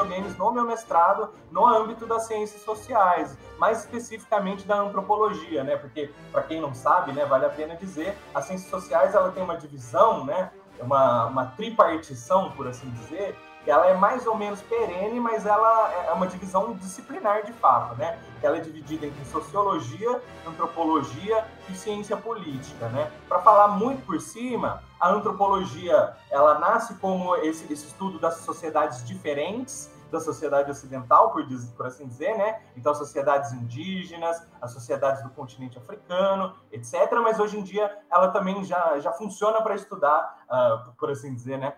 Videogames 0.02 0.36
no 0.36 0.52
meu 0.52 0.64
mestrado 0.64 1.30
no 1.50 1.66
âmbito 1.66 2.06
das 2.06 2.26
ciências 2.26 2.62
sociais, 2.62 3.36
mais 3.58 3.80
especificamente 3.80 4.66
da 4.66 4.76
antropologia, 4.76 5.64
né? 5.64 5.76
Porque 5.76 6.10
para 6.32 6.42
quem 6.42 6.60
não 6.60 6.74
sabe, 6.74 7.12
né, 7.12 7.24
vale 7.24 7.44
a 7.44 7.50
pena 7.50 7.76
dizer, 7.76 8.16
as 8.34 8.44
ciências 8.44 8.70
sociais 8.70 9.14
ela 9.14 9.30
tem 9.30 9.42
uma 9.42 9.56
divisão, 9.56 10.24
né? 10.24 10.50
Uma, 10.80 11.26
uma 11.26 11.46
tripartição, 11.46 12.52
por 12.52 12.66
assim 12.66 12.88
dizer, 12.90 13.36
ela 13.66 13.86
é 13.86 13.94
mais 13.94 14.26
ou 14.26 14.36
menos 14.36 14.60
perene, 14.62 15.20
mas 15.20 15.46
ela 15.46 15.92
é 16.08 16.12
uma 16.12 16.26
divisão 16.26 16.72
disciplinar 16.74 17.44
de 17.44 17.52
fato, 17.52 17.94
né? 17.96 18.18
Ela 18.42 18.56
é 18.56 18.60
dividida 18.60 19.06
entre 19.06 19.24
sociologia, 19.26 20.20
antropologia 20.46 21.44
e 21.68 21.74
ciência 21.74 22.16
política, 22.16 22.88
né? 22.88 23.10
Para 23.28 23.40
falar 23.40 23.68
muito 23.68 24.04
por 24.06 24.20
cima, 24.20 24.82
a 24.98 25.10
antropologia 25.10 26.14
ela 26.30 26.58
nasce 26.58 26.94
como 26.94 27.36
esse, 27.36 27.70
esse 27.72 27.86
estudo 27.86 28.18
das 28.18 28.36
sociedades 28.36 29.06
diferentes 29.06 29.90
da 30.10 30.20
sociedade 30.20 30.70
ocidental, 30.70 31.30
por, 31.30 31.46
por, 31.76 31.86
assim 31.86 32.06
dizer, 32.06 32.36
né? 32.36 32.60
Então, 32.76 32.92
as 32.92 32.98
sociedades 32.98 33.52
indígenas, 33.52 34.44
as 34.60 34.72
sociedades 34.72 35.22
do 35.22 35.30
continente 35.30 35.78
africano, 35.78 36.54
etc. 36.72 36.94
Mas 37.22 37.38
hoje 37.38 37.58
em 37.58 37.62
dia 37.62 37.96
ela 38.10 38.28
também 38.28 38.64
já, 38.64 38.98
já 38.98 39.12
funciona 39.12 39.62
para 39.62 39.74
estudar, 39.74 40.44
uh, 40.50 40.92
por 40.96 41.10
assim 41.10 41.32
dizer, 41.32 41.58
né? 41.58 41.74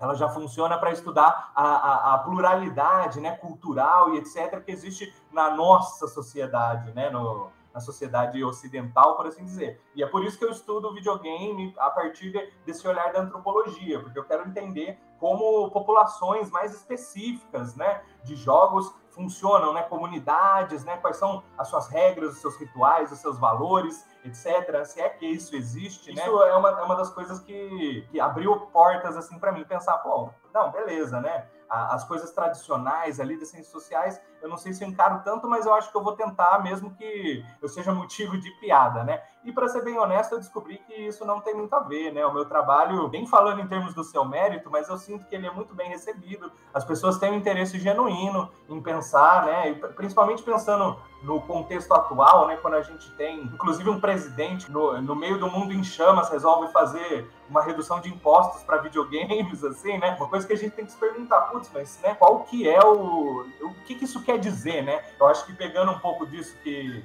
Ela 0.00 0.14
já 0.14 0.28
funciona 0.28 0.78
para 0.78 0.92
estudar 0.92 1.52
a, 1.54 1.62
a, 1.62 2.14
a, 2.14 2.18
pluralidade 2.18 3.20
né, 3.20 3.36
cultural 3.36 4.14
e 4.14 4.18
etc. 4.18 4.64
que 4.64 4.72
existe 4.72 5.14
na 5.30 5.50
nossa 5.50 6.08
sociedade, 6.08 6.90
né, 6.92 7.10
no, 7.10 7.50
na 7.72 7.80
sociedade 7.80 8.42
ocidental, 8.42 9.16
por 9.16 9.26
assim 9.26 9.44
dizer. 9.44 9.80
E 9.94 10.02
é 10.02 10.06
por 10.06 10.24
isso 10.24 10.38
que 10.38 10.44
eu 10.44 10.50
estudo 10.50 10.92
videogame 10.92 11.74
a 11.78 11.90
partir 11.90 12.32
de, 12.32 12.52
desse 12.64 12.86
olhar 12.86 13.12
da 13.12 13.20
antropologia, 13.20 14.00
porque 14.00 14.18
eu 14.18 14.24
quero 14.24 14.48
entender 14.48 14.98
como 15.18 15.70
populações 15.70 16.50
mais 16.50 16.74
específicas, 16.74 17.76
né, 17.76 18.02
de 18.24 18.34
jogos 18.34 18.92
funcionam, 19.10 19.74
né, 19.74 19.82
comunidades, 19.82 20.84
né, 20.84 20.96
quais 20.96 21.16
são 21.16 21.42
as 21.58 21.68
suas 21.68 21.88
regras, 21.88 22.32
os 22.32 22.40
seus 22.40 22.56
rituais, 22.56 23.12
os 23.12 23.18
seus 23.18 23.38
valores, 23.38 24.06
etc. 24.24 24.84
Se 24.84 25.00
é 25.00 25.08
que 25.08 25.26
isso 25.26 25.54
existe, 25.54 26.14
né? 26.14 26.22
Isso 26.22 26.42
é 26.42 26.56
uma, 26.56 26.70
é 26.70 26.82
uma 26.82 26.96
das 26.96 27.10
coisas 27.10 27.40
que, 27.40 28.06
que 28.10 28.20
abriu 28.20 28.56
portas 28.72 29.16
assim 29.16 29.38
para 29.38 29.52
mim 29.52 29.64
pensar, 29.64 29.98
pô, 29.98 30.30
não, 30.54 30.70
beleza, 30.70 31.20
né? 31.20 31.46
as 31.70 32.04
coisas 32.04 32.32
tradicionais 32.32 33.20
ali 33.20 33.38
das 33.38 33.48
ciências 33.48 33.72
sociais, 33.72 34.20
eu 34.42 34.48
não 34.48 34.56
sei 34.56 34.72
se 34.72 34.84
eu 34.84 34.88
encaro 34.88 35.22
tanto, 35.24 35.48
mas 35.48 35.66
eu 35.66 35.74
acho 35.74 35.90
que 35.90 35.96
eu 35.96 36.02
vou 36.02 36.14
tentar, 36.14 36.62
mesmo 36.62 36.90
que 36.94 37.44
eu 37.60 37.68
seja 37.68 37.92
motivo 37.92 38.38
de 38.38 38.50
piada, 38.52 39.04
né? 39.04 39.22
E 39.42 39.50
para 39.52 39.68
ser 39.68 39.82
bem 39.82 39.98
honesto, 39.98 40.32
eu 40.32 40.38
descobri 40.38 40.78
que 40.86 40.94
isso 40.94 41.24
não 41.24 41.40
tem 41.40 41.54
muito 41.54 41.74
a 41.74 41.80
ver, 41.80 42.12
né? 42.12 42.24
O 42.26 42.32
meu 42.32 42.44
trabalho, 42.44 43.08
bem 43.08 43.26
falando 43.26 43.60
em 43.60 43.66
termos 43.66 43.94
do 43.94 44.04
seu 44.04 44.22
mérito, 44.24 44.70
mas 44.70 44.88
eu 44.88 44.98
sinto 44.98 45.24
que 45.26 45.34
ele 45.34 45.46
é 45.46 45.50
muito 45.50 45.74
bem 45.74 45.88
recebido. 45.88 46.52
As 46.74 46.84
pessoas 46.84 47.16
têm 47.16 47.32
um 47.32 47.36
interesse 47.36 47.78
genuíno 47.78 48.50
em 48.68 48.80
pensar, 48.82 49.46
né? 49.46 49.70
E 49.70 49.74
principalmente 49.74 50.42
pensando 50.42 50.98
no 51.22 51.40
contexto 51.40 51.92
atual, 51.92 52.46
né? 52.48 52.56
Quando 52.56 52.74
a 52.74 52.82
gente 52.82 53.10
tem, 53.12 53.42
inclusive, 53.44 53.88
um 53.88 53.98
presidente 53.98 54.70
no, 54.70 55.00
no 55.00 55.16
meio 55.16 55.38
do 55.38 55.50
mundo 55.50 55.72
em 55.72 55.82
chamas 55.82 56.30
resolve 56.30 56.70
fazer 56.72 57.30
uma 57.48 57.62
redução 57.62 58.00
de 58.00 58.08
impostos 58.08 58.62
para 58.62 58.78
videogames, 58.78 59.64
assim, 59.64 59.96
né? 59.98 60.16
Uma 60.18 60.28
coisa 60.28 60.46
que 60.46 60.52
a 60.52 60.56
gente 60.56 60.72
tem 60.72 60.84
que 60.84 60.92
se 60.92 60.98
perguntar, 60.98 61.42
putz, 61.42 61.70
mas 61.72 61.98
né, 62.02 62.14
qual 62.14 62.40
que 62.40 62.68
é 62.68 62.80
o. 62.84 63.46
O 63.62 63.74
que, 63.86 63.94
que 63.94 64.04
isso 64.04 64.22
quer 64.30 64.38
dizer, 64.38 64.82
né? 64.82 65.04
Eu 65.18 65.26
acho 65.26 65.44
que 65.44 65.52
pegando 65.52 65.90
um 65.90 65.98
pouco 65.98 66.26
disso 66.26 66.56
que, 66.62 67.04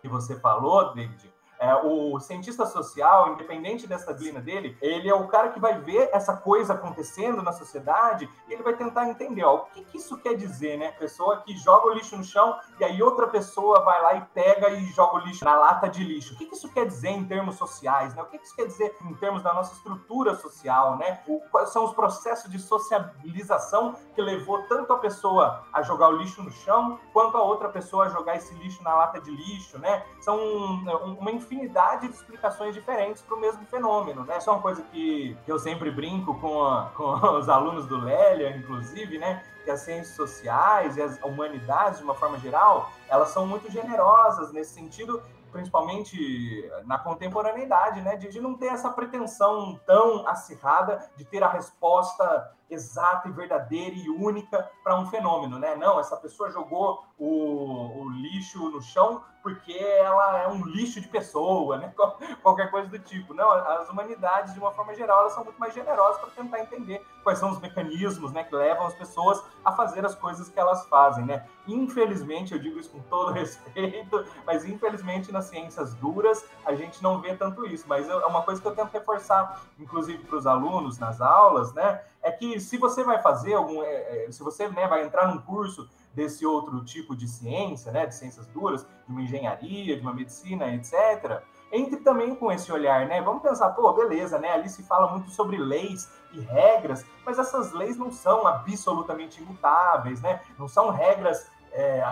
que 0.00 0.08
você 0.08 0.38
falou, 0.40 0.94
David, 0.94 1.30
é, 1.58 1.74
o 1.74 2.18
cientista 2.20 2.64
social, 2.64 3.32
independente 3.32 3.86
dessa 3.86 4.14
disciplina 4.14 4.40
dele, 4.40 4.76
ele 4.80 5.08
é 5.08 5.14
o 5.14 5.26
cara 5.26 5.48
que 5.50 5.60
vai 5.60 5.78
ver 5.80 6.10
essa 6.12 6.36
coisa 6.36 6.74
acontecendo 6.74 7.42
na 7.42 7.52
sociedade 7.52 8.28
e 8.48 8.52
ele 8.52 8.62
vai 8.62 8.76
tentar 8.76 9.08
entender 9.08 9.44
ó, 9.44 9.56
o 9.56 9.64
que, 9.66 9.84
que 9.84 9.98
isso 9.98 10.18
quer 10.18 10.34
dizer, 10.34 10.78
né? 10.78 10.92
Pessoa 10.92 11.38
que 11.38 11.56
joga 11.56 11.86
o 11.86 11.94
lixo 11.94 12.16
no 12.16 12.24
chão 12.24 12.58
e 12.78 12.84
aí 12.84 13.02
outra 13.02 13.26
pessoa 13.26 13.82
vai 13.82 14.02
lá 14.02 14.14
e 14.14 14.20
pega 14.34 14.70
e 14.70 14.84
joga 14.86 15.16
o 15.16 15.18
lixo 15.18 15.44
na 15.44 15.56
lata 15.56 15.88
de 15.88 16.04
lixo. 16.04 16.34
O 16.34 16.36
que, 16.36 16.46
que 16.46 16.54
isso 16.54 16.72
quer 16.72 16.86
dizer 16.86 17.10
em 17.10 17.24
termos 17.24 17.56
sociais, 17.56 18.14
né? 18.14 18.22
O 18.22 18.26
que, 18.26 18.38
que 18.38 18.46
isso 18.46 18.56
quer 18.56 18.66
dizer 18.66 18.96
em 19.02 19.14
termos 19.14 19.42
da 19.42 19.54
nossa 19.54 19.74
estrutura 19.74 20.34
social, 20.34 20.96
né? 20.96 21.20
O, 21.26 21.40
quais 21.50 21.70
são 21.70 21.84
os 21.84 21.92
processos 21.92 22.50
de 22.50 22.58
socialização 22.58 23.94
que 24.14 24.20
levou 24.20 24.62
tanto 24.64 24.92
a 24.92 24.98
pessoa 24.98 25.64
a 25.72 25.82
jogar 25.82 26.08
o 26.08 26.16
lixo 26.16 26.42
no 26.42 26.50
chão 26.50 26.98
quanto 27.12 27.36
a 27.36 27.42
outra 27.42 27.68
pessoa 27.68 28.06
a 28.06 28.08
jogar 28.08 28.36
esse 28.36 28.54
lixo 28.54 28.82
na 28.82 28.94
lata 28.94 29.20
de 29.20 29.30
lixo, 29.30 29.78
né? 29.78 30.04
São 30.20 30.38
uma 30.38 31.30
infinidade 31.48 32.08
de 32.08 32.14
explicações 32.14 32.74
diferentes 32.74 33.22
para 33.22 33.36
o 33.36 33.40
mesmo 33.40 33.64
fenômeno, 33.66 34.24
né? 34.24 34.38
Isso 34.38 34.50
é 34.50 34.52
uma 34.52 34.62
coisa 34.62 34.82
que, 34.82 35.36
que 35.44 35.50
eu 35.50 35.58
sempre 35.58 35.90
brinco 35.90 36.38
com, 36.38 36.62
a, 36.62 36.90
com 36.94 37.04
os 37.38 37.48
alunos 37.48 37.86
do 37.86 37.98
Lélia, 37.98 38.56
inclusive, 38.56 39.18
né? 39.18 39.42
Que 39.64 39.70
as 39.70 39.80
ciências 39.80 40.14
sociais 40.14 40.96
e 40.96 41.02
as 41.02 41.18
humanidades, 41.22 41.98
de 41.98 42.04
uma 42.04 42.14
forma 42.14 42.38
geral, 42.38 42.90
elas 43.08 43.30
são 43.30 43.46
muito 43.46 43.70
generosas 43.70 44.52
nesse 44.52 44.74
sentido 44.74 45.22
principalmente 45.50 46.70
na 46.84 46.98
contemporaneidade, 46.98 48.02
né, 48.02 48.16
de, 48.16 48.28
de, 48.28 48.38
não 48.38 48.52
ter 48.52 48.66
essa 48.66 48.90
pretensão 48.90 49.80
tão 49.86 50.28
acirrada 50.28 51.10
de 51.16 51.24
ter 51.24 51.42
a 51.42 51.48
resposta 51.48 52.52
exata 52.70 53.28
e 53.28 53.32
verdadeira 53.32 53.94
e 53.94 54.08
única 54.08 54.70
para 54.82 54.98
um 54.98 55.06
fenômeno, 55.06 55.58
né? 55.58 55.74
Não, 55.76 55.98
essa 55.98 56.16
pessoa 56.16 56.50
jogou 56.50 57.04
o, 57.18 58.02
o, 58.02 58.10
lixo 58.10 58.68
no 58.70 58.80
chão 58.80 59.22
porque 59.42 59.72
ela 59.72 60.38
é 60.38 60.48
um 60.48 60.64
lixo 60.64 61.00
de 61.00 61.08
pessoa, 61.08 61.78
né? 61.78 61.92
Qualquer 62.42 62.70
coisa 62.70 62.88
do 62.88 62.98
tipo. 62.98 63.32
Não, 63.32 63.50
as 63.50 63.88
humanidades, 63.88 64.52
de 64.52 64.60
uma 64.60 64.72
forma 64.72 64.94
geral, 64.94 65.20
elas 65.20 65.32
são 65.32 65.44
muito 65.44 65.58
mais 65.58 65.72
generosas 65.72 66.20
para 66.20 66.30
tentar 66.30 66.60
entender 66.60 67.04
quais 67.22 67.38
são 67.38 67.50
os 67.50 67.60
mecanismos, 67.60 68.32
né, 68.32 68.44
que 68.44 68.54
levam 68.54 68.86
as 68.86 68.94
pessoas 68.94 69.42
a 69.64 69.72
fazer 69.72 70.04
as 70.04 70.14
coisas 70.14 70.48
que 70.48 70.58
elas 70.58 70.86
fazem, 70.86 71.24
né? 71.24 71.46
Infelizmente, 71.66 72.52
eu 72.54 72.58
digo 72.58 72.78
isso 72.78 72.90
com 72.90 73.00
todo 73.00 73.32
respeito, 73.36 74.24
mas 74.46 74.64
infelizmente 74.64 75.30
nas 75.30 75.44
ciências 75.46 75.94
duras 75.94 76.44
a 76.64 76.74
gente 76.74 77.02
não 77.02 77.20
vê 77.20 77.34
tanto 77.34 77.66
isso. 77.66 77.84
Mas 77.86 78.08
é 78.08 78.14
uma 78.26 78.42
coisa 78.42 78.60
que 78.60 78.66
eu 78.66 78.74
tento 78.74 78.92
reforçar, 78.92 79.62
inclusive 79.78 80.24
para 80.24 80.36
os 80.36 80.46
alunos 80.46 80.98
nas 80.98 81.20
aulas, 81.20 81.72
né? 81.74 82.02
É 82.28 82.32
que 82.32 82.60
se 82.60 82.76
você 82.76 83.02
vai 83.02 83.22
fazer 83.22 83.54
algum, 83.54 83.82
é, 83.82 84.26
é, 84.26 84.30
se 84.30 84.42
você 84.42 84.68
né, 84.68 84.86
vai 84.86 85.02
entrar 85.02 85.28
num 85.28 85.40
curso 85.40 85.88
desse 86.14 86.44
outro 86.44 86.84
tipo 86.84 87.16
de 87.16 87.26
ciência, 87.26 87.90
né, 87.90 88.04
de 88.04 88.14
ciências 88.14 88.46
duras, 88.48 88.82
de 88.82 89.12
uma 89.12 89.22
engenharia, 89.22 89.96
de 89.96 90.02
uma 90.02 90.12
medicina, 90.12 90.68
etc. 90.74 91.42
Entre 91.72 91.96
também 91.98 92.34
com 92.34 92.52
esse 92.52 92.70
olhar, 92.70 93.06
né? 93.06 93.22
Vamos 93.22 93.42
pensar, 93.42 93.70
pô, 93.70 93.92
beleza, 93.92 94.38
né? 94.38 94.52
Ali 94.52 94.68
se 94.68 94.82
fala 94.82 95.10
muito 95.10 95.30
sobre 95.30 95.56
leis 95.56 96.10
e 96.32 96.40
regras, 96.40 97.04
mas 97.24 97.38
essas 97.38 97.72
leis 97.72 97.96
não 97.96 98.10
são 98.10 98.46
absolutamente 98.46 99.40
imutáveis, 99.40 100.20
né? 100.20 100.40
Não 100.58 100.68
são 100.68 100.90
regras 100.90 101.50
é, 101.72 102.02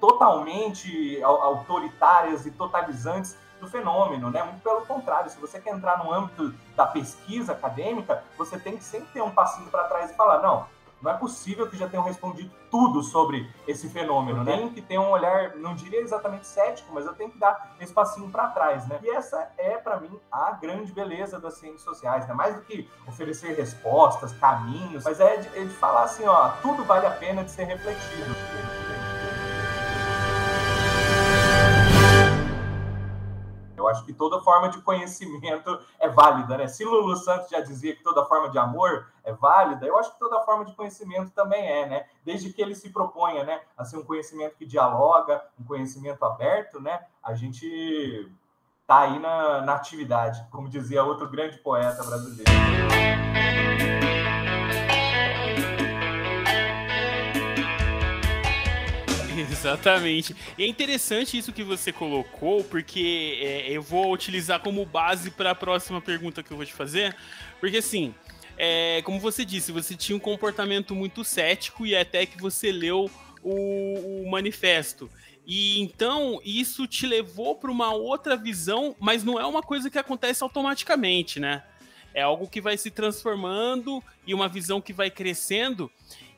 totalmente 0.00 1.22
autoritárias 1.22 2.44
e 2.44 2.50
totalizantes 2.50 3.36
do 3.64 3.70
fenômeno, 3.70 4.30
né? 4.30 4.42
Muito 4.42 4.62
pelo 4.62 4.82
contrário, 4.82 5.30
se 5.30 5.40
você 5.40 5.58
quer 5.58 5.74
entrar 5.74 6.02
no 6.02 6.12
âmbito 6.12 6.54
da 6.76 6.86
pesquisa 6.86 7.52
acadêmica, 7.52 8.22
você 8.36 8.58
tem 8.58 8.76
que 8.76 8.84
sempre 8.84 9.08
ter 9.12 9.22
um 9.22 9.30
passinho 9.30 9.68
para 9.70 9.84
trás 9.84 10.10
e 10.10 10.14
falar, 10.14 10.40
não, 10.42 10.66
não 11.04 11.10
é 11.10 11.14
possível 11.14 11.68
que 11.68 11.76
já 11.76 11.86
tenham 11.86 12.02
respondido 12.02 12.50
tudo 12.70 13.02
sobre 13.02 13.50
esse 13.68 13.90
fenômeno, 13.90 14.42
né? 14.42 14.56
Tem 14.56 14.68
que 14.70 14.80
ter 14.80 14.98
um 14.98 15.10
olhar, 15.10 15.54
não 15.56 15.74
diria 15.74 16.00
exatamente 16.00 16.46
cético, 16.46 16.92
mas 16.94 17.04
eu 17.04 17.14
tenho 17.14 17.30
que 17.30 17.38
dar 17.38 17.76
esse 17.78 17.92
passinho 17.92 18.30
para 18.30 18.48
trás, 18.48 18.86
né? 18.88 18.98
E 19.02 19.10
essa 19.10 19.50
é, 19.58 19.76
para 19.76 19.98
mim, 20.00 20.18
a 20.32 20.52
grande 20.52 20.92
beleza 20.92 21.38
das 21.38 21.54
ciências 21.54 21.82
sociais, 21.82 22.26
né? 22.26 22.32
Mais 22.32 22.54
do 22.54 22.62
que 22.62 22.88
oferecer 23.06 23.54
respostas, 23.54 24.32
caminhos, 24.32 25.04
mas 25.04 25.20
é 25.20 25.36
de, 25.36 25.48
é 25.58 25.64
de 25.64 25.74
falar 25.74 26.04
assim, 26.04 26.26
ó, 26.26 26.50
tudo 26.62 26.84
vale 26.84 27.06
a 27.06 27.10
pena 27.10 27.44
de 27.44 27.50
ser 27.50 27.64
refletido. 27.64 28.83
Acho 33.94 34.04
que 34.04 34.12
toda 34.12 34.40
forma 34.40 34.68
de 34.68 34.80
conhecimento 34.82 35.80
é 35.98 36.08
válida, 36.08 36.58
né? 36.58 36.66
Se 36.68 36.84
Lulu 36.84 37.16
Santos 37.16 37.48
já 37.48 37.60
dizia 37.60 37.94
que 37.94 38.02
toda 38.02 38.24
forma 38.26 38.50
de 38.50 38.58
amor 38.58 39.06
é 39.22 39.32
válida, 39.32 39.86
eu 39.86 39.96
acho 39.98 40.12
que 40.12 40.18
toda 40.18 40.40
forma 40.42 40.64
de 40.64 40.74
conhecimento 40.74 41.30
também 41.30 41.64
é, 41.66 41.86
né? 41.86 42.06
Desde 42.24 42.52
que 42.52 42.60
ele 42.60 42.74
se 42.74 42.90
proponha, 42.90 43.44
né, 43.44 43.60
a 43.76 43.84
ser 43.84 43.96
um 43.96 44.04
conhecimento 44.04 44.56
que 44.56 44.66
dialoga, 44.66 45.42
um 45.58 45.64
conhecimento 45.64 46.24
aberto, 46.24 46.80
né? 46.80 47.00
A 47.22 47.34
gente 47.34 48.30
tá 48.86 49.00
aí 49.00 49.18
na, 49.18 49.62
na 49.62 49.74
atividade, 49.74 50.46
como 50.50 50.68
dizia 50.68 51.02
outro 51.02 51.28
grande 51.28 51.56
poeta 51.58 52.02
brasileiro. 52.04 52.52
Exatamente. 59.50 60.34
E 60.56 60.64
é 60.64 60.66
interessante 60.66 61.36
isso 61.36 61.52
que 61.52 61.62
você 61.62 61.92
colocou, 61.92 62.62
porque 62.64 63.38
é, 63.40 63.70
eu 63.70 63.82
vou 63.82 64.12
utilizar 64.12 64.60
como 64.60 64.84
base 64.84 65.30
para 65.30 65.50
a 65.50 65.54
próxima 65.54 66.00
pergunta 66.00 66.42
que 66.42 66.50
eu 66.50 66.56
vou 66.56 66.66
te 66.66 66.72
fazer. 66.72 67.16
Porque 67.60 67.78
assim, 67.78 68.14
é, 68.56 69.02
como 69.02 69.18
você 69.18 69.44
disse, 69.44 69.72
você 69.72 69.96
tinha 69.96 70.16
um 70.16 70.20
comportamento 70.20 70.94
muito 70.94 71.24
cético 71.24 71.84
e 71.86 71.96
até 71.96 72.24
que 72.26 72.40
você 72.40 72.70
leu 72.70 73.10
o, 73.42 74.22
o 74.22 74.30
manifesto. 74.30 75.10
E 75.46 75.80
então 75.80 76.40
isso 76.44 76.86
te 76.86 77.06
levou 77.06 77.54
para 77.56 77.70
uma 77.70 77.92
outra 77.92 78.36
visão, 78.36 78.96
mas 78.98 79.22
não 79.22 79.38
é 79.38 79.44
uma 79.44 79.62
coisa 79.62 79.90
que 79.90 79.98
acontece 79.98 80.42
automaticamente, 80.42 81.38
né? 81.38 81.62
É 82.14 82.22
algo 82.22 82.48
que 82.48 82.60
vai 82.60 82.76
se 82.76 82.90
transformando 82.90 84.02
e 84.26 84.32
uma 84.32 84.48
visão 84.48 84.80
que 84.80 84.92
vai 84.92 85.10
crescendo. 85.10 85.90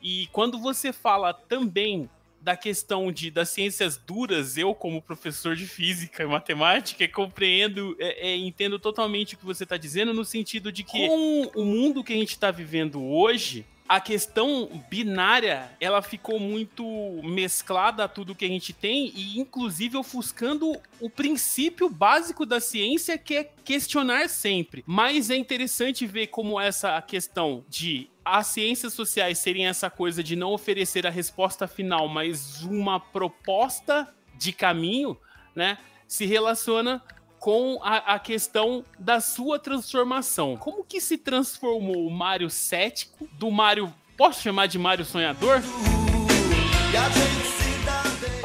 E 0.03 0.27
quando 0.33 0.59
você 0.59 0.93
fala 0.93 1.35
também 1.35 2.09
da 2.47 2.57
questão 2.57 3.11
de, 3.11 3.29
das 3.29 3.49
ciências 3.49 3.97
duras, 3.97 4.57
eu, 4.57 4.73
como 4.73 5.03
professor 5.03 5.57
de 5.57 5.67
física 5.67 6.23
e 6.23 6.27
matemática, 6.27 7.09
compreendo, 7.09 7.97
é, 7.99 8.29
é, 8.29 8.37
entendo 8.37 8.79
totalmente 8.79 9.35
o 9.35 9.37
que 9.39 9.45
você 9.45 9.65
está 9.65 9.77
dizendo, 9.77 10.15
no 10.15 10.25
sentido 10.25 10.71
de 10.71 10.85
que 10.85 11.09
com 11.09 11.51
o 11.57 11.65
mundo 11.65 12.05
que 12.05 12.13
a 12.13 12.17
gente 12.17 12.31
está 12.31 12.53
vivendo 12.53 13.03
hoje, 13.03 13.67
a 13.89 14.01
questão 14.01 14.83
binária 14.89 15.71
ela 15.81 16.03
ficou 16.03 16.39
muito 16.41 16.85
mesclada 17.23 18.05
a 18.05 18.09
tudo 18.09 18.35
que 18.35 18.45
a 18.45 18.49
gente 18.49 18.73
tem 18.73 19.13
e 19.15 19.39
inclusive 19.39 19.97
ofuscando 19.97 20.73
o 21.01 21.09
princípio 21.09 21.89
básico 21.89 22.45
da 22.45 22.61
ciência 22.61 23.17
que 23.17 23.37
é 23.37 23.45
questionar 23.65 24.29
sempre. 24.29 24.83
Mas 24.87 25.31
é 25.31 25.37
interessante 25.37 26.07
ver 26.07 26.29
como 26.29 26.61
essa 26.61 27.01
questão 27.03 27.65
de 27.69 28.09
as 28.25 28.49
ciências 28.49 28.93
sociais 28.93 29.39
serem 29.39 29.69
essa 29.69 29.89
coisa 29.89 30.23
de 30.23 30.35
não 30.35 30.53
oferecer 30.53 31.07
a 31.07 31.11
resposta 31.11 31.69
final, 31.69 32.09
mas 32.09 32.63
uma 32.63 32.99
proposta 32.99 34.13
de 34.37 34.53
caminho, 34.53 35.17
né? 35.55 35.79
Se 36.09 36.27
relaciona 36.27 37.01
com 37.47 37.79
a, 37.81 38.15
a, 38.15 38.19
questão 38.19 38.85
da 38.99 39.21
sua 39.21 39.57
transformação. 39.57 40.57
Como 40.57 40.83
que 40.83 41.01
se 41.01 41.17
transformou 41.17 42.05
o 42.05 42.11
Mario 42.11 42.51
cético 42.51 43.29
do 43.35 43.53
Mario, 43.53 43.95
posso 44.17 44.43
chamar 44.43 44.67
de 44.67 44.81
Mario 44.81 45.05
sonhador? 45.05 45.63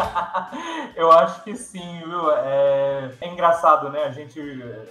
eu 0.95 1.11
acho 1.11 1.43
que 1.43 1.55
sim, 1.55 2.01
viu? 2.05 2.31
É, 2.31 3.11
é, 3.21 3.27
engraçado, 3.27 3.89
né? 3.89 4.03
A 4.03 4.11
gente 4.11 4.39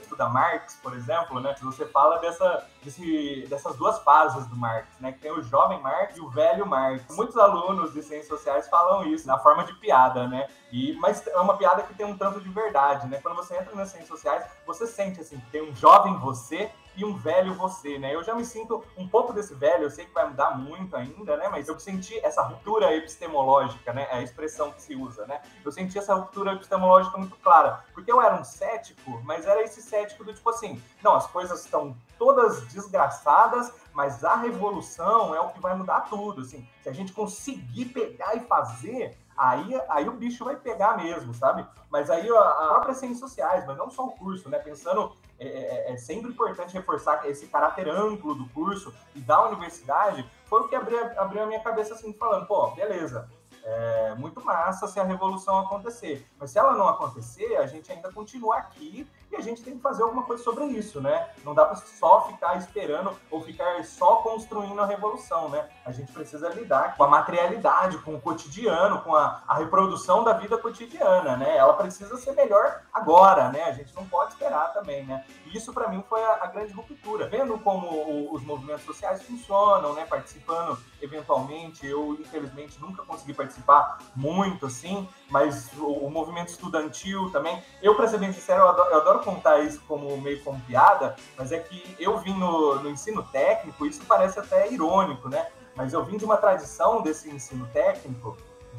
estuda 0.01 0.29
Marx, 0.29 0.79
por 0.83 0.95
exemplo, 0.95 1.41
né? 1.41 1.55
Você 1.63 1.87
fala 1.87 2.19
dessa, 2.19 2.67
desse, 2.83 3.47
dessas 3.49 3.77
duas 3.77 3.99
fases 4.01 4.47
do 4.47 4.57
Marx, 4.57 4.89
né? 5.01 5.13
Que 5.13 5.21
tem 5.21 5.33
o 5.33 5.43
jovem 5.43 5.81
Marx 5.81 6.17
e 6.17 6.21
o 6.21 6.29
velho 6.29 6.67
Marx. 6.67 7.05
Muitos 7.17 7.37
alunos 7.37 7.93
de 7.93 8.03
ciências 8.03 8.29
sociais 8.29 8.69
falam 8.69 9.07
isso 9.07 9.27
na 9.27 9.39
forma 9.39 9.65
de 9.65 9.75
piada, 9.75 10.27
né? 10.27 10.49
E, 10.73 10.93
mas 10.95 11.27
é 11.27 11.39
uma 11.39 11.57
piada 11.57 11.83
que 11.83 11.95
tem 11.95 12.07
um 12.07 12.17
tanto 12.17 12.41
de 12.41 12.49
verdade, 12.49 13.09
né? 13.09 13.19
Quando 13.23 13.37
você 13.37 13.57
entra 13.57 13.75
nas 13.75 13.89
ciências 13.89 14.09
sociais, 14.09 14.45
você 14.67 14.87
sente 14.87 15.21
assim, 15.21 15.41
tem 15.51 15.63
um 15.63 15.75
jovem 15.75 16.17
você 16.19 16.71
e 16.97 17.05
um 17.05 17.17
velho 17.17 17.55
você, 17.55 17.99
né? 17.99 18.15
Eu 18.15 18.23
já 18.23 18.35
me 18.35 18.45
sinto 18.45 18.85
um 18.97 19.07
pouco 19.09 19.33
desse 19.33 19.55
velho, 19.55 19.85
eu 19.85 19.91
sei 19.91 20.05
que 20.05 20.13
vai 20.13 20.29
mudar 20.29 20.51
muito 20.51 20.97
ainda, 20.97 21.37
né? 21.37 21.49
Mas 21.49 21.69
eu 21.69 21.79
senti 21.79 22.19
essa 22.25 22.43
ruptura 22.43 22.95
epistemológica, 22.95 23.93
né? 23.93 24.07
É 24.11 24.17
a 24.17 24.23
expressão 24.23 24.71
que 24.73 24.83
se 24.83 24.95
usa, 24.95 25.27
né? 25.27 25.41
Eu 25.65 25.73
senti 25.73 25.99
essa 25.99 26.15
ruptura 26.15 26.53
epistemológica 26.53 27.17
muito 27.17 27.37
clara, 27.37 27.85
porque 27.95 28.11
eu 28.11 28.21
era 28.21 28.35
um 28.35 28.45
cético, 28.45 29.21
mas 29.25 29.47
era 29.47 29.63
esse 29.63 29.81
cético 29.83 30.25
do 30.25 30.35
tipo 30.35 30.49
assim, 30.51 30.83
não, 31.03 31.15
as 31.15 31.27
coisas 31.27 31.65
estão 31.65 31.97
todas 32.19 32.63
desgraçadas, 32.69 33.73
mas 33.93 34.25
a 34.25 34.37
revolução 34.37 35.35
é 35.35 35.41
o 35.41 35.49
que 35.49 35.61
vai 35.61 35.75
mudar 35.75 36.03
tudo, 36.03 36.43
assim. 36.43 36.69
Se 36.83 36.89
a 36.89 36.93
gente 36.93 37.13
conseguir 37.13 37.87
pegar 37.87 38.35
e 38.35 38.41
fazer, 38.41 39.17
aí, 39.41 39.81
aí 39.89 40.07
o 40.07 40.13
bicho 40.13 40.45
vai 40.45 40.57
pegar 40.57 40.99
mesmo, 40.99 41.33
sabe? 41.33 41.67
Mas 41.89 42.11
aí 42.11 42.29
a, 42.29 42.41
a 42.41 42.69
própria 42.69 42.95
ciências 42.95 43.21
sociais, 43.21 43.67
mas 43.67 43.77
não 43.77 43.91
só 43.91 44.05
o 44.05 44.13
curso, 44.13 44.51
né? 44.51 44.59
Pensando 44.59 45.13
é, 45.41 45.47
é, 45.47 45.93
é, 45.93 45.97
sempre 45.97 46.31
importante 46.31 46.75
reforçar 46.75 47.27
esse 47.27 47.47
caráter 47.47 47.89
amplo 47.89 48.35
do 48.35 48.47
curso 48.51 48.95
e 49.15 49.21
da 49.21 49.47
universidade, 49.47 50.29
foi 50.45 50.61
o 50.61 50.69
que 50.69 50.75
abriu, 50.75 50.99
abriu 51.19 51.43
a 51.43 51.47
minha 51.47 51.61
cabeça 51.61 51.95
assim, 51.95 52.13
falando, 52.13 52.47
pô, 52.47 52.71
beleza, 52.73 53.27
é 53.71 54.15
muito 54.17 54.45
massa 54.45 54.89
se 54.89 54.99
a 54.99 55.05
revolução 55.05 55.59
acontecer. 55.61 56.27
Mas 56.39 56.51
se 56.51 56.59
ela 56.59 56.73
não 56.75 56.89
acontecer, 56.89 57.57
a 57.57 57.67
gente 57.67 57.91
ainda 57.93 58.13
continua 58.13 58.57
aqui 58.57 59.09
e 59.31 59.37
a 59.37 59.41
gente 59.41 59.63
tem 59.63 59.77
que 59.77 59.81
fazer 59.81 60.03
alguma 60.03 60.25
coisa 60.25 60.43
sobre 60.43 60.65
isso, 60.67 61.01
né? 61.01 61.29
Não 61.45 61.55
dá 61.55 61.65
para 61.65 61.77
só 61.77 62.27
ficar 62.27 62.57
esperando 62.57 63.17
ou 63.31 63.41
ficar 63.41 63.85
só 63.85 64.17
construindo 64.17 64.81
a 64.81 64.87
revolução, 64.87 65.49
né? 65.49 65.69
A 65.87 65.93
gente 65.93 66.11
precisa 66.11 66.49
lidar 66.49 66.97
com 66.97 67.05
a 67.05 67.09
materialidade, 67.09 67.99
com 67.99 68.17
o 68.17 68.21
cotidiano, 68.21 69.01
com 69.03 69.15
a, 69.15 69.43
a 69.47 69.55
reprodução 69.55 70.25
da 70.25 70.33
vida 70.33 70.59
cotidiana, 70.59 71.37
né? 71.37 71.57
Ela 71.57 71.75
precisa 71.75 72.17
ser 72.17 72.33
melhor 72.33 72.83
agora, 72.93 73.51
né? 73.51 73.65
A 73.65 73.73
gente 73.73 73.95
não 73.95 74.05
pode 74.07 74.33
esperar 74.33 74.73
também, 74.73 75.07
né? 75.07 75.25
E 75.47 75.57
isso 75.57 75.73
para 75.73 75.89
mim 75.89 76.05
foi 76.09 76.23
a, 76.23 76.41
a, 76.43 76.47
grande 76.47 76.73
ruptura. 76.73 77.29
Vendo 77.29 77.57
como 77.59 77.87
o, 77.87 78.35
os 78.35 78.43
movimentos 78.43 78.85
sociais 78.85 79.23
funcionam, 79.23 79.93
né? 79.95 80.05
Participando 80.07 80.77
eventualmente, 81.03 81.87
eu 81.87 82.17
infelizmente 82.21 82.81
nunca 82.81 83.03
consegui 83.03 83.35
participar 83.35 83.99
muito 84.15 84.67
assim, 84.67 85.09
mas 85.31 85.71
o, 85.79 85.87
o 85.87 86.11
movimento 86.11 86.49
estudantil 86.49 87.31
também. 87.31 87.63
Eu, 87.83 87.95
para 87.95 88.09
ser 88.09 88.19
bem 88.19 88.33
sincero, 88.33 88.63
eu 88.63 88.69
adoro, 88.69 88.91
eu 88.91 89.01
adoro 89.01 89.19
contar 89.21 89.61
isso 89.61 89.81
como 89.87 90.17
meio 90.21 90.43
como 90.43 90.61
piada, 90.63 91.17
mas 91.37 91.53
é 91.53 91.59
que 91.59 91.97
eu 91.99 92.19
vim 92.19 92.35
no, 92.35 92.81
no 92.81 92.91
ensino 92.91 93.23
técnico, 93.23 93.87
isso 93.87 94.03
parece 94.07 94.39
até 94.39 94.73
irônico, 94.73 95.29
né? 95.29 95.49
Mas 95.75 95.93
eu 95.93 96.05
vim 96.05 96.17
de 96.17 96.25
uma 96.25 96.37
tradição 96.37 97.01
desse 97.03 97.31
ensino 97.31 97.67
técnico, 97.73 98.37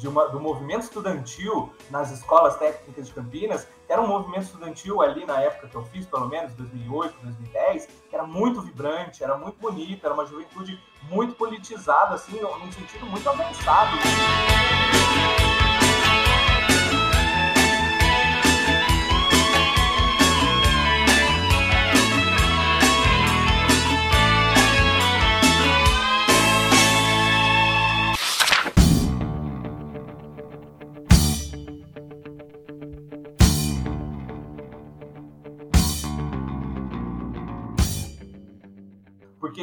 uma, 0.08 0.28
do 0.28 0.40
movimento 0.40 0.82
estudantil 0.82 1.72
nas 1.90 2.10
escolas 2.10 2.56
técnicas 2.56 3.06
de 3.06 3.14
Campinas, 3.14 3.66
que 3.86 3.92
era 3.92 4.00
um 4.00 4.06
movimento 4.06 4.44
estudantil 4.44 5.02
ali 5.02 5.24
na 5.26 5.40
época 5.40 5.68
que 5.68 5.74
eu 5.76 5.84
fiz, 5.84 6.06
pelo 6.06 6.28
menos, 6.28 6.52
2008, 6.54 7.14
2010, 7.22 7.88
que 8.08 8.14
era 8.14 8.26
muito 8.26 8.60
vibrante, 8.60 9.22
era 9.22 9.36
muito 9.36 9.58
bonito, 9.58 10.04
era 10.04 10.14
uma 10.14 10.26
juventude 10.26 10.80
muito 11.10 11.34
politizada, 11.34 12.14
assim, 12.14 12.40
num 12.40 12.72
sentido 12.72 13.06
muito 13.06 13.28
avançado. 13.28 13.96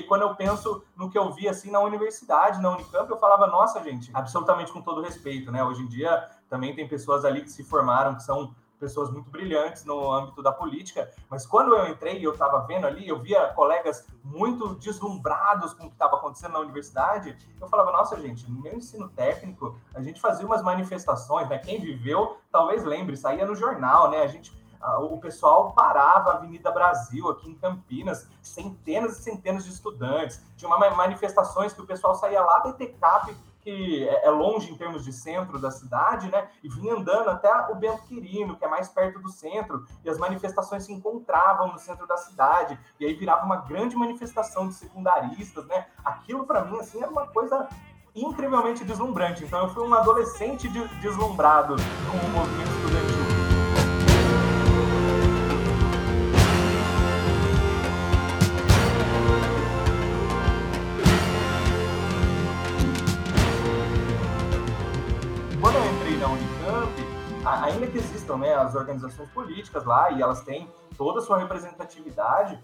Quando 0.09 0.23
eu 0.23 0.35
penso 0.35 0.83
no 0.97 1.09
que 1.09 1.17
eu 1.17 1.31
vi 1.31 1.47
assim 1.47 1.69
na 1.69 1.79
universidade, 1.79 2.59
na 2.59 2.71
Unicamp, 2.71 3.09
eu 3.09 3.17
falava, 3.17 3.45
nossa, 3.45 3.81
gente, 3.83 4.09
absolutamente 4.13 4.73
com 4.73 4.81
todo 4.81 5.01
respeito, 5.01 5.51
né? 5.51 5.63
Hoje 5.63 5.83
em 5.83 5.87
dia 5.87 6.27
também 6.49 6.75
tem 6.75 6.87
pessoas 6.87 7.23
ali 7.23 7.43
que 7.43 7.51
se 7.51 7.63
formaram, 7.63 8.15
que 8.15 8.23
são 8.23 8.53
pessoas 8.79 9.11
muito 9.11 9.29
brilhantes 9.29 9.85
no 9.85 10.11
âmbito 10.11 10.41
da 10.41 10.51
política, 10.51 11.11
mas 11.29 11.45
quando 11.45 11.75
eu 11.75 11.89
entrei 11.89 12.17
e 12.17 12.23
eu 12.23 12.31
estava 12.31 12.61
vendo 12.61 12.87
ali, 12.87 13.07
eu 13.07 13.19
via 13.19 13.49
colegas 13.49 14.07
muito 14.23 14.75
deslumbrados 14.75 15.73
com 15.73 15.85
o 15.85 15.89
que 15.89 15.95
estava 15.95 16.15
acontecendo 16.15 16.53
na 16.53 16.59
universidade, 16.59 17.37
eu 17.59 17.67
falava, 17.67 17.91
nossa, 17.91 18.19
gente, 18.19 18.49
no 18.49 18.61
meu 18.61 18.73
ensino 18.73 19.09
técnico, 19.09 19.77
a 19.93 20.01
gente 20.01 20.19
fazia 20.19 20.45
umas 20.45 20.63
manifestações, 20.63 21.49
né? 21.49 21.57
Quem 21.57 21.79
viveu, 21.79 22.37
talvez 22.49 22.85
lembre, 22.85 23.17
saía 23.17 23.45
no 23.45 23.53
jornal, 23.53 24.09
né? 24.09 24.21
A 24.21 24.27
gente 24.27 24.57
o 24.81 25.17
pessoal 25.17 25.71
parava 25.73 26.31
a 26.31 26.33
Avenida 26.35 26.71
Brasil, 26.71 27.29
aqui 27.29 27.49
em 27.49 27.55
Campinas, 27.55 28.27
centenas 28.41 29.19
e 29.19 29.23
centenas 29.23 29.65
de 29.65 29.71
estudantes. 29.71 30.41
Tinha 30.55 30.69
manifestações 30.69 31.73
que 31.73 31.81
o 31.81 31.85
pessoal 31.85 32.15
saía 32.15 32.41
lá 32.41 32.59
da 32.59 32.69
ETCAP, 32.69 33.35
que 33.61 34.07
é, 34.07 34.27
é 34.27 34.29
longe 34.29 34.71
em 34.71 34.77
termos 34.77 35.03
de 35.03 35.11
centro 35.11 35.59
da 35.59 35.69
cidade, 35.69 36.29
né? 36.29 36.47
E 36.63 36.69
vinha 36.69 36.95
andando 36.95 37.29
até 37.29 37.51
o 37.69 37.75
Bento 37.75 38.03
Quirino, 38.03 38.55
que 38.55 38.63
é 38.63 38.67
mais 38.67 38.87
perto 38.87 39.19
do 39.19 39.29
centro, 39.29 39.85
e 40.03 40.09
as 40.09 40.17
manifestações 40.17 40.85
se 40.85 40.93
encontravam 40.93 41.71
no 41.71 41.77
centro 41.77 42.07
da 42.07 42.17
cidade, 42.17 42.79
e 42.99 43.05
aí 43.05 43.13
virava 43.13 43.45
uma 43.45 43.57
grande 43.57 43.95
manifestação 43.95 44.67
de 44.67 44.73
secundaristas, 44.75 45.65
né? 45.67 45.87
Aquilo 46.03 46.45
para 46.45 46.63
mim 46.63 46.79
assim 46.79 47.01
era 47.01 47.11
uma 47.11 47.27
coisa 47.27 47.67
incrivelmente 48.15 48.83
deslumbrante. 48.83 49.43
Então 49.43 49.59
eu 49.59 49.69
fui 49.69 49.87
um 49.87 49.93
adolescente 49.93 50.67
deslumbrado 51.01 51.75
com 51.75 52.17
o 52.17 52.29
movimento 52.31 52.69
estudantil. 52.71 53.18
Existam 67.99 68.37
né, 68.37 68.55
as 68.55 68.75
organizações 68.75 69.29
políticas 69.29 69.85
lá 69.85 70.11
e 70.11 70.21
elas 70.21 70.41
têm 70.41 70.67
toda 70.97 71.19
a 71.19 71.21
sua 71.21 71.37
representatividade, 71.37 72.59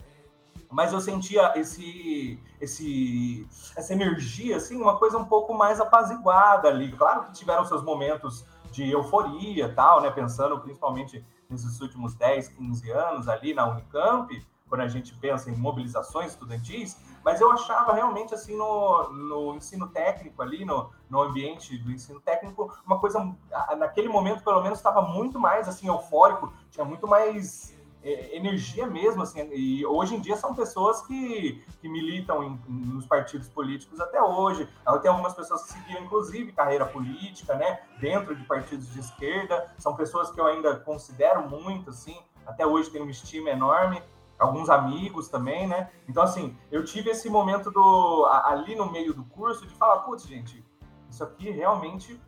mas 0.69 0.91
eu 0.91 0.99
sentia 0.99 1.53
esse, 1.55 2.39
esse, 2.59 3.47
essa 3.75 3.93
energia, 3.93 4.57
assim, 4.57 4.81
uma 4.81 4.97
coisa 4.97 5.17
um 5.17 5.25
pouco 5.25 5.53
mais 5.53 5.79
apaziguada 5.79 6.67
ali. 6.67 6.91
Claro 6.91 7.25
que 7.25 7.33
tiveram 7.33 7.63
seus 7.65 7.83
momentos 7.83 8.45
de 8.71 8.89
euforia 8.89 9.73
tal, 9.73 10.01
né, 10.01 10.09
pensando 10.09 10.59
principalmente 10.59 11.23
nesses 11.49 11.79
últimos 11.79 12.15
10, 12.15 12.49
15 12.49 12.91
anos 12.91 13.27
ali 13.27 13.53
na 13.53 13.67
Unicamp, 13.67 14.45
quando 14.67 14.81
a 14.81 14.87
gente 14.87 15.13
pensa 15.15 15.49
em 15.49 15.55
mobilizações 15.55 16.31
estudantis, 16.31 16.97
mas 17.25 17.41
eu 17.41 17.51
achava 17.51 17.91
realmente 17.91 18.35
assim 18.35 18.55
no, 18.55 19.09
no 19.09 19.55
ensino 19.55 19.87
técnico 19.87 20.43
ali, 20.43 20.63
no, 20.63 20.91
no 21.09 21.23
ambiente 21.23 21.75
do 21.75 21.91
ensino 21.91 22.19
técnico, 22.19 22.71
uma 22.85 22.99
coisa, 22.99 23.35
naquele 23.79 24.07
momento 24.07 24.43
pelo 24.43 24.61
menos 24.61 24.77
estava 24.77 25.01
muito 25.01 25.39
mais 25.39 25.67
assim 25.67 25.87
eufórico, 25.87 26.53
tinha 26.69 26.85
muito 26.85 27.07
mais 27.07 27.75
é, 28.03 28.37
energia 28.37 28.85
mesmo, 28.85 29.23
assim, 29.23 29.49
e 29.51 29.83
hoje 29.87 30.13
em 30.13 30.19
dia 30.19 30.37
são 30.37 30.53
pessoas 30.53 31.01
que, 31.01 31.65
que 31.81 31.89
militam 31.89 32.43
em, 32.43 32.59
nos 32.67 33.07
partidos 33.07 33.49
políticos 33.49 33.99
até 33.99 34.21
hoje. 34.21 34.69
Tem 35.01 35.09
algumas 35.09 35.33
pessoas 35.33 35.63
que 35.63 35.73
seguiram, 35.73 36.03
inclusive, 36.03 36.51
carreira 36.51 36.85
política, 36.85 37.55
né, 37.55 37.79
dentro 37.99 38.35
de 38.35 38.43
partidos 38.43 38.93
de 38.93 38.99
esquerda. 38.99 39.73
São 39.79 39.95
pessoas 39.95 40.29
que 40.29 40.39
eu 40.39 40.45
ainda 40.45 40.75
considero 40.75 41.49
muito, 41.49 41.89
assim, 41.89 42.15
até 42.45 42.67
hoje 42.67 42.91
tenho 42.91 43.03
uma 43.03 43.11
estima 43.11 43.49
enorme 43.49 44.03
alguns 44.37 44.69
amigos 44.69 45.27
também, 45.29 45.67
né? 45.67 45.89
Então, 46.07 46.23
assim, 46.23 46.57
eu 46.71 46.83
tive 46.83 47.09
esse 47.09 47.29
momento 47.29 47.71
do 47.71 48.25
ali 48.45 48.75
no 48.75 48.91
meio 48.91 49.13
do 49.13 49.23
curso 49.23 49.65
de 49.65 49.73
falar, 49.75 49.99
putz, 49.99 50.27
gente, 50.27 50.63
isso 51.09 51.23
aqui 51.23 51.49
realmente 51.49 52.19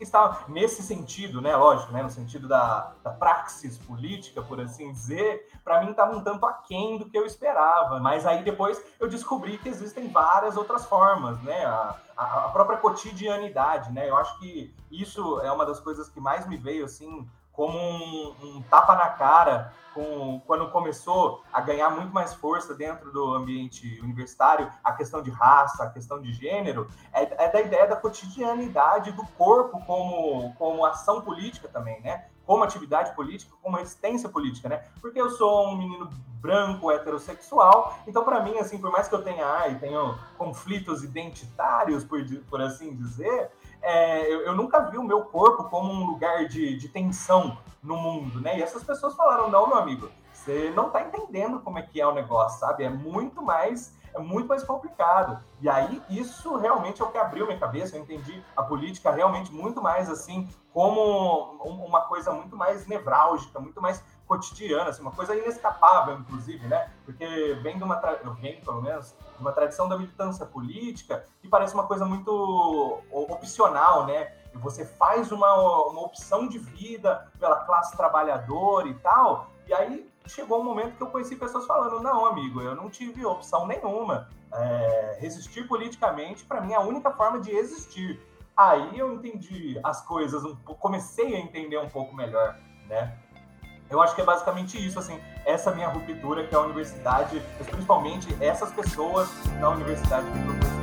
está 0.00 0.44
nesse 0.48 0.82
sentido, 0.82 1.40
né? 1.40 1.56
Lógico, 1.56 1.92
né? 1.92 2.02
No 2.02 2.10
sentido 2.10 2.46
da, 2.46 2.92
da 3.02 3.10
praxis 3.10 3.78
política, 3.78 4.42
por 4.42 4.60
assim 4.60 4.92
dizer, 4.92 5.48
para 5.64 5.82
mim 5.82 5.90
estava 5.90 6.14
um 6.14 6.22
tanto 6.22 6.44
aquém 6.46 6.98
do 6.98 7.08
que 7.08 7.16
eu 7.16 7.26
esperava. 7.26 7.98
Mas 7.98 8.26
aí 8.26 8.42
depois 8.42 8.82
eu 9.00 9.08
descobri 9.08 9.58
que 9.58 9.68
existem 9.68 10.08
várias 10.08 10.56
outras 10.56 10.84
formas, 10.84 11.40
né? 11.42 11.64
A, 11.64 11.96
a, 12.16 12.44
a 12.44 12.48
própria 12.50 12.78
cotidianidade, 12.78 13.92
né? 13.92 14.08
Eu 14.08 14.16
acho 14.16 14.38
que 14.38 14.74
isso 14.90 15.40
é 15.40 15.50
uma 15.50 15.66
das 15.66 15.80
coisas 15.80 16.08
que 16.08 16.20
mais 16.20 16.46
me 16.46 16.56
veio 16.56 16.84
assim 16.84 17.28
como 17.54 17.78
um, 17.78 18.34
um 18.42 18.62
tapa 18.62 18.94
na 18.94 19.08
cara 19.10 19.72
com, 19.94 20.40
quando 20.44 20.68
começou 20.70 21.42
a 21.52 21.60
ganhar 21.60 21.88
muito 21.88 22.12
mais 22.12 22.34
força 22.34 22.74
dentro 22.74 23.12
do 23.12 23.32
ambiente 23.32 24.00
universitário, 24.00 24.70
a 24.82 24.92
questão 24.92 25.22
de 25.22 25.30
raça, 25.30 25.84
a 25.84 25.90
questão 25.90 26.20
de 26.20 26.32
gênero, 26.32 26.88
é, 27.12 27.44
é 27.44 27.48
da 27.48 27.60
ideia 27.60 27.86
da 27.86 27.96
cotidianidade 27.96 29.12
do 29.12 29.24
corpo 29.38 29.80
como, 29.86 30.52
como 30.54 30.84
ação 30.84 31.22
política 31.22 31.68
também, 31.68 32.00
né? 32.02 32.26
Como 32.44 32.62
atividade 32.62 33.14
política, 33.14 33.54
como 33.62 33.76
resistência 33.76 34.28
política, 34.28 34.68
né? 34.68 34.84
Porque 35.00 35.18
eu 35.18 35.30
sou 35.30 35.68
um 35.68 35.78
menino 35.78 36.10
branco, 36.40 36.90
heterossexual, 36.90 37.96
então 38.06 38.22
para 38.22 38.42
mim, 38.42 38.58
assim, 38.58 38.76
por 38.76 38.90
mais 38.90 39.08
que 39.08 39.14
eu 39.14 39.22
tenha, 39.22 39.46
ai, 39.46 39.78
tenho 39.78 40.18
conflitos 40.36 41.02
identitários, 41.02 42.04
por, 42.04 42.22
por 42.50 42.60
assim 42.60 42.94
dizer, 42.94 43.50
é, 43.84 44.32
eu, 44.32 44.40
eu, 44.46 44.54
nunca 44.54 44.80
vi 44.80 44.98
o 44.98 45.02
meu 45.02 45.22
corpo 45.26 45.64
como 45.64 45.92
um 45.92 46.06
lugar 46.06 46.46
de, 46.46 46.76
de 46.76 46.88
tensão 46.88 47.58
no 47.82 47.96
mundo, 47.96 48.40
né? 48.40 48.58
E 48.58 48.62
essas 48.62 48.82
pessoas 48.82 49.14
falaram, 49.14 49.50
não, 49.50 49.68
meu 49.68 49.76
amigo, 49.76 50.10
você 50.32 50.72
não 50.74 50.90
tá 50.90 51.02
entendendo 51.02 51.60
como 51.60 51.78
é 51.78 51.82
que 51.82 52.00
é 52.00 52.06
o 52.06 52.14
negócio, 52.14 52.58
sabe? 52.58 52.84
É 52.84 52.88
muito 52.88 53.42
mais 53.42 53.94
é 54.14 54.18
muito 54.20 54.46
mais 54.46 54.62
complicado. 54.62 55.42
E 55.60 55.68
aí, 55.68 56.00
isso 56.08 56.56
realmente 56.56 57.02
é 57.02 57.04
o 57.04 57.10
que 57.10 57.18
abriu 57.18 57.46
minha 57.46 57.58
cabeça. 57.58 57.96
Eu 57.96 58.02
entendi 58.02 58.42
a 58.56 58.62
política 58.62 59.10
realmente 59.10 59.52
muito 59.52 59.82
mais 59.82 60.08
assim, 60.08 60.48
como 60.72 61.56
uma 61.64 62.02
coisa 62.02 62.32
muito 62.32 62.56
mais 62.56 62.86
nevrálgica, 62.86 63.58
muito 63.58 63.82
mais 63.82 64.02
cotidiana, 64.26 64.90
assim, 64.90 65.02
uma 65.02 65.10
coisa 65.10 65.34
inescapável, 65.34 66.16
inclusive, 66.18 66.66
né? 66.66 66.90
Porque 67.04 67.26
vem 67.62 67.76
de 67.76 67.84
uma, 67.84 68.00
eu 68.22 68.32
venho, 68.34 68.60
pelo 68.64 68.80
menos, 68.80 69.14
uma 69.38 69.52
tradição 69.52 69.88
da 69.88 69.96
militância 69.96 70.46
política 70.46 71.24
que 71.40 71.48
parece 71.48 71.74
uma 71.74 71.86
coisa 71.86 72.04
muito 72.04 73.02
opcional, 73.10 74.06
né? 74.06 74.32
Você 74.54 74.84
faz 74.84 75.32
uma, 75.32 75.52
uma 75.86 76.02
opção 76.02 76.46
de 76.48 76.58
vida 76.58 77.30
pela 77.38 77.64
classe 77.64 77.96
trabalhadora 77.96 78.88
e 78.88 78.94
tal, 78.94 79.50
e 79.66 79.74
aí 79.74 80.08
chegou 80.26 80.60
um 80.60 80.64
momento 80.64 80.96
que 80.96 81.02
eu 81.02 81.08
conheci 81.08 81.36
pessoas 81.36 81.66
falando: 81.66 82.00
não, 82.00 82.26
amigo, 82.26 82.60
eu 82.60 82.74
não 82.74 82.88
tive 82.88 83.24
opção 83.24 83.66
nenhuma. 83.66 84.28
É, 84.52 85.18
resistir 85.20 85.66
politicamente, 85.66 86.44
para 86.44 86.60
mim, 86.60 86.72
é 86.72 86.76
a 86.76 86.80
única 86.80 87.10
forma 87.10 87.40
de 87.40 87.50
existir. 87.50 88.20
Aí 88.56 88.96
eu 88.96 89.12
entendi 89.14 89.80
as 89.82 90.00
coisas, 90.02 90.44
um, 90.44 90.54
comecei 90.54 91.34
a 91.34 91.40
entender 91.40 91.76
um 91.78 91.88
pouco 91.88 92.14
melhor, 92.14 92.56
né? 92.86 93.18
Eu 93.94 94.02
acho 94.02 94.12
que 94.12 94.20
é 94.20 94.24
basicamente 94.24 94.76
isso, 94.84 94.98
assim, 94.98 95.20
essa 95.44 95.70
minha 95.70 95.86
ruptura 95.86 96.44
que 96.44 96.52
a 96.52 96.60
universidade, 96.60 97.40
mas 97.56 97.68
principalmente 97.68 98.36
essas 98.40 98.72
pessoas 98.72 99.28
da 99.60 99.70
universidade 99.70 100.26
me 100.30 100.42
proporcionaram. 100.42 100.73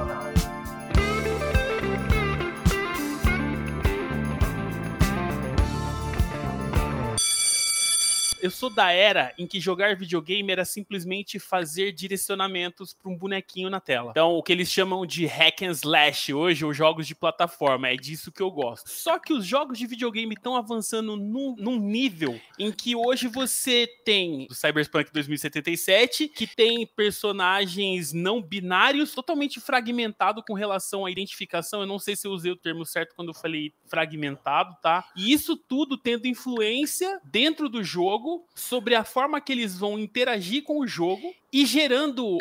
Eu 8.41 8.49
sou 8.49 8.69
da 8.69 8.91
era 8.91 9.33
em 9.37 9.45
que 9.45 9.59
jogar 9.59 9.95
videogame 9.95 10.51
era 10.51 10.65
simplesmente 10.65 11.39
fazer 11.39 11.91
direcionamentos 11.91 12.93
para 12.93 13.11
um 13.11 13.15
bonequinho 13.15 13.69
na 13.69 13.79
tela. 13.79 14.11
Então, 14.11 14.33
o 14.33 14.43
que 14.43 14.51
eles 14.51 14.69
chamam 14.69 15.05
de 15.05 15.25
hack 15.25 15.61
and 15.61 15.71
slash 15.71 16.33
hoje, 16.33 16.65
ou 16.65 16.73
jogos 16.73 17.07
de 17.07 17.13
plataforma, 17.13 17.89
é 17.89 17.95
disso 17.95 18.31
que 18.31 18.41
eu 18.41 18.49
gosto. 18.49 18.89
Só 18.89 19.19
que 19.19 19.33
os 19.33 19.45
jogos 19.45 19.77
de 19.77 19.85
videogame 19.85 20.33
estão 20.33 20.55
avançando 20.55 21.15
num, 21.15 21.55
num 21.57 21.79
nível 21.79 22.39
em 22.57 22.71
que 22.71 22.95
hoje 22.95 23.27
você 23.27 23.87
tem 24.03 24.47
o 24.49 24.53
Cyberpunk 24.53 25.11
2077, 25.13 26.27
que 26.29 26.47
tem 26.47 26.85
personagens 26.87 28.11
não 28.11 28.41
binários 28.41 29.13
totalmente 29.13 29.59
fragmentado 29.59 30.43
com 30.47 30.53
relação 30.53 31.05
à 31.05 31.11
identificação. 31.11 31.81
Eu 31.81 31.87
não 31.87 31.99
sei 31.99 32.15
se 32.15 32.27
eu 32.27 32.31
usei 32.31 32.51
o 32.51 32.55
termo 32.55 32.85
certo 32.85 33.15
quando 33.15 33.29
eu 33.29 33.33
falei 33.33 33.73
fragmentado, 33.87 34.75
tá? 34.81 35.05
E 35.15 35.31
isso 35.31 35.55
tudo 35.55 35.97
tendo 35.97 36.27
influência 36.27 37.19
dentro 37.23 37.69
do 37.69 37.83
jogo 37.83 38.30
sobre 38.55 38.95
a 38.95 39.03
forma 39.03 39.41
que 39.41 39.51
eles 39.51 39.77
vão 39.77 39.97
interagir 39.97 40.63
com 40.63 40.79
o 40.79 40.87
jogo 40.87 41.33
e 41.51 41.65
gerando 41.65 42.37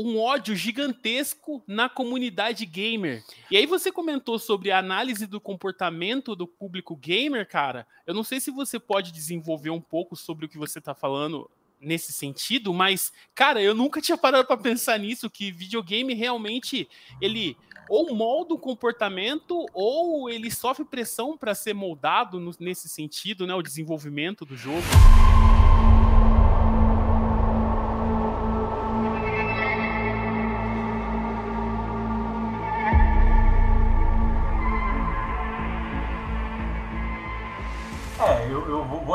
um 0.00 0.18
ódio 0.18 0.56
gigantesco 0.56 1.62
na 1.66 1.88
comunidade 1.88 2.66
gamer. 2.66 3.22
E 3.50 3.56
aí 3.56 3.66
você 3.66 3.92
comentou 3.92 4.38
sobre 4.38 4.70
a 4.70 4.78
análise 4.78 5.26
do 5.26 5.40
comportamento 5.40 6.34
do 6.34 6.46
público 6.46 6.96
gamer, 6.96 7.48
cara. 7.48 7.86
Eu 8.06 8.14
não 8.14 8.24
sei 8.24 8.40
se 8.40 8.50
você 8.50 8.78
pode 8.78 9.12
desenvolver 9.12 9.70
um 9.70 9.80
pouco 9.80 10.16
sobre 10.16 10.46
o 10.46 10.48
que 10.48 10.58
você 10.58 10.78
está 10.78 10.94
falando 10.94 11.48
nesse 11.84 12.12
sentido, 12.12 12.72
mas 12.72 13.12
cara, 13.34 13.62
eu 13.62 13.74
nunca 13.74 14.00
tinha 14.00 14.16
parado 14.16 14.46
para 14.46 14.56
pensar 14.56 14.98
nisso 14.98 15.30
que 15.30 15.50
videogame 15.50 16.14
realmente 16.14 16.88
ele 17.20 17.56
ou 17.88 18.14
molda 18.14 18.54
o 18.54 18.58
comportamento 18.58 19.66
ou 19.72 20.30
ele 20.30 20.50
sofre 20.50 20.84
pressão 20.84 21.36
para 21.36 21.54
ser 21.54 21.74
moldado 21.74 22.40
no, 22.40 22.52
nesse 22.58 22.88
sentido, 22.88 23.46
né, 23.46 23.54
o 23.54 23.62
desenvolvimento 23.62 24.44
do 24.44 24.56
jogo. 24.56 24.82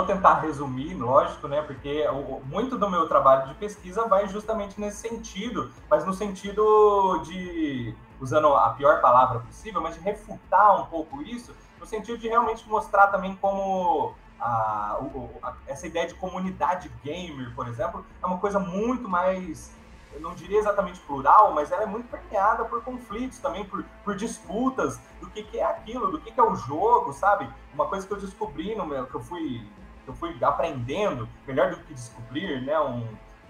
Tentar 0.09 0.39
resumir, 0.39 0.95
lógico, 0.95 1.47
né? 1.47 1.61
Porque 1.61 2.03
muito 2.45 2.77
do 2.77 2.89
meu 2.89 3.07
trabalho 3.07 3.47
de 3.47 3.53
pesquisa 3.53 4.07
vai 4.07 4.27
justamente 4.27 4.79
nesse 4.81 5.07
sentido, 5.07 5.71
mas 5.87 6.03
no 6.03 6.13
sentido 6.13 7.19
de 7.19 7.95
usando 8.19 8.47
a 8.55 8.71
pior 8.71 9.01
palavra 9.01 9.39
possível, 9.39 9.81
mas 9.81 9.95
de 9.95 10.01
refutar 10.01 10.81
um 10.81 10.85
pouco 10.87 11.21
isso, 11.21 11.55
no 11.79 11.85
sentido 11.85 12.17
de 12.17 12.27
realmente 12.27 12.67
mostrar 12.67 13.07
também 13.07 13.35
como 13.35 14.15
a, 14.39 14.99
a, 15.43 15.53
essa 15.67 15.85
ideia 15.85 16.07
de 16.07 16.15
comunidade 16.15 16.91
gamer, 17.03 17.53
por 17.55 17.67
exemplo, 17.67 18.03
é 18.21 18.25
uma 18.25 18.39
coisa 18.39 18.59
muito 18.59 19.07
mais, 19.07 19.71
eu 20.11 20.19
não 20.19 20.33
diria 20.33 20.57
exatamente 20.57 20.99
plural, 21.01 21.53
mas 21.53 21.71
ela 21.71 21.83
é 21.83 21.85
muito 21.85 22.09
permeada 22.09 22.65
por 22.65 22.83
conflitos 22.83 23.37
também, 23.37 23.63
por, 23.63 23.85
por 24.03 24.15
disputas 24.15 24.99
do 25.21 25.29
que, 25.29 25.43
que 25.43 25.59
é 25.59 25.63
aquilo, 25.63 26.11
do 26.11 26.19
que, 26.19 26.31
que 26.31 26.39
é 26.39 26.43
o 26.43 26.55
jogo, 26.55 27.13
sabe? 27.13 27.47
Uma 27.73 27.85
coisa 27.85 28.07
que 28.07 28.11
eu 28.11 28.19
descobri, 28.19 28.75
no 28.75 28.87
meu, 28.87 29.05
que 29.05 29.15
eu 29.15 29.21
fui, 29.21 29.65
eu 30.09 30.15
fui 30.15 30.35
aprendendo, 30.43 31.27
melhor 31.47 31.71
do 31.71 31.77
que 31.77 31.93
descobrir, 31.93 32.61
né? 32.61 32.79
Um, 32.79 33.07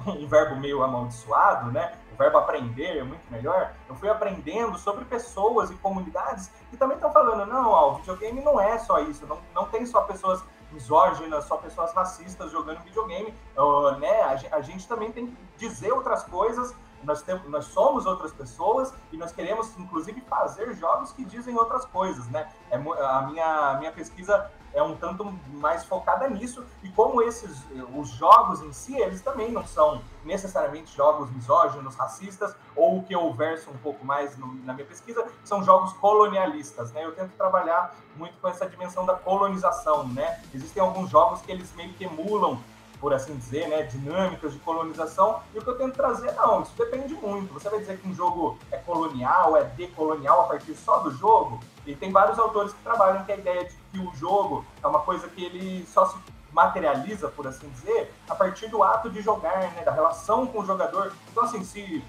um 0.07 0.27
verbo 0.27 0.55
meio 0.55 0.83
amaldiçoado, 0.83 1.71
né? 1.71 1.93
verbo 2.19 2.37
aprender 2.37 2.97
é 2.97 3.03
muito 3.03 3.25
melhor, 3.31 3.73
eu 3.87 3.95
fui 3.95 4.09
aprendendo 4.09 4.77
sobre 4.77 5.05
pessoas 5.05 5.71
e 5.71 5.75
comunidades 5.75 6.51
que 6.69 6.75
também 6.75 6.95
estão 6.95 7.11
falando, 7.13 7.45
não, 7.45 7.69
ó, 7.69 7.93
o 7.93 7.95
videogame 7.95 8.41
não 8.41 8.59
é 8.59 8.77
só 8.77 8.99
isso, 8.99 9.25
não, 9.25 9.39
não 9.55 9.65
tem 9.67 9.85
só 9.85 10.01
pessoas 10.01 10.43
misóginas, 10.69 11.45
só 11.45 11.55
pessoas 11.55 11.93
racistas 11.93 12.51
jogando 12.51 12.83
videogame, 12.83 13.33
uh, 13.57 13.91
né? 13.99 14.21
A, 14.21 14.57
a, 14.57 14.61
gente 14.61 14.85
também 14.85 15.11
tem 15.11 15.27
que 15.27 15.37
dizer 15.57 15.93
outras 15.93 16.23
coisas, 16.25 16.75
nós, 17.03 17.21
temos, 17.21 17.47
nós 17.49 17.65
somos 17.65 18.05
outras 18.05 18.31
pessoas 18.31 18.93
e 19.11 19.17
nós 19.17 19.31
queremos, 19.31 19.77
inclusive, 19.77 20.21
fazer 20.21 20.73
jogos 20.75 21.11
que 21.11 21.23
dizem 21.25 21.57
outras 21.57 21.85
coisas, 21.85 22.27
né? 22.27 22.49
É, 22.69 22.75
a, 22.75 23.21
minha, 23.21 23.69
a 23.69 23.77
minha 23.77 23.91
pesquisa 23.91 24.49
é 24.73 24.83
um 24.83 24.95
tanto 24.95 25.25
mais 25.53 25.83
focada 25.85 26.29
nisso 26.29 26.63
e 26.83 26.89
como 26.89 27.21
esses 27.21 27.65
os 27.95 28.09
jogos 28.09 28.61
em 28.61 28.71
si 28.71 28.95
eles 28.95 29.21
também 29.21 29.51
não 29.51 29.65
são 29.65 30.01
necessariamente 30.23 30.95
jogos 30.95 31.31
misóginos, 31.31 31.95
racistas 31.95 32.55
ou 32.75 32.99
o 32.99 33.03
que 33.03 33.15
eu 33.15 33.33
verso 33.33 33.71
um 33.71 33.77
pouco 33.77 34.05
mais 34.05 34.37
no, 34.37 34.53
na 34.63 34.73
minha 34.73 34.85
pesquisa 34.85 35.25
são 35.43 35.63
jogos 35.63 35.93
colonialistas, 35.93 36.91
né? 36.91 37.03
Eu 37.03 37.13
tento 37.13 37.31
trabalhar 37.31 37.95
muito 38.15 38.37
com 38.39 38.47
essa 38.47 38.67
dimensão 38.67 39.05
da 39.05 39.15
colonização, 39.15 40.07
né? 40.07 40.41
Existem 40.53 40.81
alguns 40.81 41.09
jogos 41.09 41.41
que 41.41 41.51
eles 41.51 41.73
meio 41.75 41.93
que 41.93 42.03
emulam 42.03 42.59
por 42.99 43.13
assim 43.13 43.35
dizer, 43.35 43.67
né, 43.69 43.83
dinâmicas 43.83 44.53
de 44.53 44.59
colonização, 44.59 45.41
e 45.53 45.59
o 45.59 45.61
que 45.61 45.69
eu 45.69 45.77
tento 45.77 45.95
trazer, 45.95 46.33
não, 46.33 46.61
isso 46.61 46.73
depende 46.77 47.13
muito. 47.13 47.53
Você 47.53 47.69
vai 47.69 47.79
dizer 47.79 47.97
que 47.97 48.07
um 48.07 48.13
jogo 48.13 48.57
é 48.71 48.77
colonial, 48.77 49.55
é 49.55 49.63
decolonial 49.63 50.41
a 50.41 50.43
partir 50.43 50.75
só 50.75 50.99
do 50.99 51.11
jogo? 51.11 51.59
E 51.85 51.95
tem 51.95 52.11
vários 52.11 52.37
autores 52.37 52.73
que 52.73 52.83
trabalham 52.83 53.23
que 53.23 53.31
a 53.31 53.37
ideia 53.37 53.63
de 53.63 53.75
que 53.91 53.99
o 53.99 54.13
jogo 54.15 54.65
é 54.83 54.87
uma 54.87 54.99
coisa 54.99 55.27
que 55.29 55.43
ele 55.43 55.85
só 55.87 56.05
se 56.05 56.17
materializa, 56.51 57.29
por 57.29 57.47
assim 57.47 57.69
dizer, 57.69 58.11
a 58.29 58.35
partir 58.35 58.67
do 58.67 58.83
ato 58.83 59.09
de 59.09 59.21
jogar, 59.21 59.57
né, 59.57 59.83
da 59.83 59.91
relação 59.91 60.45
com 60.45 60.59
o 60.59 60.65
jogador. 60.65 61.13
Então, 61.31 61.43
assim, 61.43 61.63
se... 61.63 62.03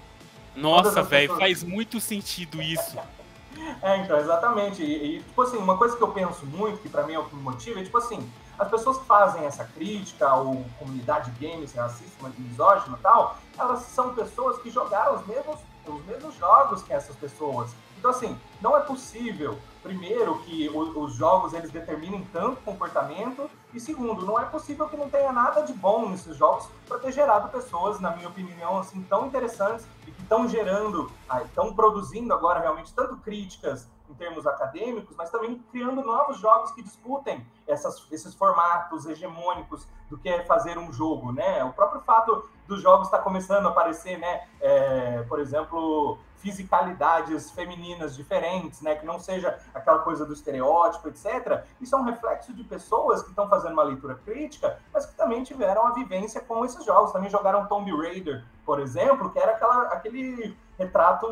Nossa, 0.55 1.01
velho, 1.01 1.29
pessoas... 1.29 1.39
faz 1.39 1.63
muito 1.63 1.99
sentido 2.01 2.61
isso. 2.61 2.97
é, 3.81 3.97
então, 3.97 4.17
exatamente. 4.17 4.83
E, 4.83 5.17
e, 5.17 5.23
tipo 5.23 5.41
assim, 5.41 5.57
uma 5.57 5.77
coisa 5.77 5.95
que 5.95 6.03
eu 6.03 6.09
penso 6.09 6.45
muito, 6.45 6.79
que 6.79 6.89
para 6.89 7.03
mim 7.03 7.13
é 7.13 7.19
o 7.19 7.25
que 7.25 7.35
me 7.35 7.41
motiva, 7.41 7.79
é 7.79 7.83
tipo 7.83 7.97
assim, 7.97 8.29
as 8.57 8.67
pessoas 8.69 8.97
que 8.97 9.05
fazem 9.05 9.45
essa 9.45 9.65
crítica 9.65 10.27
ao 10.27 10.63
comunidade 10.77 11.31
games 11.39 11.73
racista, 11.73 12.31
misógina 12.37 12.97
e 12.97 13.01
tal, 13.01 13.37
elas 13.57 13.81
são 13.83 14.13
pessoas 14.13 14.61
que 14.61 14.69
jogaram 14.69 15.15
os 15.15 15.25
mesmos, 15.25 15.59
os 15.85 16.05
mesmos 16.05 16.35
jogos 16.35 16.81
que 16.83 16.93
essas 16.93 17.15
pessoas. 17.15 17.71
Então, 17.97 18.09
assim, 18.09 18.35
não 18.59 18.75
é 18.75 18.79
possível, 18.79 19.59
primeiro, 19.83 20.39
que 20.39 20.67
o, 20.69 21.03
os 21.03 21.13
jogos 21.13 21.53
eles 21.53 21.69
determinem 21.69 22.27
tanto 22.33 22.59
comportamento, 22.61 23.47
e 23.73 23.79
segundo, 23.79 24.25
não 24.25 24.39
é 24.39 24.45
possível 24.45 24.89
que 24.89 24.97
não 24.97 25.07
tenha 25.07 25.31
nada 25.31 25.61
de 25.61 25.71
bom 25.71 26.09
nesses 26.09 26.35
jogos 26.35 26.67
para 26.87 26.97
ter 26.97 27.11
gerado 27.11 27.49
pessoas, 27.49 27.99
na 27.99 28.15
minha 28.15 28.27
opinião, 28.27 28.79
assim, 28.79 29.03
tão 29.03 29.27
interessantes 29.27 29.85
e 30.07 30.11
que 30.11 30.21
estão 30.21 30.47
gerando, 30.47 31.11
estão 31.45 31.73
produzindo 31.75 32.33
agora 32.33 32.59
realmente 32.59 32.91
tanto 32.91 33.17
críticas 33.17 33.87
em 34.11 34.13
termos 34.15 34.45
acadêmicos, 34.45 35.15
mas 35.15 35.29
também 35.29 35.57
criando 35.71 36.03
novos 36.03 36.37
jogos 36.37 36.71
que 36.71 36.83
disputem 36.83 37.45
essas, 37.65 38.05
esses 38.11 38.35
formatos 38.35 39.05
hegemônicos 39.05 39.87
do 40.09 40.17
que 40.17 40.27
é 40.27 40.43
fazer 40.43 40.77
um 40.77 40.91
jogo, 40.91 41.31
né? 41.31 41.63
O 41.63 41.71
próprio 41.71 42.01
fato 42.01 42.49
dos 42.67 42.81
jogos 42.81 43.07
estar 43.07 43.19
tá 43.19 43.23
começando 43.23 43.65
a 43.67 43.69
aparecer, 43.69 44.17
né? 44.17 44.47
É, 44.59 45.23
por 45.23 45.39
exemplo, 45.39 46.19
fisicalidades 46.37 47.51
femininas 47.51 48.15
diferentes, 48.15 48.81
né? 48.81 48.95
Que 48.95 49.05
não 49.05 49.19
seja 49.19 49.57
aquela 49.73 49.99
coisa 49.99 50.25
do 50.25 50.33
estereótipo, 50.33 51.07
etc. 51.07 51.63
Isso 51.79 51.95
é 51.95 51.97
um 51.97 52.03
reflexo 52.03 52.53
de 52.53 52.63
pessoas 52.63 53.23
que 53.23 53.29
estão 53.29 53.47
fazendo 53.47 53.73
uma 53.73 53.83
leitura 53.83 54.15
crítica, 54.15 54.77
mas 54.93 55.05
que 55.05 55.15
também 55.15 55.43
tiveram 55.43 55.87
a 55.87 55.93
vivência 55.93 56.41
com 56.41 56.65
esses 56.65 56.83
jogos. 56.83 57.13
Também 57.13 57.29
jogaram 57.29 57.67
Tomb 57.67 57.89
Raider, 57.95 58.43
por 58.65 58.79
exemplo, 58.79 59.31
que 59.31 59.39
era 59.39 59.53
aquela, 59.53 59.83
aquele 59.83 60.57
retrato 60.77 61.27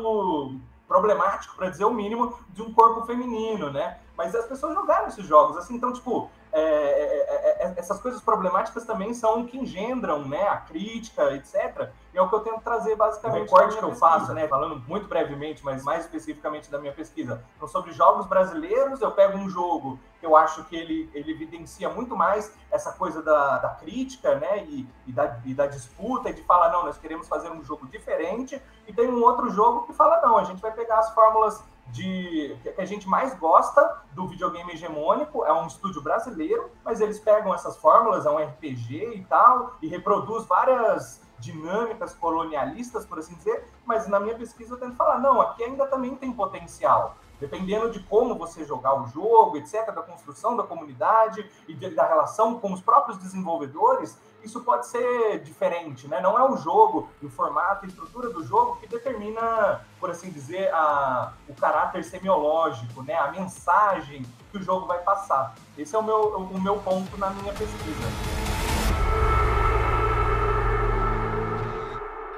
problemático, 0.90 1.54
para 1.54 1.70
dizer 1.70 1.84
o 1.84 1.94
mínimo, 1.94 2.36
de 2.48 2.62
um 2.62 2.74
corpo 2.74 3.06
feminino, 3.06 3.70
né? 3.70 4.00
Mas 4.16 4.34
as 4.34 4.46
pessoas 4.46 4.74
jogaram 4.74 5.06
esses 5.06 5.24
jogos, 5.24 5.56
assim, 5.56 5.76
então, 5.76 5.92
tipo, 5.92 6.28
é, 6.52 6.60
é, 6.60 7.66
é, 7.66 7.74
essas 7.76 8.00
coisas 8.00 8.20
problemáticas 8.20 8.84
também 8.84 9.14
são 9.14 9.42
o 9.42 9.46
que 9.46 9.56
engendram, 9.56 10.26
né, 10.26 10.48
a 10.48 10.56
crítica, 10.56 11.32
etc. 11.34 11.90
E 12.12 12.18
é 12.18 12.22
o 12.22 12.28
que 12.28 12.34
eu 12.34 12.40
tento 12.40 12.60
trazer 12.60 12.96
basicamente. 12.96 13.38
O 13.38 13.42
recorte 13.42 13.78
que 13.78 13.84
eu 13.84 13.94
faço, 13.94 14.32
né, 14.32 14.48
falando 14.48 14.82
muito 14.88 15.06
brevemente, 15.06 15.64
mas 15.64 15.84
mais 15.84 16.04
especificamente 16.04 16.70
da 16.70 16.78
minha 16.78 16.92
pesquisa, 16.92 17.42
então, 17.56 17.68
sobre 17.68 17.92
jogos 17.92 18.26
brasileiros, 18.26 19.00
eu 19.00 19.12
pego 19.12 19.38
um 19.38 19.48
jogo 19.48 19.98
que 20.18 20.26
eu 20.26 20.36
acho 20.36 20.64
que 20.64 20.76
ele, 20.76 21.08
ele 21.14 21.30
evidencia 21.30 21.88
muito 21.88 22.16
mais 22.16 22.52
essa 22.70 22.92
coisa 22.92 23.22
da, 23.22 23.58
da 23.58 23.68
crítica, 23.70 24.34
né, 24.34 24.64
e, 24.64 24.88
e, 25.06 25.12
da, 25.12 25.38
e 25.44 25.54
da 25.54 25.66
disputa, 25.66 26.30
e 26.30 26.34
de 26.34 26.42
falar, 26.42 26.70
não, 26.72 26.84
nós 26.84 26.98
queremos 26.98 27.28
fazer 27.28 27.50
um 27.50 27.62
jogo 27.62 27.86
diferente, 27.86 28.60
e 28.86 28.92
tem 28.92 29.08
um 29.08 29.22
outro 29.22 29.48
jogo 29.50 29.86
que 29.86 29.92
fala, 29.92 30.20
não, 30.20 30.36
a 30.36 30.44
gente 30.44 30.60
vai 30.60 30.72
pegar 30.72 30.98
as 30.98 31.14
fórmulas 31.14 31.62
de 31.92 32.56
que 32.62 32.80
a 32.80 32.84
gente 32.84 33.08
mais 33.08 33.34
gosta 33.38 34.02
do 34.12 34.26
videogame 34.26 34.72
hegemônico, 34.72 35.44
é 35.44 35.52
um 35.52 35.66
estúdio 35.66 36.02
brasileiro, 36.02 36.70
mas 36.84 37.00
eles 37.00 37.18
pegam 37.18 37.54
essas 37.54 37.76
fórmulas, 37.76 38.26
é 38.26 38.30
um 38.30 38.38
RPG 38.38 39.14
e 39.14 39.24
tal, 39.24 39.76
e 39.82 39.88
reproduz 39.88 40.46
várias 40.46 41.22
dinâmicas 41.38 42.12
colonialistas, 42.14 43.04
por 43.06 43.18
assim 43.18 43.34
dizer, 43.34 43.64
mas 43.84 44.06
na 44.06 44.20
minha 44.20 44.34
pesquisa 44.34 44.74
eu 44.74 44.78
tento 44.78 44.94
falar, 44.94 45.18
não, 45.18 45.40
aqui 45.40 45.64
ainda 45.64 45.86
também 45.86 46.14
tem 46.14 46.32
potencial. 46.32 47.16
Dependendo 47.40 47.90
de 47.90 48.00
como 48.00 48.36
você 48.36 48.64
jogar 48.66 49.00
o 49.02 49.06
jogo, 49.08 49.56
etc., 49.56 49.86
da 49.86 50.02
construção 50.02 50.54
da 50.56 50.62
comunidade 50.62 51.48
e 51.66 51.72
de, 51.72 51.90
da 51.90 52.06
relação 52.06 52.60
com 52.60 52.72
os 52.72 52.82
próprios 52.82 53.16
desenvolvedores, 53.18 54.20
isso 54.44 54.60
pode 54.60 54.86
ser 54.86 55.42
diferente, 55.42 56.06
né? 56.06 56.20
Não 56.20 56.38
é 56.38 56.50
o 56.50 56.56
jogo, 56.56 57.08
o 57.22 57.28
formato, 57.30 57.84
a 57.84 57.88
estrutura 57.88 58.30
do 58.30 58.44
jogo 58.44 58.76
que 58.76 58.86
determina, 58.86 59.84
por 59.98 60.10
assim 60.10 60.30
dizer, 60.30 60.72
a, 60.72 61.32
o 61.48 61.54
caráter 61.54 62.04
semiológico, 62.04 63.02
né? 63.02 63.14
A 63.14 63.30
mensagem 63.30 64.22
que 64.50 64.58
o 64.58 64.62
jogo 64.62 64.86
vai 64.86 64.98
passar. 64.98 65.54
Esse 65.78 65.96
é 65.96 65.98
o 65.98 66.02
meu, 66.02 66.36
o 66.36 66.60
meu 66.60 66.76
ponto 66.78 67.16
na 67.16 67.30
minha 67.30 67.52
pesquisa. 67.54 68.40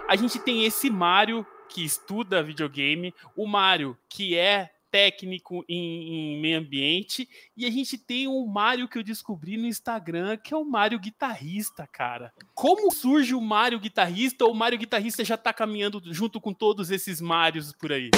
A 0.08 0.16
gente 0.16 0.38
tem 0.38 0.64
esse 0.64 0.90
Mário 0.90 1.46
que 1.68 1.84
estuda 1.84 2.42
videogame, 2.42 3.14
o 3.34 3.46
Mário 3.46 3.96
que 4.08 4.36
é 4.36 4.70
técnico 4.92 5.64
em, 5.66 6.34
em, 6.34 6.40
meio 6.40 6.58
ambiente. 6.58 7.26
E 7.56 7.64
a 7.64 7.70
gente 7.70 7.96
tem 7.96 8.28
um 8.28 8.46
Mário 8.46 8.86
que 8.86 8.98
eu 8.98 9.02
descobri 9.02 9.56
no 9.56 9.66
Instagram, 9.66 10.36
que 10.36 10.52
é 10.52 10.56
o 10.56 10.64
Mário 10.66 10.98
guitarrista, 10.98 11.88
cara. 11.90 12.30
Como 12.54 12.92
surge 12.92 13.34
o 13.34 13.40
Mário 13.40 13.80
guitarrista 13.80 14.44
ou 14.44 14.52
o 14.52 14.54
Mário 14.54 14.78
guitarrista 14.78 15.24
já 15.24 15.38
tá 15.38 15.50
caminhando 15.52 16.02
junto 16.12 16.38
com 16.38 16.52
todos 16.52 16.90
esses 16.90 17.22
Mários 17.22 17.72
por 17.72 17.90
aí? 17.90 18.10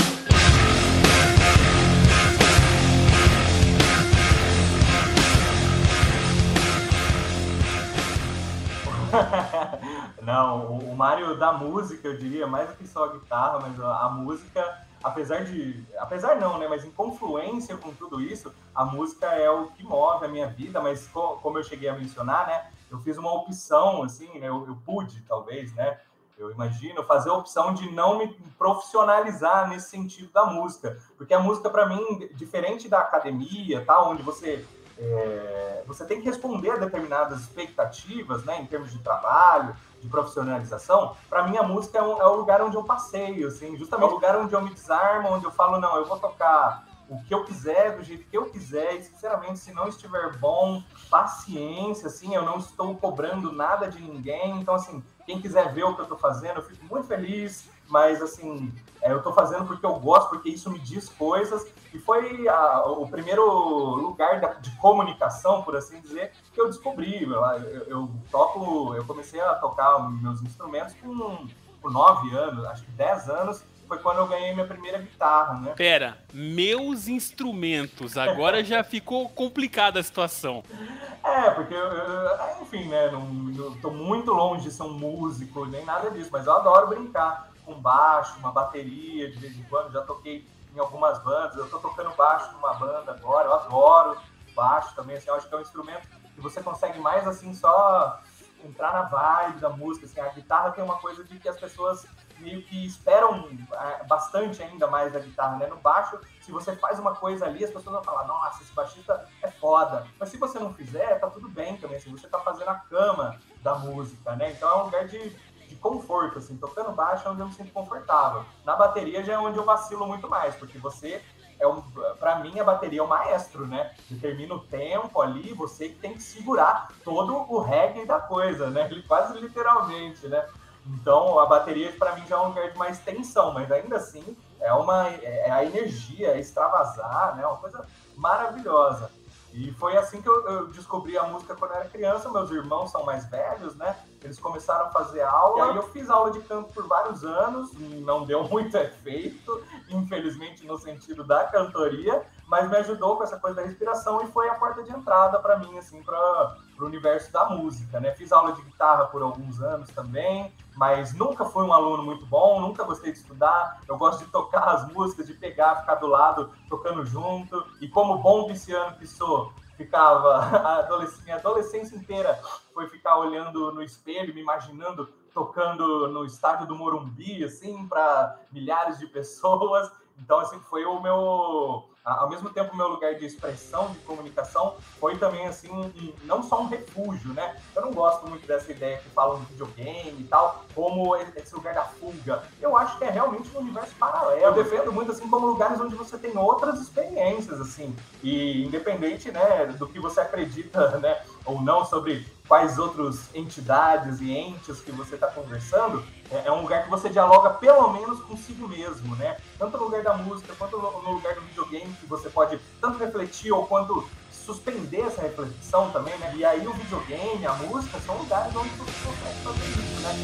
Não, 10.20 10.78
o 10.78 10.96
Mário 10.96 11.38
da 11.38 11.52
música, 11.52 12.08
eu 12.08 12.18
diria, 12.18 12.48
mais 12.48 12.68
do 12.70 12.74
que 12.74 12.88
só 12.88 13.04
a 13.04 13.12
guitarra, 13.12 13.60
mas 13.60 13.78
a 13.78 14.08
música 14.08 14.84
apesar 15.04 15.44
de. 15.44 15.84
Apesar 15.98 16.36
não, 16.36 16.58
né? 16.58 16.66
Mas 16.66 16.84
em 16.84 16.90
confluência 16.90 17.76
com 17.76 17.92
tudo 17.92 18.20
isso, 18.20 18.52
a 18.74 18.84
música 18.84 19.26
é 19.26 19.50
o 19.50 19.66
que 19.66 19.84
move 19.84 20.24
a 20.24 20.28
minha 20.28 20.48
vida, 20.48 20.80
mas 20.80 21.06
como 21.08 21.58
eu 21.58 21.62
cheguei 21.62 21.88
a 21.88 21.96
mencionar, 21.96 22.46
né? 22.46 22.70
Eu 22.90 22.98
fiz 22.98 23.18
uma 23.18 23.32
opção, 23.32 24.02
assim, 24.02 24.38
né? 24.38 24.48
Eu, 24.48 24.66
eu 24.66 24.78
pude, 24.84 25.22
talvez, 25.28 25.72
né? 25.74 26.00
Eu 26.36 26.50
imagino 26.50 27.04
fazer 27.04 27.30
a 27.30 27.34
opção 27.34 27.74
de 27.74 27.88
não 27.92 28.18
me 28.18 28.28
profissionalizar 28.58 29.68
nesse 29.68 29.90
sentido 29.90 30.32
da 30.32 30.46
música, 30.46 30.98
porque 31.16 31.32
a 31.32 31.38
música 31.38 31.70
para 31.70 31.86
mim, 31.86 32.28
diferente 32.32 32.88
da 32.88 32.98
academia, 32.98 33.84
tá, 33.84 34.02
onde 34.02 34.22
você 34.22 34.64
é, 34.98 35.82
você 35.86 36.04
tem 36.04 36.20
que 36.20 36.26
responder 36.26 36.70
a 36.70 36.76
determinadas 36.76 37.40
expectativas, 37.40 38.44
né, 38.44 38.60
em 38.60 38.66
termos 38.66 38.92
de 38.92 38.98
trabalho, 38.98 39.76
de 40.04 40.10
profissionalização, 40.10 41.16
para 41.30 41.44
mim 41.44 41.56
a 41.56 41.62
música 41.62 41.98
é, 41.98 42.02
um, 42.02 42.20
é, 42.20 42.26
o 42.26 42.36
lugar 42.36 42.60
onde 42.60 42.76
eu 42.76 42.84
passeio, 42.84 43.48
assim, 43.48 43.74
justamente 43.76 44.10
o 44.10 44.14
lugar 44.14 44.36
onde 44.36 44.54
eu 44.54 44.60
me 44.60 44.72
desarmo, 44.72 45.30
onde 45.30 45.46
eu 45.46 45.50
falo, 45.50 45.80
não, 45.80 45.96
eu 45.96 46.04
vou 46.04 46.18
tocar 46.18 46.86
o 47.08 47.22
que 47.24 47.34
eu 47.34 47.44
quiser, 47.44 47.96
do 47.96 48.02
jeito 48.02 48.28
que 48.28 48.36
eu 48.36 48.46
quiser, 48.46 48.96
e 48.96 49.02
sinceramente, 49.02 49.58
se 49.58 49.72
não 49.72 49.88
estiver 49.88 50.36
bom, 50.36 50.82
paciência, 51.10 52.08
assim, 52.08 52.34
eu 52.34 52.42
não 52.42 52.58
estou 52.58 52.94
cobrando 52.96 53.50
nada 53.50 53.88
de 53.88 54.00
ninguém, 54.00 54.60
então, 54.60 54.74
assim, 54.74 55.02
quem 55.24 55.40
quiser 55.40 55.72
ver 55.72 55.84
o 55.84 55.94
que 55.94 56.00
eu 56.00 56.04
estou 56.04 56.18
fazendo, 56.18 56.56
eu 56.56 56.62
fico 56.62 56.84
muito 56.84 57.06
feliz, 57.06 57.68
mas, 57.88 58.22
assim, 58.22 58.72
é, 59.02 59.12
eu 59.12 59.18
estou 59.18 59.32
fazendo 59.32 59.66
porque 59.66 59.84
eu 59.84 59.94
gosto, 59.96 60.30
porque 60.30 60.48
isso 60.48 60.70
me 60.70 60.78
diz 60.78 61.08
coisas, 61.10 61.66
e 61.92 61.98
foi 61.98 62.48
a, 62.48 62.84
o 62.86 63.06
primeiro 63.06 63.44
lugar 63.44 64.40
da, 64.40 64.54
de 64.54 64.70
comunicação, 64.76 65.62
por 65.62 65.76
assim 65.76 66.00
dizer, 66.00 66.32
que 66.52 66.60
eu 66.60 66.66
descobri. 66.66 67.22
Eu, 67.22 67.32
eu, 67.32 67.82
eu, 67.86 68.10
toco, 68.30 68.94
eu 68.94 69.04
comecei 69.04 69.40
a 69.40 69.54
tocar 69.54 70.10
meus 70.10 70.42
instrumentos 70.42 70.94
com, 70.94 71.46
com 71.82 71.90
nove 71.90 72.34
anos, 72.34 72.64
acho 72.64 72.84
que 72.84 72.90
dez 72.92 73.28
anos, 73.28 73.62
foi 73.86 73.98
quando 73.98 74.18
eu 74.18 74.26
ganhei 74.26 74.54
minha 74.54 74.66
primeira 74.66 74.98
guitarra, 74.98 75.60
né? 75.60 75.74
Pera, 75.76 76.18
meus 76.32 77.06
instrumentos, 77.06 78.16
agora 78.16 78.64
já 78.64 78.82
ficou 78.82 79.28
complicada 79.28 80.00
a 80.00 80.02
situação. 80.02 80.62
É, 81.24 81.50
porque, 81.52 81.72
eu, 81.72 82.60
enfim, 82.60 82.84
né, 82.84 83.10
não, 83.10 83.50
eu 83.56 83.74
tô 83.80 83.90
muito 83.90 84.30
longe 84.30 84.64
de 84.64 84.70
ser 84.70 84.82
um 84.82 84.92
músico, 84.92 85.64
nem 85.64 85.82
nada 85.82 86.10
disso, 86.10 86.28
mas 86.30 86.46
eu 86.46 86.52
adoro 86.52 86.88
brincar 86.88 87.50
com 87.64 87.80
baixo, 87.80 88.38
uma 88.38 88.52
bateria, 88.52 89.30
de 89.30 89.38
vez 89.38 89.56
em 89.56 89.62
quando, 89.64 89.92
já 89.92 90.02
toquei 90.02 90.46
em 90.74 90.78
algumas 90.78 91.18
bandas. 91.22 91.56
Eu 91.56 91.64
estou 91.64 91.80
tocando 91.80 92.10
baixo 92.16 92.52
numa 92.52 92.74
banda 92.74 93.12
agora, 93.12 93.48
eu 93.48 93.54
adoro 93.54 94.20
baixo 94.54 94.94
também, 94.94 95.16
assim, 95.16 95.28
eu 95.28 95.34
acho 95.34 95.48
que 95.48 95.54
é 95.54 95.58
um 95.58 95.62
instrumento 95.62 96.06
que 96.34 96.40
você 96.40 96.62
consegue 96.62 96.98
mais 97.00 97.26
assim 97.26 97.52
só 97.54 98.20
entrar 98.64 98.92
na 98.92 99.02
vibe 99.02 99.60
da 99.60 99.70
música. 99.70 100.06
Assim, 100.06 100.20
a 100.20 100.28
guitarra 100.30 100.72
tem 100.72 100.82
uma 100.82 100.96
coisa 100.98 101.22
de 101.24 101.38
que 101.38 101.48
as 101.48 101.58
pessoas 101.58 102.06
meio 102.38 102.62
que 102.62 102.84
esperam 102.84 103.48
é, 103.72 104.04
bastante 104.04 104.62
ainda 104.62 104.86
mais 104.86 105.12
da 105.12 105.20
guitarra, 105.20 105.56
né? 105.56 105.66
No 105.66 105.76
baixo, 105.76 106.18
se 106.40 106.50
você 106.50 106.74
faz 106.74 106.98
uma 106.98 107.14
coisa 107.14 107.46
ali, 107.46 107.64
as 107.64 107.70
pessoas 107.70 107.94
vão 107.94 108.04
falar, 108.04 108.26
nossa, 108.26 108.62
esse 108.62 108.72
baixista 108.72 109.28
é 109.42 109.50
foda. 109.50 110.06
Mas 110.18 110.30
se 110.30 110.36
você 110.36 110.58
não 110.58 110.74
fizer, 110.74 111.18
tá 111.20 111.28
tudo 111.28 111.48
bem 111.48 111.76
também, 111.76 111.96
assim, 111.96 112.10
você 112.10 112.26
tá 112.26 112.38
fazendo 112.40 112.68
a 112.68 112.74
cama 112.74 113.38
da 113.62 113.76
música, 113.76 114.34
né? 114.36 114.50
Então 114.50 114.68
é 114.68 114.74
um 114.76 114.84
lugar 114.84 115.06
de 115.06 115.36
de 115.74 115.80
conforto, 115.80 116.38
assim, 116.38 116.56
tocando 116.56 116.92
baixo 116.92 117.26
é 117.26 117.30
onde 117.30 117.40
eu 117.40 117.46
me 117.46 117.52
sinto 117.52 117.72
confortável. 117.72 118.44
Na 118.64 118.76
bateria 118.76 119.22
já 119.24 119.34
é 119.34 119.38
onde 119.38 119.58
eu 119.58 119.64
vacilo 119.64 120.06
muito 120.06 120.28
mais, 120.28 120.54
porque 120.54 120.78
você 120.78 121.20
é 121.58 121.66
um, 121.66 121.82
para 122.18 122.36
mim 122.36 122.58
a 122.58 122.64
bateria 122.64 123.00
é 123.00 123.02
o 123.02 123.08
maestro, 123.08 123.66
né? 123.66 123.92
Determina 124.08 124.54
o 124.54 124.60
tempo 124.60 125.20
ali, 125.20 125.52
você 125.52 125.88
que 125.88 125.96
tem 125.96 126.14
que 126.14 126.22
segurar 126.22 126.88
todo 127.04 127.34
o 127.34 127.60
reggae 127.60 128.06
da 128.06 128.20
coisa, 128.20 128.70
né? 128.70 128.88
Quase 129.06 129.38
literalmente, 129.38 130.26
né? 130.28 130.46
Então 130.86 131.38
a 131.38 131.46
bateria 131.46 131.92
para 131.92 132.14
mim 132.14 132.26
já 132.26 132.36
é 132.36 132.38
um 132.40 132.48
lugar 132.48 132.70
de 132.70 132.78
mais 132.78 132.98
tensão, 133.00 133.52
mas 133.52 133.70
ainda 133.72 133.96
assim 133.96 134.36
é 134.60 134.72
uma 134.72 135.08
é 135.08 135.50
a 135.50 135.64
energia, 135.64 136.28
é 136.28 136.40
extravasar, 136.40 137.36
né? 137.36 137.46
Uma 137.46 137.56
coisa 137.56 137.86
maravilhosa. 138.16 139.10
E 139.54 139.70
foi 139.74 139.96
assim 139.96 140.20
que 140.20 140.28
eu, 140.28 140.48
eu, 140.48 140.66
descobri 140.66 141.16
a 141.16 141.22
música 141.22 141.54
quando 141.54 141.70
eu 141.70 141.76
era 141.76 141.88
criança. 141.88 142.28
Meus 142.28 142.50
irmãos 142.50 142.90
são 142.90 143.04
mais 143.04 143.24
velhos, 143.26 143.76
né? 143.76 143.96
Eles 144.20 144.36
começaram 144.36 144.86
a 144.86 144.90
fazer 144.90 145.22
aula. 145.22 145.58
E 145.58 145.70
aí 145.70 145.76
eu 145.76 145.84
fiz 145.90 146.10
aula 146.10 146.32
de 146.32 146.40
canto 146.40 146.72
por 146.72 146.88
vários 146.88 147.24
anos. 147.24 147.72
Não 148.00 148.24
deu 148.24 148.42
muito 148.50 148.76
efeito, 148.76 149.62
infelizmente, 149.88 150.66
no 150.66 150.76
sentido 150.76 151.22
da 151.22 151.44
cantoria. 151.44 152.26
Mas 152.48 152.68
me 152.68 152.76
ajudou 152.78 153.16
com 153.16 153.22
essa 153.22 153.38
coisa 153.38 153.60
da 153.60 153.62
respiração 153.62 154.22
e 154.22 154.26
foi 154.26 154.48
a 154.48 154.56
porta 154.56 154.82
de 154.82 154.90
entrada 154.90 155.38
para 155.38 155.56
mim, 155.56 155.78
assim, 155.78 156.02
para 156.02 156.56
o 156.82 156.86
universo 156.86 157.32
da 157.32 157.48
música, 157.50 158.00
né? 158.00 158.12
Fiz 158.12 158.32
aula 158.32 158.52
de 158.52 158.62
guitarra 158.62 159.06
por 159.06 159.22
alguns 159.22 159.60
anos 159.60 159.90
também 159.90 160.52
mas 160.76 161.14
nunca 161.14 161.44
fui 161.44 161.64
um 161.64 161.72
aluno 161.72 162.02
muito 162.02 162.26
bom, 162.26 162.60
nunca 162.60 162.84
gostei 162.84 163.12
de 163.12 163.18
estudar. 163.18 163.80
Eu 163.86 163.96
gosto 163.96 164.24
de 164.24 164.30
tocar 164.30 164.68
as 164.68 164.92
músicas, 164.92 165.26
de 165.26 165.34
pegar, 165.34 165.76
ficar 165.76 165.96
do 165.96 166.06
lado, 166.06 166.50
tocando 166.68 167.04
junto. 167.04 167.64
E 167.80 167.88
como 167.88 168.18
bom 168.18 168.46
pisciano 168.46 168.96
que 168.96 169.06
sou, 169.06 169.52
ficava 169.76 170.36
a 170.58 170.78
adolescência, 170.80 171.24
minha 171.24 171.36
adolescência 171.36 171.96
inteira 171.96 172.40
foi 172.72 172.88
ficar 172.88 173.18
olhando 173.18 173.72
no 173.72 173.82
espelho, 173.82 174.34
me 174.34 174.40
imaginando 174.40 175.08
tocando 175.32 176.08
no 176.08 176.24
estádio 176.24 176.66
do 176.66 176.76
Morumbi, 176.76 177.42
assim, 177.44 177.86
para 177.88 178.38
milhares 178.52 178.98
de 178.98 179.06
pessoas. 179.06 179.90
Então, 180.18 180.38
assim, 180.38 180.60
foi 180.60 180.84
o 180.84 181.00
meu 181.00 181.88
ao 182.04 182.28
mesmo 182.28 182.50
tempo 182.50 182.76
meu 182.76 182.88
lugar 182.88 183.14
de 183.14 183.24
expressão, 183.24 183.90
de 183.90 183.98
comunicação, 184.00 184.76
foi 185.00 185.16
também 185.16 185.46
assim, 185.46 186.14
não 186.24 186.42
só 186.42 186.60
um 186.60 186.66
refúgio, 186.66 187.32
né? 187.32 187.56
Eu 187.74 187.82
não 187.82 187.92
gosto 187.92 188.26
muito 188.28 188.46
dessa 188.46 188.70
ideia 188.70 188.98
que 188.98 189.08
falam 189.10 189.40
de 189.40 189.46
videogame 189.46 190.20
e 190.20 190.24
tal, 190.24 190.64
como 190.74 191.16
esse 191.16 191.54
lugar 191.54 191.74
da 191.74 191.84
fuga. 191.84 192.44
Eu 192.60 192.76
acho 192.76 192.98
que 192.98 193.04
é 193.04 193.10
realmente 193.10 193.50
um 193.56 193.60
universo 193.60 193.94
paralelo. 193.96 194.38
Eu 194.38 194.52
defendo 194.52 194.92
muito 194.92 195.12
assim 195.12 195.28
como 195.28 195.46
lugares 195.46 195.80
onde 195.80 195.94
você 195.94 196.18
tem 196.18 196.36
outras 196.36 196.78
experiências, 196.80 197.60
assim, 197.60 197.96
e 198.22 198.64
independente, 198.64 199.30
né, 199.30 199.66
do 199.78 199.86
que 199.88 199.98
você 199.98 200.20
acredita, 200.20 200.96
né, 200.98 201.22
ou 201.46 201.60
não 201.62 201.84
sobre 201.84 202.26
quais 202.46 202.78
outras 202.78 203.34
entidades 203.34 204.20
e 204.20 204.30
entes 204.30 204.80
que 204.80 204.92
você 204.92 205.14
está 205.14 205.28
conversando, 205.28 206.04
é, 206.30 206.46
é, 206.46 206.52
um 206.52 206.62
lugar 206.62 206.84
que 206.84 206.90
você 206.90 207.08
dialoga 207.08 207.50
pelo 207.50 207.92
menos 207.92 208.20
consigo 208.20 208.68
mesmo, 208.68 209.16
né? 209.16 209.36
Tanto 209.58 209.78
no 209.78 209.84
lugar 209.84 210.02
da 210.02 210.14
música, 210.14 210.54
quanto 210.58 210.76
no, 210.76 211.12
lugar 211.12 211.34
do 211.34 211.40
videogame, 211.42 211.92
que 211.94 212.06
você 212.06 212.28
pode 212.28 212.58
tanto 212.80 212.98
refletir 212.98 213.52
ou 213.52 213.66
quanto 213.66 214.06
suspender 214.30 215.00
essa 215.00 215.22
reflexão 215.22 215.90
também, 215.90 216.16
né? 216.18 216.34
E 216.36 216.44
aí 216.44 216.66
o 216.66 216.72
videogame, 216.74 217.46
a 217.46 217.54
música, 217.54 217.98
são 218.00 218.16
lugares 218.18 218.54
onde 218.54 218.68
você 218.70 218.92
consegue 219.04 219.40
fazer 219.42 219.64
isso, 219.64 220.00
né? 220.00 220.14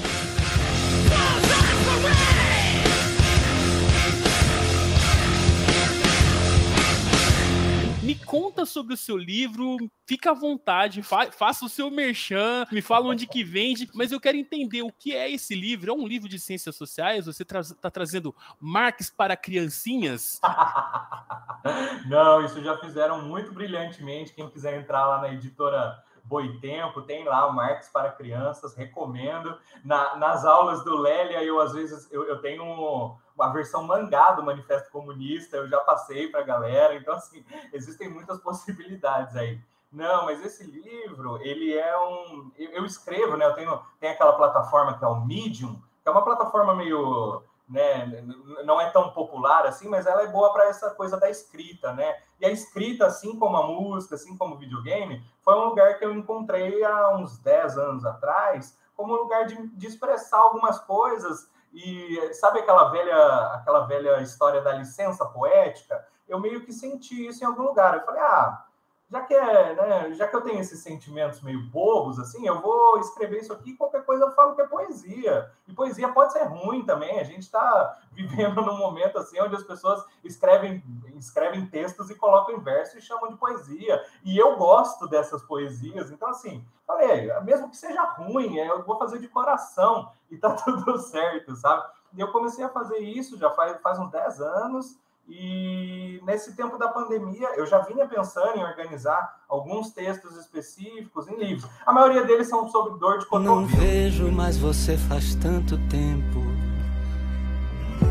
Me 8.10 8.16
conta 8.16 8.66
sobre 8.66 8.92
o 8.92 8.96
seu 8.96 9.16
livro, 9.16 9.76
fica 10.04 10.32
à 10.32 10.34
vontade, 10.34 11.00
fa 11.00 11.30
faça 11.30 11.64
o 11.64 11.68
seu 11.68 11.88
merchan, 11.92 12.66
me 12.72 12.82
fala 12.82 13.06
onde 13.06 13.24
que 13.24 13.44
vende, 13.44 13.88
mas 13.94 14.10
eu 14.10 14.18
quero 14.18 14.36
entender 14.36 14.82
o 14.82 14.90
que 14.90 15.14
é 15.14 15.30
esse 15.30 15.54
livro. 15.54 15.92
É 15.92 15.94
um 15.94 16.08
livro 16.08 16.28
de 16.28 16.36
ciências 16.40 16.74
sociais? 16.74 17.26
Você 17.26 17.44
está 17.44 17.62
tra 17.62 17.90
trazendo 17.92 18.34
Marx 18.58 19.10
para 19.10 19.36
criancinhas? 19.36 20.40
Não, 22.10 22.44
isso 22.44 22.60
já 22.64 22.76
fizeram 22.78 23.22
muito 23.22 23.52
brilhantemente. 23.52 24.34
Quem 24.34 24.50
quiser 24.50 24.80
entrar 24.80 25.06
lá 25.06 25.20
na 25.20 25.32
editora 25.32 25.96
Boitempo, 26.30 27.02
tem 27.02 27.24
lá 27.24 27.50
Marx 27.52 27.88
para 27.88 28.12
crianças, 28.12 28.76
recomendo. 28.76 29.58
Na, 29.84 30.16
nas 30.16 30.44
aulas 30.44 30.84
do 30.84 30.96
Lélia, 30.96 31.42
eu 31.42 31.60
às 31.60 31.72
vezes 31.72 32.10
eu, 32.12 32.22
eu 32.22 32.40
tenho 32.40 33.16
a 33.36 33.48
versão 33.48 33.82
mangá 33.82 34.30
do 34.30 34.44
Manifesto 34.44 34.92
Comunista, 34.92 35.56
eu 35.56 35.68
já 35.68 35.80
passei 35.80 36.28
para 36.28 36.40
a 36.40 36.44
galera, 36.44 36.94
então 36.94 37.14
assim, 37.14 37.44
existem 37.72 38.08
muitas 38.08 38.38
possibilidades 38.40 39.34
aí. 39.34 39.60
Não, 39.90 40.26
mas 40.26 40.40
esse 40.44 40.62
livro, 40.62 41.42
ele 41.42 41.76
é 41.76 41.98
um. 41.98 42.52
Eu 42.56 42.86
escrevo, 42.86 43.36
né? 43.36 43.44
Eu 43.44 43.54
tenho 43.54 43.82
tem 43.98 44.10
aquela 44.10 44.34
plataforma 44.34 44.96
que 44.96 45.04
é 45.04 45.08
o 45.08 45.20
Medium, 45.26 45.74
que 45.74 46.08
é 46.08 46.12
uma 46.12 46.24
plataforma 46.24 46.76
meio 46.76 47.42
né, 47.70 48.24
não 48.64 48.80
é 48.80 48.90
tão 48.90 49.10
popular 49.10 49.64
assim, 49.64 49.88
mas 49.88 50.04
ela 50.04 50.22
é 50.22 50.26
boa 50.26 50.52
para 50.52 50.64
essa 50.64 50.90
coisa 50.90 51.16
da 51.16 51.30
escrita, 51.30 51.92
né? 51.92 52.16
E 52.40 52.44
a 52.44 52.50
escrita, 52.50 53.06
assim 53.06 53.38
como 53.38 53.56
a 53.56 53.66
música, 53.66 54.16
assim 54.16 54.36
como 54.36 54.56
o 54.56 54.58
videogame, 54.58 55.24
foi 55.40 55.54
um 55.54 55.66
lugar 55.66 55.98
que 55.98 56.04
eu 56.04 56.12
encontrei 56.12 56.82
há 56.84 57.14
uns 57.16 57.38
10 57.38 57.78
anos 57.78 58.04
atrás, 58.04 58.76
como 58.96 59.14
um 59.14 59.18
lugar 59.18 59.46
de, 59.46 59.68
de 59.68 59.86
expressar 59.86 60.38
algumas 60.38 60.80
coisas. 60.80 61.48
E 61.72 62.34
sabe 62.34 62.58
aquela 62.58 62.90
velha, 62.90 63.54
aquela 63.54 63.86
velha 63.86 64.20
história 64.20 64.60
da 64.60 64.72
licença 64.72 65.24
poética? 65.26 66.04
Eu 66.28 66.40
meio 66.40 66.64
que 66.64 66.72
senti 66.72 67.26
isso 67.26 67.44
em 67.44 67.46
algum 67.46 67.62
lugar. 67.62 67.94
Eu 67.94 68.04
falei, 68.04 68.20
ah, 68.20 68.64
já 69.10 69.22
que 69.22 69.34
é, 69.34 69.74
né, 69.74 70.14
já 70.14 70.28
que 70.28 70.36
eu 70.36 70.40
tenho 70.40 70.60
esses 70.60 70.78
sentimentos 70.78 71.42
meio 71.42 71.60
bobos, 71.68 72.20
assim, 72.20 72.46
eu 72.46 72.60
vou 72.60 72.96
escrever 73.00 73.40
isso 73.40 73.52
aqui, 73.52 73.74
qualquer 73.74 74.04
coisa 74.04 74.24
eu 74.24 74.30
falo 74.30 74.54
que 74.54 74.62
é 74.62 74.66
poesia. 74.68 75.50
E 75.66 75.72
poesia 75.72 76.08
pode 76.12 76.32
ser 76.32 76.44
ruim 76.44 76.84
também. 76.84 77.18
A 77.18 77.24
gente 77.24 77.40
está 77.40 77.98
vivendo 78.12 78.62
num 78.62 78.78
momento 78.78 79.18
assim 79.18 79.40
onde 79.40 79.56
as 79.56 79.64
pessoas 79.64 80.04
escrevem, 80.22 80.80
escrevem 81.16 81.66
textos 81.66 82.08
e 82.08 82.14
colocam 82.14 82.60
verso 82.60 82.98
e 82.98 83.02
chamam 83.02 83.28
de 83.28 83.36
poesia. 83.36 84.00
E 84.24 84.38
eu 84.38 84.56
gosto 84.56 85.08
dessas 85.08 85.42
poesias. 85.42 86.12
Então, 86.12 86.28
assim, 86.28 86.64
falei, 86.86 87.32
mesmo 87.42 87.68
que 87.68 87.76
seja 87.76 88.04
ruim, 88.04 88.58
eu 88.58 88.84
vou 88.84 88.96
fazer 88.96 89.18
de 89.18 89.26
coração 89.26 90.08
e 90.30 90.38
tá 90.38 90.52
tudo 90.64 90.96
certo, 90.98 91.56
sabe? 91.56 91.82
E 92.12 92.20
eu 92.20 92.30
comecei 92.30 92.64
a 92.64 92.68
fazer 92.68 92.98
isso 92.98 93.36
já 93.36 93.50
faz, 93.50 93.80
faz 93.80 93.98
uns 93.98 94.10
10 94.10 94.40
anos. 94.40 95.00
E 95.32 96.20
nesse 96.26 96.56
tempo 96.56 96.76
da 96.76 96.88
pandemia, 96.88 97.50
eu 97.56 97.64
já 97.64 97.78
vinha 97.78 98.04
pensando 98.04 98.58
em 98.58 98.64
organizar 98.64 99.40
alguns 99.48 99.90
textos 99.92 100.36
específicos 100.36 101.28
em 101.28 101.36
livros. 101.36 101.70
A 101.86 101.92
maioria 101.92 102.24
deles 102.24 102.48
são 102.48 102.68
sobre 102.68 102.98
dor 102.98 103.20
de 103.20 103.26
cotovelo. 103.26 103.60
Não 103.60 103.66
vejo 103.66 104.30
mais 104.32 104.58
você 104.58 104.96
faz 104.96 105.36
tanto 105.36 105.78
tempo. 105.88 106.40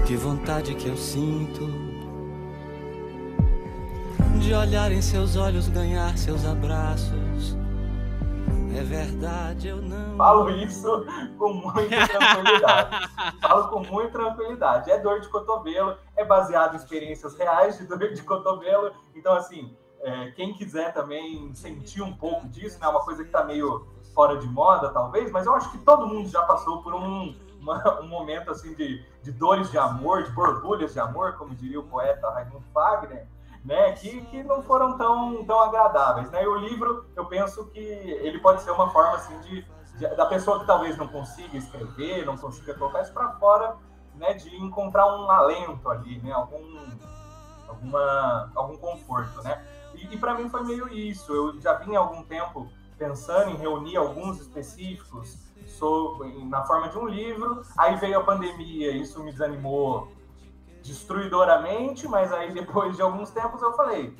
Que 0.07 0.15
vontade 0.15 0.73
que 0.75 0.87
eu 0.87 0.95
sinto 0.95 1.67
de 4.39 4.53
olhar 4.53 4.89
em 4.89 5.01
seus 5.01 5.35
olhos, 5.35 5.67
ganhar 5.67 6.17
seus 6.17 6.45
abraços. 6.45 7.58
É 8.77 8.83
verdade, 8.83 9.67
eu 9.67 9.81
não. 9.81 10.15
Falo 10.15 10.49
isso 10.49 11.05
com 11.37 11.53
muita 11.53 12.07
tranquilidade. 12.07 13.09
Falo 13.41 13.67
com 13.67 13.83
muita 13.83 14.11
tranquilidade. 14.11 14.91
É 14.91 14.99
dor 14.99 15.19
de 15.19 15.27
cotovelo, 15.27 15.97
é 16.15 16.23
baseado 16.23 16.73
em 16.73 16.77
experiências 16.77 17.35
reais 17.37 17.77
de 17.77 17.85
dor 17.85 18.13
de 18.13 18.21
cotovelo. 18.23 18.91
Então, 19.15 19.33
assim, 19.33 19.75
é, 20.01 20.31
quem 20.31 20.53
quiser 20.53 20.93
também 20.93 21.53
sentir 21.53 22.01
um 22.01 22.13
pouco 22.13 22.47
disso, 22.47 22.79
né? 22.79 22.87
Uma 22.87 23.01
coisa 23.01 23.23
que 23.23 23.29
tá 23.29 23.43
meio 23.43 23.87
fora 24.13 24.37
de 24.37 24.47
moda, 24.47 24.89
talvez, 24.89 25.31
mas 25.31 25.45
eu 25.45 25.53
acho 25.53 25.71
que 25.71 25.77
todo 25.79 26.07
mundo 26.07 26.29
já 26.29 26.41
passou 26.43 26.81
por 26.81 26.93
um, 26.93 27.35
uma, 27.59 28.01
um 28.01 28.07
momento 28.07 28.51
assim 28.51 28.73
de, 28.75 29.03
de 29.21 29.31
dores 29.31 29.69
de 29.71 29.77
amor, 29.77 30.23
de 30.23 30.31
borbulhas 30.31 30.93
de 30.93 30.99
amor, 30.99 31.33
como 31.33 31.55
diria 31.55 31.79
o 31.79 31.83
poeta 31.83 32.29
Raimundo 32.29 32.65
Fagner 32.73 33.27
né, 33.63 33.91
que, 33.93 34.21
que 34.25 34.43
não 34.43 34.61
foram 34.63 34.97
tão, 34.97 35.43
tão 35.45 35.59
agradáveis. 35.61 36.31
Né? 36.31 36.43
E 36.43 36.47
o 36.47 36.55
livro, 36.55 37.05
eu 37.15 37.25
penso 37.25 37.65
que 37.67 37.79
ele 37.79 38.39
pode 38.39 38.61
ser 38.61 38.71
uma 38.71 38.89
forma 38.89 39.15
assim, 39.15 39.39
de, 39.41 39.65
de 39.97 40.15
da 40.15 40.25
pessoa 40.25 40.59
que 40.59 40.65
talvez 40.65 40.97
não 40.97 41.07
consiga 41.07 41.57
escrever, 41.57 42.25
não 42.25 42.37
consiga 42.37 42.73
colocar 42.73 43.01
isso 43.01 43.13
para 43.13 43.33
fora, 43.33 43.75
né, 44.15 44.33
de 44.33 44.55
encontrar 44.55 45.05
um 45.05 45.29
alento 45.29 45.89
ali, 45.89 46.19
né, 46.19 46.31
algum, 46.31 46.87
alguma, 47.67 48.51
algum 48.55 48.77
conforto. 48.77 49.41
Né? 49.43 49.63
E, 49.95 50.13
e 50.13 50.17
para 50.17 50.35
mim 50.35 50.49
foi 50.49 50.63
meio 50.63 50.87
isso. 50.89 51.33
Eu 51.33 51.59
já 51.59 51.73
vinha 51.73 51.99
há 51.99 52.01
algum 52.01 52.23
tempo 52.23 52.69
pensando 52.97 53.51
em 53.51 53.55
reunir 53.55 53.97
alguns 53.97 54.39
específicos 54.39 55.37
sobre, 55.65 56.43
na 56.45 56.63
forma 56.65 56.89
de 56.89 56.97
um 56.97 57.07
livro. 57.07 57.61
Aí 57.77 57.95
veio 57.97 58.19
a 58.19 58.23
pandemia, 58.23 58.91
isso 58.91 59.23
me 59.23 59.31
desanimou 59.31 60.11
destruidoramente, 60.89 62.07
mas 62.07 62.33
aí 62.33 62.51
depois 62.51 62.95
de 62.95 63.01
alguns 63.01 63.29
tempos 63.29 63.61
eu 63.61 63.73
falei, 63.73 64.15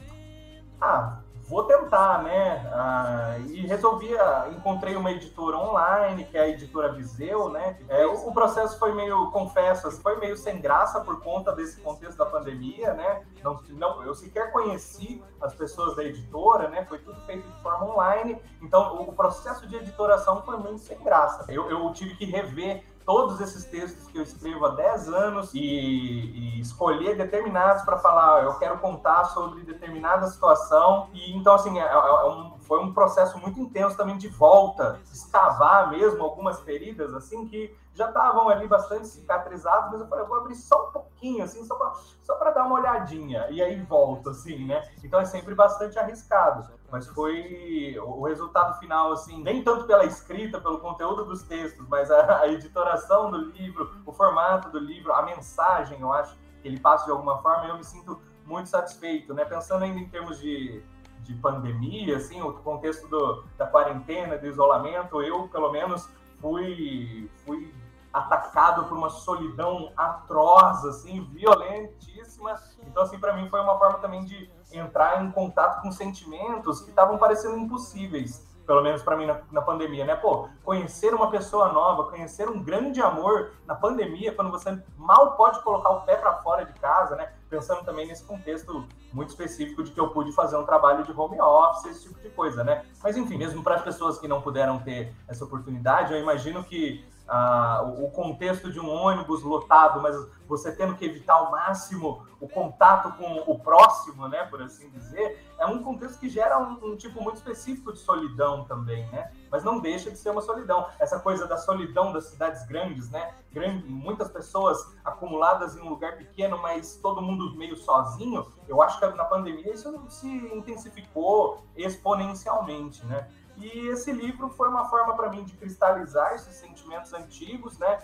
ah, 0.80 1.20
vou 1.47 1.63
tentar, 1.63 2.22
né? 2.22 2.70
Ah, 2.72 3.38
e 3.47 3.65
resolvi, 3.65 4.15
ah, 4.15 4.49
encontrei 4.55 4.95
uma 4.95 5.11
editora 5.11 5.57
online, 5.57 6.26
que 6.26 6.38
é 6.38 6.41
a 6.41 6.47
editora 6.47 6.93
Viseu, 6.93 7.49
né? 7.49 7.80
É, 7.89 8.05
o, 8.05 8.30
o, 8.30 8.32
processo 8.32 8.78
foi 8.78 8.93
meio, 8.93 9.32
confesso, 9.32 9.88
assim, 9.88 9.99
foi 10.01 10.20
meio 10.20 10.38
sem 10.38 10.61
graça 10.61 11.01
por 11.01 11.20
conta 11.22 11.51
desse 11.51 11.82
contexto 11.82 12.20
da 12.20 12.28
pandemia, 12.28 12.93
né? 12.93 13.26
Não, 13.43 13.59
não, 13.70 14.03
eu 14.03 14.13
sequer 14.13 14.51
conheci 14.51 15.24
as 15.41 15.55
pessoas 15.55 15.95
da 15.95 16.03
editora, 16.03 16.70
né? 16.70 16.86
Foi 16.86 16.99
tudo 16.99 17.20
feito 17.26 17.49
de 17.49 17.61
forma 17.63 17.91
online, 17.91 18.39
então 18.61 18.97
o, 18.97 19.09
o 19.09 19.13
processo 19.13 19.67
de 19.67 19.76
editoração 19.76 20.43
foi 20.43 20.57
muito 20.57 20.80
sem 20.82 20.99
graça. 20.99 21.51
Eu, 21.51 21.67
eu 21.70 21.91
tive 21.93 22.15
que 22.15 22.26
rever 22.26 22.84
todos 23.10 23.41
esses 23.41 23.66
textos 23.66 24.05
que 24.12 24.20
eu 24.20 24.22
escrevo 24.22 24.68
há 24.68 24.76
10 24.76 25.10
anos 25.10 25.51
e, 25.55 25.60
e 25.60 26.62
escolher 26.62 27.18
determinados 27.18 27.82
para 27.82 27.97
falar, 27.97 28.43
eu 28.43 28.53
quero 28.60 28.78
contar 28.78 29.26
sobre 29.26 29.64
determinada 29.64 30.28
situação. 30.28 31.10
E 31.12 31.36
então, 31.36 31.55
assim, 31.55 31.80
é, 31.80 31.82
é, 31.82 31.91
é 31.91 32.26
um, 32.26 32.51
foi 32.70 32.80
um 32.84 32.93
processo 32.93 33.39
muito 33.39 33.59
intenso 33.59 33.97
também 33.97 34.15
de 34.15 34.28
volta, 34.28 35.01
escavar 35.11 35.89
mesmo 35.89 36.24
algumas 36.24 36.61
feridas, 36.61 37.15
assim, 37.15 37.47
que 37.47 37.76
já 37.95 38.09
estavam 38.09 38.47
ali 38.47 38.67
bastante 38.67 39.07
cicatrizadas, 39.07 39.89
mas 39.91 40.01
eu 40.01 40.07
falei, 40.07 40.24
eu 40.24 40.28
vou 40.30 40.38
abrir 40.38 40.53
só 40.53 40.88
um 40.88 40.91
pouquinho, 40.91 41.43
assim, 41.43 41.65
só 41.65 42.36
para 42.36 42.51
dar 42.51 42.65
uma 42.67 42.80
olhadinha, 42.80 43.47
e 43.49 43.59
aí 43.59 43.82
volto, 43.82 44.30
assim, 44.30 44.67
né? 44.67 44.88
Então 45.03 45.20
é 45.20 45.26
sempre 45.26 45.55
bastante 45.55 45.97
arriscado, 45.97 46.72
mas 46.91 47.07
foi 47.07 47.97
o 47.99 48.24
resultado 48.28 48.78
final, 48.78 49.13
assim, 49.13 49.41
nem 49.41 49.63
tanto 49.63 49.86
pela 49.86 50.05
escrita, 50.05 50.61
pelo 50.61 50.78
conteúdo 50.78 51.26
dos 51.26 51.41
textos, 51.41 51.88
mas 51.89 52.11
a, 52.11 52.41
a 52.41 52.47
editoração 52.47 53.32
do 53.32 53.38
livro, 53.38 53.91
o 54.05 54.13
formato 54.13 54.70
do 54.70 54.78
livro, 54.78 55.11
a 55.11 55.24
mensagem, 55.24 55.99
eu 55.99 56.13
acho 56.13 56.38
que 56.61 56.67
ele 56.67 56.80
passa 56.80 57.05
de 57.05 57.11
alguma 57.11 57.39
forma, 57.39 57.65
eu 57.65 57.78
me 57.78 57.84
sinto 57.84 58.22
muito 58.45 58.70
satisfeito, 58.70 59.34
né? 59.34 59.43
Pensando 59.43 59.84
ainda 59.84 59.99
em 59.99 60.07
termos 60.07 60.39
de, 60.39 60.84
de 61.30 61.36
pandemia, 61.36 62.17
assim, 62.17 62.41
o 62.41 62.53
contexto 62.53 63.07
do, 63.07 63.43
da 63.55 63.67
quarentena, 63.67 64.36
do 64.36 64.47
isolamento, 64.47 65.21
eu, 65.21 65.47
pelo 65.47 65.71
menos, 65.71 66.09
fui, 66.41 67.30
fui 67.45 67.71
atacado 68.11 68.86
por 68.86 68.97
uma 68.97 69.11
solidão 69.11 69.93
atroz, 69.95 70.84
assim, 70.86 71.23
violentíssima. 71.25 72.55
Então, 72.80 73.03
assim, 73.03 73.19
para 73.19 73.36
mim 73.36 73.47
foi 73.47 73.61
uma 73.61 73.77
forma 73.77 73.99
também 73.99 74.25
de 74.25 74.51
entrar 74.73 75.23
em 75.23 75.32
contato 75.32 75.84
com 75.84 75.91
sentimentos 75.91 76.82
que 76.82 76.89
estavam 76.89 77.19
parecendo 77.19 77.57
impossíveis, 77.57 78.47
pelo 78.65 78.82
menos 78.82 79.03
para 79.03 79.15
mim 79.15 79.27
na, 79.27 79.39
na, 79.51 79.61
pandemia, 79.61 80.05
né? 80.05 80.15
Pô, 80.15 80.49
conhecer 80.63 81.13
uma 81.13 81.30
pessoa 81.30 81.71
nova, 81.71 82.09
conhecer 82.09 82.49
um 82.49 82.63
grande 82.63 83.01
amor 83.01 83.51
na 83.67 83.75
pandemia, 83.75 84.34
quando 84.34 84.49
você 84.49 84.82
mal 84.97 85.36
pode 85.36 85.61
colocar 85.61 85.89
o 85.89 86.01
pé 86.01 86.15
para 86.15 86.41
fora 86.41 86.65
de 86.65 86.73
casa, 86.73 87.15
né? 87.15 87.34
Pensando 87.50 87.84
também 87.84 88.08
nesse 88.08 88.24
contexto 88.24 88.86
muito 89.12 89.30
específico 89.30 89.84
de 89.84 89.91
que 89.91 90.00
eu 90.00 90.10
pude 90.10 90.32
fazer 90.34 90.56
um 90.58 90.66
trabalho 90.66 91.04
de 91.04 91.12
home 91.12 91.41
office, 91.41 91.86
esse 91.86 92.08
tipo 92.08 92.20
de 92.20 92.30
coisa, 92.30 92.64
né? 92.64 92.86
Mas 93.04 93.18
enfim, 93.18 93.38
mesmo 93.38 93.64
para 93.64 93.76
as 93.76 93.82
pessoas 93.82 94.20
que 94.20 94.28
não 94.28 94.41
puderam 94.41 94.80
ter 94.80 95.14
essa 95.28 95.43
oportunidade, 95.43 96.14
eu 96.14 96.20
imagino 96.20 96.64
que 96.64 97.04
ah, 97.30 97.84
o 97.99 98.09
contexto 98.09 98.71
de 98.71 98.80
um 98.80 98.89
ônibus 98.89 99.43
lotado, 99.43 100.01
mas 100.01 100.15
você 100.47 100.71
tendo 100.75 100.95
que 100.95 101.05
evitar 101.05 101.36
ao 101.36 101.51
máximo 101.51 102.25
o 102.39 102.47
contato 102.47 103.15
com 103.17 103.43
o 103.45 103.59
próximo, 103.59 104.27
né, 104.27 104.45
por 104.45 104.61
assim 104.61 104.89
dizer, 104.89 105.45
é 105.59 105.65
um 105.65 105.84
contexto 105.84 106.19
que 106.19 106.27
gera 106.30 106.57
um, 106.57 106.80
um, 106.84 106.95
tipo 106.95 107.21
muito 107.21 107.36
específico 107.36 107.93
de 107.93 107.99
solidão 107.99 108.63
também, 108.63 109.05
né? 109.11 109.32
Mas 109.51 109.63
não 109.63 109.80
deixa 109.80 110.09
de 110.09 110.17
ser 110.17 110.30
uma 110.30 110.41
solidão. 110.41 110.88
Essa 110.97 111.19
coisa 111.19 111.45
da 111.45 111.57
solidão 111.57 112.13
das 112.13 112.25
cidades 112.25 112.65
grandes, 112.65 113.09
né? 113.09 113.36
Grande, 113.51 113.86
muitas 113.86 114.32
pessoas 114.32 114.95
acumuladas 115.03 115.75
em 115.75 115.82
um 115.82 115.89
lugar 115.89 116.17
pequeno, 116.17 116.57
mas 116.57 116.95
todo 116.95 117.21
mundo 117.21 117.55
meio 117.57 117.75
sozinho. 117.75 118.47
Eu 118.67 118.82
acho 118.82 118.99
que 118.99 119.05
na 119.17 119.25
pandemia 119.25 119.73
isso 119.73 120.01
se 120.07 120.27
intensificou 120.27 121.65
exponencialmente, 121.75 123.05
né? 123.05 123.27
E 123.60 123.89
esse 123.89 124.12
livro 124.12 124.49
foi 124.49 124.70
uma 124.70 124.86
forma 124.86 125.16
para 125.16 125.30
mim 125.30 125.43
de 125.43 125.53
cristalizar 125.53 126.34
esses 126.34 126.55
sentimentos 126.55 127.14
antigos, 127.14 127.78
né? 127.78 127.99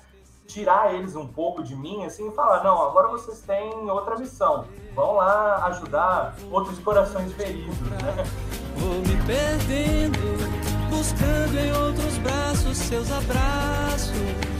Tirar 0.45 0.93
eles 0.93 1.15
um 1.15 1.27
pouco 1.27 1.63
de 1.63 1.75
mim, 1.75 2.05
assim, 2.05 2.29
e 2.29 2.31
falar: 2.31 2.63
não, 2.63 2.81
agora 2.83 3.07
vocês 3.07 3.41
têm 3.41 3.89
outra 3.89 4.17
missão. 4.17 4.67
Vão 4.93 5.13
lá 5.13 5.65
ajudar 5.67 6.35
outros 6.51 6.77
corações 6.79 7.31
feridos, 7.33 7.79
né? 7.81 8.23
Vou 8.77 8.95
me 8.99 9.23
perdendo, 9.25 10.19
buscando 10.89 11.57
em 11.57 11.71
outros 11.71 12.17
braços 12.19 12.77
seus 12.77 13.11
abraços. 13.11 14.54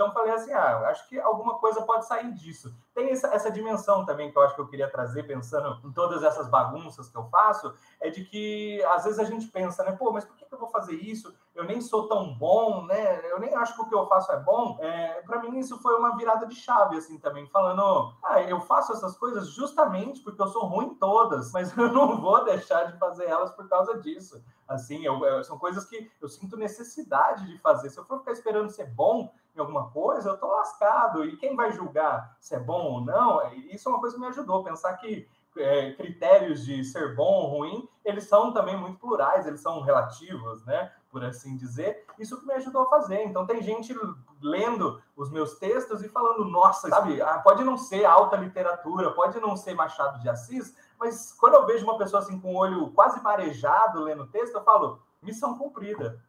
Então 0.00 0.14
falei 0.14 0.32
assim, 0.32 0.50
ah, 0.54 0.88
acho 0.88 1.06
que 1.10 1.20
alguma 1.20 1.58
coisa 1.58 1.82
pode 1.82 2.06
sair 2.06 2.32
disso. 2.32 2.74
Tem 2.94 3.10
essa, 3.10 3.26
essa, 3.34 3.50
dimensão 3.50 4.06
também 4.06 4.32
que 4.32 4.38
eu 4.38 4.40
acho 4.40 4.54
que 4.54 4.60
eu 4.62 4.66
queria 4.66 4.88
trazer, 4.88 5.24
pensando 5.24 5.78
em 5.86 5.92
todas 5.92 6.22
essas 6.22 6.48
bagunças 6.48 7.10
que 7.10 7.18
eu 7.18 7.24
faço, 7.24 7.74
é 8.00 8.08
de 8.08 8.24
que 8.24 8.82
às 8.84 9.04
vezes 9.04 9.18
a 9.18 9.24
gente 9.24 9.48
pensa, 9.48 9.84
né, 9.84 9.92
pô, 9.92 10.10
mas 10.10 10.24
por 10.24 10.38
vou 10.60 10.68
fazer 10.68 10.94
isso? 10.94 11.34
Eu 11.54 11.64
nem 11.64 11.80
sou 11.80 12.06
tão 12.06 12.34
bom, 12.34 12.84
né? 12.84 13.30
Eu 13.30 13.40
nem 13.40 13.54
acho 13.54 13.74
que 13.74 13.82
o 13.82 13.88
que 13.88 13.94
eu 13.94 14.06
faço 14.06 14.30
é 14.32 14.38
bom. 14.38 14.78
É, 14.80 15.22
para 15.22 15.40
mim 15.40 15.58
isso 15.58 15.78
foi 15.80 15.96
uma 15.96 16.16
virada 16.16 16.46
de 16.46 16.54
chave, 16.54 16.96
assim, 16.96 17.18
também, 17.18 17.46
falando, 17.48 18.14
ah, 18.22 18.40
eu 18.42 18.60
faço 18.60 18.92
essas 18.92 19.16
coisas 19.16 19.48
justamente 19.48 20.20
porque 20.20 20.40
eu 20.40 20.48
sou 20.48 20.66
ruim 20.66 20.86
em 20.86 20.94
todas, 20.94 21.50
mas 21.52 21.76
eu 21.76 21.92
não 21.92 22.20
vou 22.20 22.44
deixar 22.44 22.84
de 22.84 22.98
fazer 22.98 23.24
elas 23.24 23.50
por 23.50 23.68
causa 23.68 23.98
disso. 23.98 24.42
Assim, 24.68 25.04
eu, 25.04 25.24
eu, 25.24 25.42
são 25.42 25.58
coisas 25.58 25.84
que 25.84 26.08
eu 26.20 26.28
sinto 26.28 26.56
necessidade 26.56 27.46
de 27.46 27.58
fazer. 27.58 27.90
Se 27.90 27.98
eu 27.98 28.04
for 28.04 28.20
ficar 28.20 28.32
esperando 28.32 28.70
ser 28.70 28.86
bom, 28.86 29.32
em 29.56 29.60
alguma 29.60 29.90
coisa, 29.90 30.30
eu 30.30 30.38
tô 30.38 30.46
lascado. 30.46 31.24
E 31.24 31.36
quem 31.36 31.56
vai 31.56 31.72
julgar 31.72 32.36
se 32.40 32.54
é 32.54 32.58
bom 32.60 32.84
ou 32.84 33.00
não? 33.00 33.40
É, 33.42 33.54
isso 33.54 33.88
é 33.88 33.92
uma 33.92 34.00
coisa 34.00 34.14
que 34.14 34.20
me 34.20 34.28
ajudou. 34.28 34.62
Pensar 34.62 34.94
que 34.94 35.28
é, 35.56 35.92
critérios 35.92 36.64
de 36.64 36.84
ser 36.84 37.14
bom 37.14 37.32
ou 37.32 37.58
ruim, 37.58 37.88
eles 38.04 38.24
são 38.24 38.52
também 38.52 38.76
muito 38.76 38.98
plurais, 38.98 39.46
eles 39.46 39.60
são 39.60 39.80
relativos, 39.80 40.64
né? 40.64 40.92
Por 41.10 41.24
assim 41.24 41.56
dizer. 41.56 42.04
Isso 42.18 42.38
que 42.38 42.46
me 42.46 42.54
ajudou 42.54 42.82
a 42.82 42.88
fazer. 42.88 43.24
Então, 43.24 43.46
tem 43.46 43.62
gente 43.62 43.94
lendo 44.40 45.02
os 45.16 45.30
meus 45.30 45.58
textos 45.58 46.02
e 46.02 46.08
falando, 46.08 46.44
nossa, 46.44 46.88
sabe, 46.88 47.20
ah, 47.20 47.38
pode 47.38 47.64
não 47.64 47.76
ser 47.76 48.04
alta 48.04 48.36
literatura, 48.36 49.10
pode 49.12 49.38
não 49.40 49.56
ser 49.56 49.74
Machado 49.74 50.20
de 50.20 50.28
Assis, 50.28 50.74
mas 50.98 51.32
quando 51.32 51.54
eu 51.54 51.66
vejo 51.66 51.84
uma 51.84 51.98
pessoa 51.98 52.22
assim 52.22 52.40
com 52.40 52.54
o 52.54 52.58
olho 52.58 52.90
quase 52.92 53.22
marejado 53.22 54.00
lendo 54.00 54.22
o 54.22 54.28
texto, 54.28 54.54
eu 54.54 54.64
falo, 54.64 55.02
missão 55.22 55.58
cumprida. 55.58 56.22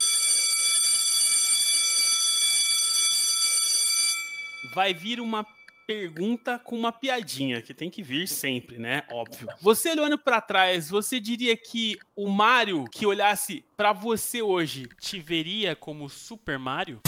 vai 4.74 4.94
vir 4.94 5.20
uma 5.20 5.46
pergunta 5.86 6.60
com 6.60 6.78
uma 6.78 6.92
piadinha, 6.92 7.62
que 7.62 7.74
tem 7.74 7.90
que 7.90 8.04
vir 8.04 8.28
sempre, 8.28 8.78
né? 8.78 9.04
Óbvio. 9.12 9.48
Você 9.62 9.92
olhando 9.92 10.18
para 10.18 10.42
trás, 10.42 10.90
você 10.90 11.20
diria 11.20 11.56
que 11.56 11.98
o 12.16 12.30
Mario 12.30 12.86
que 12.92 13.06
olhasse 13.06 13.66
para 13.76 13.94
você 13.94 14.42
hoje 14.42 14.88
te 15.00 15.20
veria 15.20 15.76
como 15.76 16.10
Super 16.10 16.58
Mario? 16.60 17.02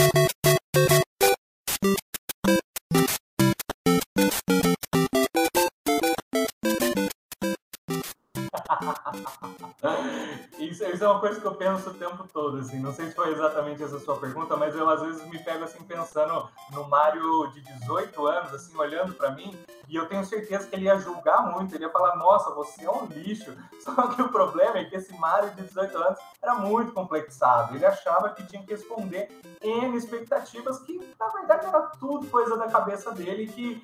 Isso, 11.03 11.09
é 11.09 11.09
uma 11.09 11.19
coisa 11.19 11.39
que 11.39 11.45
eu 11.45 11.55
penso 11.55 11.89
o 11.89 11.93
tempo 11.93 12.25
todo, 12.31 12.59
assim. 12.59 12.79
Não 12.79 12.93
sei 12.93 13.07
se 13.07 13.15
foi 13.15 13.31
exatamente 13.31 13.83
essa 13.83 13.99
sua 13.99 14.15
pergunta, 14.15 14.55
mas 14.55 14.73
eu 14.73 14.89
às 14.89 15.01
vezes 15.01 15.25
me 15.27 15.37
pego 15.37 15.65
assim 15.65 15.83
pensando 15.83 16.47
no 16.71 16.87
Mário 16.87 17.47
de 17.47 17.61
18 17.61 18.25
anos, 18.25 18.53
assim, 18.53 18.75
olhando 18.77 19.13
para 19.13 19.31
mim, 19.31 19.57
e 19.89 19.95
eu 19.95 20.07
tenho 20.07 20.25
certeza 20.25 20.65
que 20.65 20.75
ele 20.75 20.85
ia 20.85 20.97
julgar 20.97 21.51
muito, 21.51 21.75
ele 21.75 21.83
ia 21.83 21.89
falar, 21.89 22.15
nossa, 22.15 22.51
você 22.51 22.85
é 22.85 22.89
um 22.89 23.05
lixo. 23.05 23.53
Só 23.83 23.93
que 24.07 24.21
o 24.21 24.29
problema 24.29 24.77
é 24.77 24.85
que 24.85 24.95
esse 24.95 25.13
Mário 25.17 25.49
de 25.51 25.63
18 25.63 25.97
anos 25.97 26.19
era 26.41 26.55
muito 26.55 26.93
complexado. 26.93 27.75
Ele 27.75 27.85
achava 27.85 28.29
que 28.29 28.45
tinha 28.45 28.63
que 28.63 28.71
responder 28.71 29.27
N 29.61 29.97
expectativas 29.97 30.79
que, 30.79 30.99
na 31.19 31.27
verdade, 31.29 31.65
era 31.65 31.81
tudo 31.99 32.27
coisa 32.27 32.57
da 32.57 32.67
cabeça 32.67 33.11
dele 33.11 33.47
que 33.47 33.81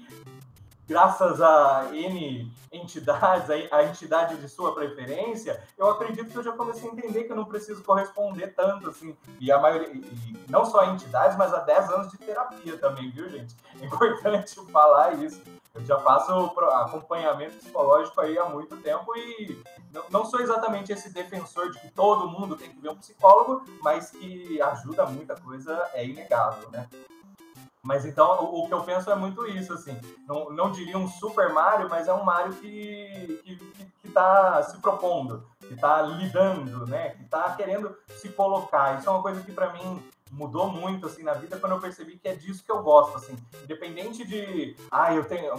graças 0.90 1.40
a 1.40 1.90
N 1.94 2.52
entidades, 2.72 3.48
a 3.72 3.84
entidade 3.84 4.36
de 4.38 4.50
sua 4.50 4.74
preferência, 4.74 5.64
eu 5.78 5.88
acredito 5.88 6.32
que 6.32 6.36
eu 6.36 6.44
já 6.44 6.52
comecei 6.52 6.90
a 6.90 6.94
entender 6.94 7.26
que 7.26 7.32
eu 7.32 7.36
não 7.36 7.46
preciso 7.46 7.84
corresponder 7.84 8.56
tanto, 8.56 8.90
assim. 8.90 9.16
E 9.40 9.52
a 9.52 9.60
maioria, 9.60 9.90
e 9.94 10.46
não 10.50 10.66
só 10.66 10.82
a 10.82 10.88
entidades, 10.88 11.38
mas 11.38 11.54
há 11.54 11.60
10 11.60 11.92
anos 11.92 12.12
de 12.12 12.18
terapia 12.18 12.76
também, 12.78 13.12
viu, 13.12 13.30
gente? 13.30 13.56
É 13.80 13.86
importante 13.86 14.56
falar 14.72 15.14
isso. 15.24 15.40
Eu 15.76 15.86
já 15.86 16.00
faço 16.00 16.32
acompanhamento 16.32 17.58
psicológico 17.58 18.20
aí 18.22 18.38
há 18.40 18.46
muito 18.46 18.76
tempo 18.78 19.16
e 19.16 19.62
não 20.10 20.26
sou 20.26 20.42
exatamente 20.42 20.92
esse 20.92 21.14
defensor 21.14 21.70
de 21.72 21.80
que 21.80 21.92
todo 21.92 22.28
mundo 22.28 22.56
tem 22.58 22.72
que 22.72 22.82
ver 22.82 22.90
um 22.90 22.98
psicólogo, 22.98 23.64
mas 23.82 24.10
que 24.10 24.60
ajuda 24.60 25.06
muita 25.06 25.36
coisa, 25.36 25.88
é 25.94 26.04
inegável, 26.04 26.68
né? 26.72 26.90
Mas 27.82 28.06
então 28.06 28.44
o, 28.44 28.64
o, 28.64 28.68
que 28.68 28.74
eu 28.74 28.84
penso 28.84 29.10
é 29.10 29.16
muito 29.16 29.46
isso, 29.48 29.74
assim. 29.74 30.00
Não, 30.28 30.50
não 30.50 30.72
diria 30.72 30.98
um 30.98 31.08
Super 31.08 31.54
Mario, 31.54 31.90
mas 31.90 32.08
é 32.08 32.14
um 32.14 32.24
Mario 32.24 32.54
que, 32.54 33.42
que, 33.44 33.56
que 34.02 34.10
tá 34.12 34.62
se 34.64 34.78
propondo, 34.80 35.48
que 35.60 35.74
está 35.74 36.02
lidando, 36.02 36.86
né? 36.86 37.12
Que 37.12 37.24
está 37.24 37.56
querendo 37.56 37.96
se 38.18 38.30
colocar. 38.30 39.00
Isso 39.00 39.08
é 39.08 39.12
uma 39.12 39.22
coisa 39.22 39.42
que 39.42 39.52
para 39.52 39.72
mim 39.72 40.04
mudou 40.32 40.70
muito 40.70 41.06
assim 41.06 41.24
na 41.24 41.34
vida 41.34 41.58
quando 41.58 41.74
eu 41.74 41.80
percebi 41.80 42.18
que 42.18 42.28
é 42.28 42.36
disso 42.36 42.64
que 42.64 42.72
eu 42.72 42.82
gosto, 42.82 43.18
assim, 43.18 43.36
independente 43.64 44.26
de, 44.26 44.76
ah, 44.92 45.14
eu 45.14 45.26
tenho, 45.26 45.54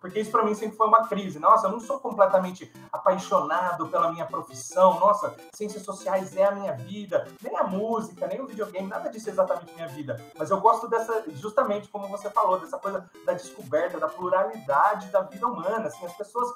porque 0.00 0.20
isso 0.20 0.30
para 0.30 0.44
mim 0.44 0.54
sempre 0.54 0.76
foi 0.76 0.86
uma 0.86 1.06
crise. 1.06 1.38
Nossa, 1.38 1.66
eu 1.66 1.72
não 1.72 1.80
sou 1.80 1.98
completamente 1.98 2.72
apaixonado 2.92 3.88
pela 3.88 4.12
minha 4.12 4.26
profissão. 4.26 4.98
Nossa, 5.00 5.34
ciências 5.52 5.82
sociais 5.82 6.36
é 6.36 6.44
a 6.44 6.50
minha 6.52 6.72
vida, 6.72 7.26
nem 7.42 7.56
a 7.56 7.64
música, 7.64 8.26
nem 8.26 8.40
o 8.40 8.46
videogame, 8.46 8.88
nada 8.88 9.10
disso 9.10 9.28
é 9.28 9.32
exatamente 9.32 9.74
minha 9.74 9.88
vida. 9.88 10.20
Mas 10.36 10.50
eu 10.50 10.60
gosto 10.60 10.88
dessa, 10.88 11.24
justamente 11.32 11.88
como 11.88 12.08
você 12.08 12.30
falou, 12.30 12.58
dessa 12.58 12.78
coisa 12.78 13.08
da 13.24 13.32
descoberta, 13.32 13.98
da 13.98 14.08
pluralidade 14.08 15.08
da 15.08 15.22
vida 15.22 15.46
humana. 15.46 15.86
Assim, 15.86 16.04
as 16.04 16.16
pessoas 16.16 16.52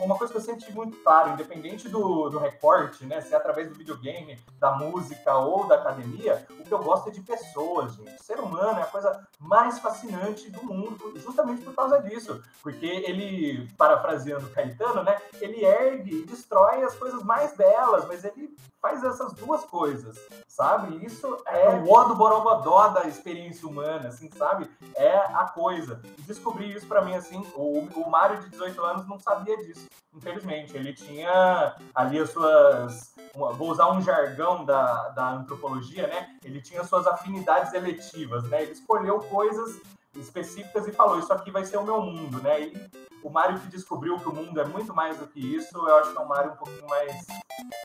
uma 0.00 0.16
coisa 0.16 0.32
que 0.32 0.38
eu 0.38 0.42
sempre 0.42 0.64
tive 0.64 0.76
muito 0.76 0.96
claro, 1.02 1.30
independente 1.30 1.88
do, 1.88 2.30
do 2.30 2.38
recorte, 2.38 3.04
né, 3.04 3.20
se 3.20 3.34
é 3.34 3.36
através 3.36 3.68
do 3.68 3.74
videogame, 3.74 4.38
da 4.58 4.72
música 4.72 5.36
ou 5.36 5.66
da 5.66 5.74
academia, 5.74 6.46
o 6.58 6.64
que 6.64 6.72
eu 6.72 6.82
gosto 6.82 7.08
é 7.08 7.12
de 7.12 7.20
pessoas, 7.20 7.94
gente. 7.94 8.16
O 8.18 8.22
ser 8.22 8.40
humano 8.40 8.78
é 8.78 8.82
a 8.82 8.86
coisa 8.86 9.26
mais 9.38 9.78
fascinante 9.78 10.50
do 10.50 10.62
mundo, 10.64 11.12
justamente 11.16 11.62
por 11.62 11.74
causa 11.74 12.00
disso. 12.00 12.42
Porque 12.62 12.86
ele, 12.86 13.68
parafraseando 13.76 14.48
Caetano, 14.50 15.02
né, 15.02 15.18
ele 15.40 15.64
ergue 15.64 16.22
e 16.22 16.26
destrói 16.26 16.82
as 16.82 16.94
coisas 16.94 17.22
mais 17.22 17.54
belas, 17.56 18.06
mas 18.06 18.24
ele 18.24 18.56
faz 18.80 19.02
essas 19.02 19.32
duas 19.34 19.64
coisas, 19.64 20.16
sabe? 20.46 21.04
Isso 21.04 21.36
é 21.46 21.68
o 21.68 21.90
ó 21.90 22.04
do 22.04 22.14
borogodó 22.14 22.88
da 22.88 23.06
experiência 23.06 23.68
humana, 23.68 24.08
assim, 24.08 24.30
sabe? 24.30 24.70
É 24.94 25.16
a 25.16 25.48
coisa. 25.52 26.00
E 26.16 26.22
descobri 26.22 26.72
isso 26.72 26.86
para 26.86 27.02
mim, 27.02 27.14
assim, 27.14 27.44
o, 27.54 27.80
o 27.80 28.10
Mário 28.10 28.40
de 28.40 28.50
18 28.50 28.82
anos 28.84 29.08
não 29.08 29.18
sabia 29.18 29.57
disso, 29.62 29.86
infelizmente. 30.14 30.76
Ele 30.76 30.92
tinha 30.92 31.76
ali 31.94 32.18
as 32.18 32.30
suas. 32.30 33.14
Vou 33.34 33.70
usar 33.70 33.92
um 33.92 34.02
jargão 34.02 34.64
da, 34.64 35.08
da 35.10 35.30
antropologia, 35.32 36.06
né? 36.06 36.36
Ele 36.44 36.60
tinha 36.60 36.82
suas 36.84 37.06
afinidades 37.06 37.72
eletivas, 37.72 38.44
né? 38.44 38.62
Ele 38.62 38.72
escolheu 38.72 39.20
coisas 39.20 39.80
específicas 40.16 40.86
e 40.86 40.92
falou: 40.92 41.18
Isso 41.18 41.32
aqui 41.32 41.50
vai 41.50 41.64
ser 41.64 41.76
o 41.76 41.84
meu 41.84 42.00
mundo, 42.02 42.42
né? 42.42 42.62
E 42.62 42.90
o 43.22 43.30
Mário 43.30 43.58
que 43.60 43.68
descobriu 43.68 44.18
que 44.18 44.28
o 44.28 44.34
mundo 44.34 44.60
é 44.60 44.64
muito 44.64 44.94
mais 44.94 45.18
do 45.18 45.26
que 45.26 45.40
isso, 45.40 45.76
eu 45.76 45.96
acho 45.96 46.12
que 46.12 46.18
é 46.18 46.20
um 46.20 46.28
Mário 46.28 46.52
um 46.52 46.56
pouquinho 46.56 46.88
mais 46.88 47.26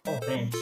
contente. 0.05 0.57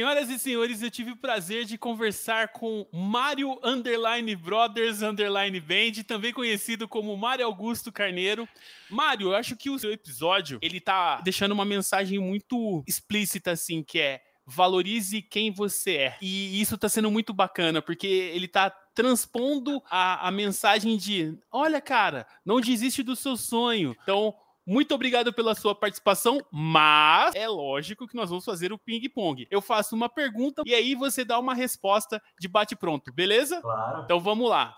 Senhoras 0.00 0.30
e 0.30 0.38
senhores, 0.38 0.82
eu 0.82 0.90
tive 0.90 1.10
o 1.10 1.16
prazer 1.16 1.66
de 1.66 1.76
conversar 1.76 2.48
com 2.54 2.86
Mário 2.90 3.60
Underline 3.62 4.34
Brothers 4.34 5.02
Underline 5.02 5.60
Band, 5.60 6.04
também 6.06 6.32
conhecido 6.32 6.88
como 6.88 7.14
Mário 7.18 7.44
Augusto 7.44 7.92
Carneiro. 7.92 8.48
Mário, 8.88 9.28
eu 9.28 9.34
acho 9.34 9.54
que 9.58 9.68
o 9.68 9.78
seu 9.78 9.92
episódio, 9.92 10.58
ele 10.62 10.80
tá 10.80 11.20
deixando 11.20 11.52
uma 11.52 11.66
mensagem 11.66 12.18
muito 12.18 12.82
explícita, 12.88 13.50
assim, 13.50 13.82
que 13.82 14.00
é 14.00 14.22
valorize 14.46 15.20
quem 15.20 15.52
você 15.52 15.96
é. 15.96 16.16
E 16.22 16.58
isso 16.58 16.78
tá 16.78 16.88
sendo 16.88 17.10
muito 17.10 17.34
bacana, 17.34 17.82
porque 17.82 18.06
ele 18.06 18.48
tá 18.48 18.70
transpondo 18.94 19.82
a, 19.90 20.28
a 20.28 20.30
mensagem 20.30 20.96
de: 20.96 21.38
olha, 21.52 21.78
cara, 21.78 22.26
não 22.42 22.58
desiste 22.58 23.02
do 23.02 23.14
seu 23.14 23.36
sonho. 23.36 23.94
Então, 24.02 24.34
muito 24.70 24.94
obrigado 24.94 25.32
pela 25.32 25.52
sua 25.52 25.74
participação, 25.74 26.40
mas 26.48 27.34
é 27.34 27.48
lógico 27.48 28.06
que 28.06 28.14
nós 28.14 28.30
vamos 28.30 28.44
fazer 28.44 28.72
o 28.72 28.78
ping-pong. 28.78 29.48
Eu 29.50 29.60
faço 29.60 29.96
uma 29.96 30.08
pergunta 30.08 30.62
e 30.64 30.72
aí 30.72 30.94
você 30.94 31.24
dá 31.24 31.40
uma 31.40 31.54
resposta 31.54 32.22
de 32.38 32.46
bate-pronto, 32.46 33.12
beleza? 33.12 33.60
Claro. 33.60 34.04
Então 34.04 34.20
vamos 34.20 34.48
lá. 34.48 34.72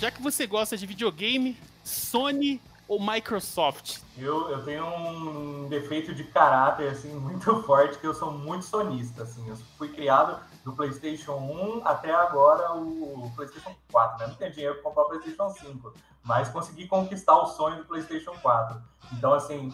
Já 0.00 0.10
que 0.10 0.22
você 0.22 0.46
gosta 0.46 0.74
de 0.74 0.86
videogame, 0.86 1.54
Sony 1.84 2.62
ou 2.88 2.98
Microsoft? 2.98 3.98
Eu, 4.16 4.48
eu 4.48 4.64
tenho 4.64 4.86
um 4.86 5.68
defeito 5.68 6.14
de 6.14 6.24
caráter 6.24 6.88
assim 6.88 7.12
muito 7.20 7.62
forte 7.64 7.98
que 7.98 8.06
eu 8.06 8.14
sou 8.14 8.32
muito 8.32 8.64
sonista 8.64 9.24
assim. 9.24 9.46
Eu 9.46 9.56
fui 9.76 9.88
criado 9.88 10.40
do 10.64 10.72
PlayStation 10.72 11.32
1 11.32 11.82
até 11.84 12.12
agora 12.12 12.74
o 12.74 13.30
PlayStation 13.34 13.74
4, 13.90 14.18
né? 14.18 14.26
Não 14.28 14.34
tenho 14.34 14.52
dinheiro 14.52 14.74
para 14.76 14.82
comprar 14.84 15.02
o 15.02 15.08
PlayStation 15.08 15.50
5, 15.50 15.94
mas 16.22 16.48
consegui 16.48 16.86
conquistar 16.86 17.36
o 17.36 17.46
sonho 17.46 17.78
do 17.78 17.84
PlayStation 17.84 18.32
4. 18.40 18.80
Então 19.12 19.32
assim, 19.32 19.72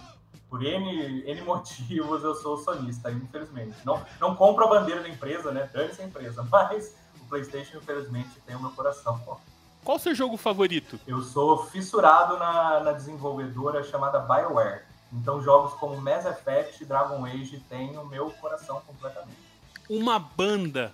por 0.48 0.62
N, 0.64 1.30
N 1.30 1.42
motivos 1.42 2.24
eu 2.24 2.34
sou 2.34 2.56
sonista, 2.56 3.10
infelizmente. 3.10 3.76
Não, 3.84 4.02
não 4.18 4.34
compro 4.34 4.64
a 4.64 4.68
bandeira 4.68 5.02
da 5.02 5.08
empresa, 5.08 5.52
né? 5.52 5.68
Dane-se 5.72 6.00
a 6.00 6.04
empresa, 6.06 6.42
mas 6.50 6.94
o 7.20 7.24
PlayStation 7.28 7.78
infelizmente 7.78 8.40
tem 8.46 8.56
o 8.56 8.60
meu 8.60 8.70
coração. 8.70 9.20
Qual 9.84 9.96
o 9.96 10.00
seu 10.00 10.14
jogo 10.14 10.36
favorito? 10.36 10.98
Eu 11.06 11.22
sou 11.22 11.64
fissurado 11.66 12.36
na, 12.38 12.80
na 12.80 12.92
desenvolvedora 12.92 13.82
chamada 13.84 14.18
BioWare. 14.18 14.82
Então, 15.12 15.40
jogos 15.40 15.72
como 15.74 16.00
Mass 16.00 16.26
Effect 16.26 16.82
e 16.82 16.86
Dragon 16.86 17.24
Age 17.24 17.58
têm 17.68 17.96
o 17.96 18.04
meu 18.04 18.30
coração 18.32 18.82
completamente. 18.86 19.47
Uma 19.88 20.18
banda. 20.18 20.92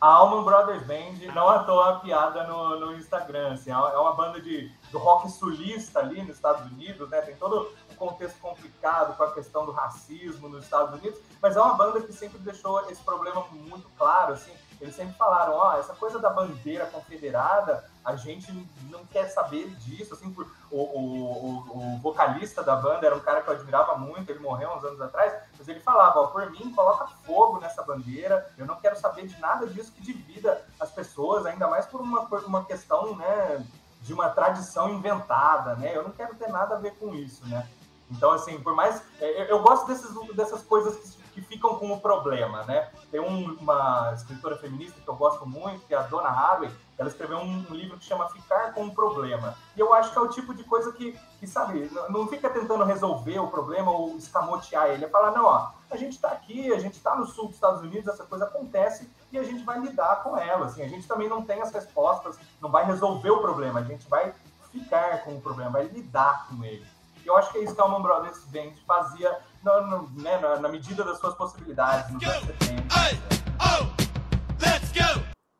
A 0.00 0.06
Alman 0.06 0.42
Brothers 0.42 0.82
Band, 0.84 1.32
não 1.32 1.48
à 1.48 1.60
toa 1.60 1.90
a 1.90 2.00
piada 2.00 2.44
no, 2.44 2.80
no 2.80 2.96
Instagram. 2.96 3.52
Assim, 3.52 3.70
é 3.70 3.76
uma 3.76 4.14
banda 4.14 4.40
de, 4.40 4.68
do 4.90 4.98
rock 4.98 5.30
sulista 5.30 6.00
ali 6.00 6.20
nos 6.22 6.34
Estados 6.34 6.72
Unidos, 6.72 7.08
né? 7.08 7.20
Tem 7.20 7.36
todo 7.36 7.70
um 7.88 7.94
contexto 7.94 8.36
complicado 8.40 9.16
com 9.16 9.22
a 9.22 9.32
questão 9.32 9.64
do 9.64 9.70
racismo 9.70 10.48
nos 10.48 10.64
Estados 10.64 10.98
Unidos, 10.98 11.20
mas 11.40 11.56
é 11.56 11.60
uma 11.60 11.74
banda 11.74 12.00
que 12.00 12.12
sempre 12.12 12.38
deixou 12.40 12.80
esse 12.90 13.00
problema 13.02 13.46
muito 13.52 13.88
claro, 13.96 14.32
assim. 14.32 14.52
Eles 14.82 14.96
sempre 14.96 15.14
falaram, 15.14 15.54
ó, 15.54 15.70
oh, 15.70 15.78
essa 15.78 15.94
coisa 15.94 16.18
da 16.18 16.28
bandeira 16.28 16.86
confederada 16.86 17.88
a 18.04 18.16
gente 18.16 18.52
não 18.90 19.06
quer 19.06 19.28
saber 19.28 19.68
disso, 19.76 20.12
assim, 20.12 20.32
por, 20.32 20.44
o, 20.72 20.76
o, 20.76 21.94
o, 21.94 21.98
vocalista 21.98 22.64
da 22.64 22.74
banda 22.74 23.06
era 23.06 23.14
um 23.14 23.20
cara 23.20 23.42
que 23.42 23.48
eu 23.48 23.54
admirava 23.54 23.96
muito, 23.96 24.28
ele 24.28 24.40
morreu 24.40 24.70
uns 24.70 24.82
anos 24.82 25.00
atrás, 25.00 25.32
mas 25.56 25.68
ele 25.68 25.78
falava, 25.78 26.18
ó, 26.18 26.26
por 26.26 26.50
mim, 26.50 26.72
coloca 26.74 27.06
fogo 27.24 27.60
nessa 27.60 27.84
bandeira, 27.84 28.50
eu 28.58 28.66
não 28.66 28.74
quero 28.74 28.98
saber 28.98 29.28
de 29.28 29.38
nada 29.38 29.68
disso 29.68 29.92
que 29.92 30.02
divida 30.02 30.60
as 30.80 30.90
pessoas, 30.90 31.46
ainda 31.46 31.68
mais 31.68 31.86
por 31.86 32.00
uma, 32.00 32.26
por 32.26 32.42
uma 32.42 32.64
questão, 32.64 33.14
né, 33.14 33.64
de 34.00 34.12
uma 34.12 34.30
tradição 34.30 34.90
inventada, 34.90 35.76
né, 35.76 35.96
eu 35.96 36.02
não 36.02 36.10
quero 36.10 36.34
ter 36.34 36.48
nada 36.48 36.74
a 36.74 36.78
ver 36.78 36.96
com 36.96 37.14
isso, 37.14 37.46
né. 37.46 37.68
Então, 38.10 38.32
assim, 38.32 38.60
por 38.60 38.74
mais. 38.74 39.00
É, 39.20 39.42
eu, 39.42 39.46
eu 39.46 39.62
gosto 39.62 39.86
desses, 39.86 40.10
dessas 40.34 40.60
coisas 40.62 40.96
que 40.96 41.21
que 41.32 41.40
ficam 41.40 41.76
com 41.76 41.92
o 41.92 42.00
problema, 42.00 42.62
né? 42.64 42.90
Tem 43.10 43.20
um, 43.20 43.54
uma 43.54 44.12
escritora 44.14 44.56
feminista 44.56 45.00
que 45.00 45.08
eu 45.08 45.14
gosto 45.14 45.46
muito, 45.46 45.86
que 45.86 45.94
é 45.94 45.98
a 45.98 46.02
Donna 46.02 46.28
Haraway, 46.28 46.70
ela 46.98 47.08
escreveu 47.08 47.38
um, 47.38 47.66
um, 47.70 47.74
livro 47.74 47.98
que 47.98 48.04
chama 48.04 48.28
Ficar 48.28 48.72
com 48.74 48.86
o 48.86 48.94
Problema. 48.94 49.56
E 49.76 49.80
eu 49.80 49.92
acho 49.92 50.12
que 50.12 50.18
é 50.18 50.20
o 50.20 50.28
tipo 50.28 50.54
de 50.54 50.62
coisa 50.64 50.92
que, 50.92 51.18
que 51.40 51.46
sabe, 51.46 51.90
não, 51.92 52.08
não 52.10 52.28
fica 52.28 52.48
tentando 52.48 52.84
resolver 52.84 53.38
o 53.38 53.48
problema 53.48 53.90
ou 53.90 54.16
escamotear 54.16 54.88
ele. 54.90 55.04
É 55.04 55.08
falar, 55.08 55.32
não, 55.32 55.44
ó, 55.44 55.70
a 55.90 55.96
gente 55.96 56.12
está 56.12 56.28
aqui, 56.28 56.72
a 56.72 56.78
gente 56.78 56.94
está 56.94 57.16
no 57.16 57.26
sul 57.26 57.46
dos 57.46 57.54
Estados 57.54 57.82
Unidos, 57.82 58.06
essa 58.06 58.24
coisa 58.24 58.44
acontece 58.44 59.10
e 59.32 59.38
a 59.38 59.42
gente 59.42 59.64
vai 59.64 59.80
lidar 59.80 60.22
com 60.22 60.36
ela. 60.36 60.66
Assim, 60.66 60.82
a 60.82 60.88
gente 60.88 61.08
também 61.08 61.28
não 61.28 61.42
tem 61.42 61.60
as 61.60 61.72
respostas, 61.72 62.38
não 62.60 62.70
vai 62.70 62.84
resolver 62.84 63.30
o 63.30 63.40
problema, 63.40 63.80
a 63.80 63.84
gente 63.84 64.08
vai 64.08 64.32
ficar 64.70 65.24
com 65.24 65.36
o 65.36 65.40
problema, 65.40 65.70
vai 65.70 65.84
lidar 65.84 66.46
com 66.48 66.64
ele. 66.64 66.86
E 67.24 67.28
eu 67.28 67.36
acho 67.36 67.52
que 67.52 67.58
é 67.58 67.64
isso 67.64 67.74
que 67.74 67.80
a 67.80 67.84
Alman 67.84 68.02
Brothers 68.02 68.44
Band 68.46 68.72
fazia 68.86 69.38
na, 69.62 69.80
no, 69.82 70.10
né, 70.20 70.38
na, 70.38 70.58
na, 70.58 70.68
medida 70.68 71.04
das 71.04 71.18
suas 71.18 71.34
possibilidades 71.34 72.10
nos 72.10 72.22
anos 72.24 72.44
70. 72.44 72.94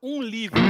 Um 0.03 0.21
livro. 0.21 0.61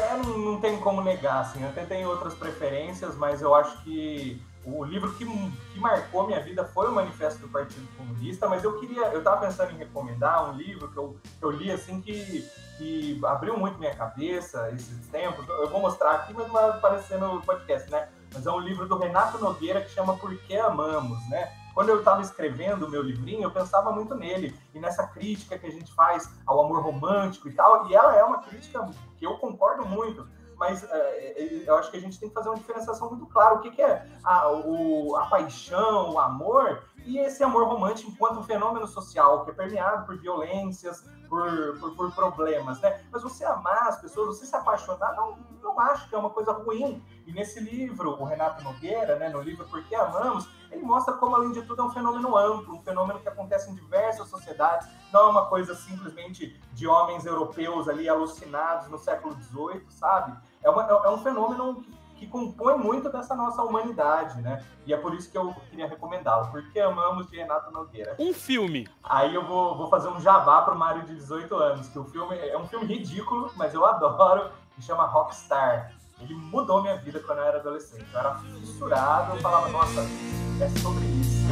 É, 0.00 0.16
não, 0.16 0.38
não 0.38 0.60
tem 0.60 0.78
como 0.78 1.02
negar, 1.02 1.40
assim. 1.40 1.64
Até 1.64 1.84
tenho 1.84 2.08
outras 2.08 2.34
preferências, 2.34 3.16
mas 3.16 3.42
eu 3.42 3.52
acho 3.54 3.82
que 3.82 4.40
o 4.66 4.84
livro 4.84 5.12
que, 5.14 5.24
que 5.24 5.80
marcou 5.80 6.26
minha 6.26 6.40
vida 6.40 6.64
foi 6.64 6.88
o 6.88 6.94
Manifesto 6.94 7.40
do 7.40 7.48
Partido 7.48 7.86
Comunista, 7.96 8.48
mas 8.48 8.64
eu 8.64 8.78
queria, 8.78 9.06
eu 9.08 9.18
estava 9.18 9.46
pensando 9.46 9.72
em 9.72 9.76
recomendar 9.76 10.50
um 10.50 10.56
livro 10.56 10.88
que 10.88 10.96
eu, 10.96 11.16
que 11.38 11.44
eu 11.44 11.50
li 11.50 11.70
assim 11.70 12.00
que, 12.00 12.48
que 12.78 13.20
abriu 13.24 13.56
muito 13.58 13.78
minha 13.78 13.94
cabeça 13.94 14.70
esses 14.70 15.06
tempos. 15.08 15.46
Eu 15.48 15.68
vou 15.68 15.80
mostrar 15.80 16.12
aqui, 16.12 16.32
mas 16.32 16.48
vai 16.50 16.70
aparecer 16.70 17.18
no 17.18 17.40
podcast, 17.42 17.90
né? 17.90 18.08
mas 18.34 18.46
é 18.46 18.50
um 18.50 18.58
livro 18.58 18.86
do 18.86 18.98
Renato 18.98 19.38
Nogueira 19.38 19.80
que 19.80 19.90
chama 19.90 20.16
Por 20.16 20.36
que 20.36 20.56
Amamos, 20.56 21.18
né? 21.30 21.52
Quando 21.72 21.88
eu 21.88 22.00
estava 22.00 22.20
escrevendo 22.20 22.86
o 22.86 22.90
meu 22.90 23.02
livrinho, 23.02 23.44
eu 23.44 23.50
pensava 23.50 23.90
muito 23.92 24.14
nele 24.14 24.54
e 24.74 24.78
nessa 24.78 25.06
crítica 25.06 25.58
que 25.58 25.66
a 25.66 25.70
gente 25.70 25.92
faz 25.92 26.30
ao 26.46 26.64
amor 26.64 26.82
romântico 26.82 27.48
e 27.48 27.52
tal, 27.52 27.88
e 27.88 27.94
ela 27.94 28.14
é 28.16 28.22
uma 28.22 28.38
crítica 28.38 28.88
que 29.16 29.26
eu 29.26 29.38
concordo 29.38 29.84
muito, 29.84 30.26
mas 30.56 30.84
é, 30.84 31.64
eu 31.66 31.76
acho 31.76 31.90
que 31.90 31.96
a 31.96 32.00
gente 32.00 32.18
tem 32.18 32.28
que 32.28 32.34
fazer 32.34 32.48
uma 32.48 32.58
diferenciação 32.58 33.08
muito 33.08 33.26
clara. 33.26 33.54
O 33.54 33.60
que, 33.60 33.70
que 33.70 33.82
é 33.82 34.06
a, 34.22 34.50
o, 34.50 35.16
a 35.16 35.26
paixão, 35.26 36.14
o 36.14 36.18
amor, 36.18 36.82
e 37.04 37.18
esse 37.18 37.42
amor 37.44 37.66
romântico 37.66 38.10
enquanto 38.10 38.38
um 38.38 38.42
fenômeno 38.42 38.86
social 38.86 39.44
que 39.44 39.50
é 39.50 39.54
permeado 39.54 40.06
por 40.06 40.16
violências, 40.18 41.04
por, 41.28 41.78
por, 41.78 41.94
por, 41.96 42.14
problemas, 42.14 42.80
né? 42.80 43.04
Mas 43.12 43.22
você 43.22 43.44
amar 43.44 43.88
as 43.88 44.00
pessoas, 44.00 44.38
você 44.38 44.46
se 44.46 44.56
apaixonar, 44.56 45.14
não, 45.14 45.38
não 45.62 45.78
acho 45.80 46.08
que 46.08 46.14
é 46.14 46.18
uma 46.18 46.30
coisa 46.30 46.52
ruim. 46.52 47.02
E 47.26 47.32
nesse 47.32 47.60
livro, 47.60 48.20
o 48.20 48.24
Renato 48.24 48.62
Nogueira, 48.62 49.16
né, 49.16 49.28
no 49.28 49.40
livro 49.40 49.66
Por 49.66 49.82
que 49.84 49.94
Amamos, 49.94 50.48
ele 50.70 50.82
mostra 50.82 51.14
como, 51.14 51.36
além 51.36 51.52
de 51.52 51.62
tudo, 51.62 51.82
é 51.82 51.84
um 51.84 51.90
fenômeno 51.90 52.36
amplo, 52.36 52.74
um 52.74 52.82
fenômeno 52.82 53.20
que 53.20 53.28
acontece 53.28 53.70
em 53.70 53.74
diversas 53.74 54.28
sociedades, 54.28 54.88
não 55.12 55.20
é 55.20 55.26
uma 55.28 55.46
coisa 55.46 55.74
simplesmente 55.74 56.60
de 56.72 56.86
homens 56.86 57.24
europeus 57.24 57.88
ali 57.88 58.08
alucinados 58.08 58.88
no 58.88 58.98
século 58.98 59.34
XVIII, 59.40 59.86
sabe? 59.90 60.36
É, 60.62 60.70
uma, 60.70 60.82
é 60.82 61.10
um 61.10 61.18
fenômeno 61.18 61.84
que 62.16 62.26
compõe 62.26 62.76
muito 62.76 63.10
dessa 63.10 63.34
nossa 63.34 63.62
humanidade, 63.62 64.40
né? 64.40 64.64
E 64.86 64.92
é 64.92 64.96
por 64.96 65.14
isso 65.14 65.30
que 65.30 65.36
eu 65.36 65.54
queria 65.70 65.86
recomendá-lo, 65.86 66.50
porque 66.50 66.78
amamos 66.78 67.28
de 67.28 67.36
Renato 67.36 67.70
Nogueira. 67.70 68.14
Um 68.18 68.32
filme. 68.32 68.88
Aí 69.02 69.34
eu 69.34 69.44
vou, 69.46 69.76
vou 69.76 69.88
fazer 69.88 70.08
um 70.08 70.20
jabá 70.20 70.62
pro 70.62 70.76
Mário 70.76 71.02
de 71.02 71.14
18 71.14 71.54
anos, 71.56 71.88
que 71.88 71.98
o 71.98 72.04
filme 72.04 72.36
é 72.36 72.56
um 72.56 72.66
filme 72.66 72.86
ridículo, 72.86 73.50
mas 73.56 73.74
eu 73.74 73.84
adoro, 73.84 74.50
que 74.74 74.82
chama 74.82 75.04
Rockstar. 75.04 75.92
Ele 76.20 76.34
mudou 76.34 76.80
minha 76.80 76.96
vida 76.96 77.20
quando 77.20 77.38
eu 77.38 77.44
era 77.44 77.58
adolescente. 77.58 78.06
Eu 78.12 78.18
era 78.20 78.34
fissurado, 78.36 79.36
eu 79.36 79.42
falava, 79.42 79.68
nossa, 79.68 80.00
é 80.00 80.68
sobre 80.80 81.04
isso. 81.06 81.44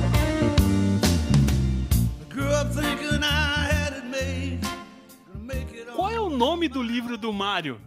Qual 5.95 6.11
é 6.11 6.21
o 6.21 6.31
nome 6.31 6.69
do 6.69 6.83
livro 6.83 7.19
do 7.19 7.33
Mário? 7.33 7.81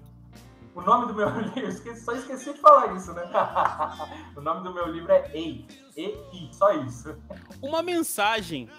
O 0.76 0.82
nome 0.82 1.07
do 1.07 1.13
meu 1.13 1.30
livro, 1.39 1.69
esqueci, 1.69 2.01
só 2.01 2.11
esqueci 2.11 2.53
de 2.53 2.59
falar 2.59 2.93
isso, 2.95 3.13
né? 3.13 3.23
o 4.36 4.41
nome 4.41 4.61
do 4.61 4.73
meu 4.73 4.86
livro 4.88 5.11
é 5.11 5.32
EI. 5.34 5.65
E-I, 5.95 6.53
só 6.53 6.73
isso. 6.73 7.15
Uma 7.61 7.82
mensagem 7.82 8.69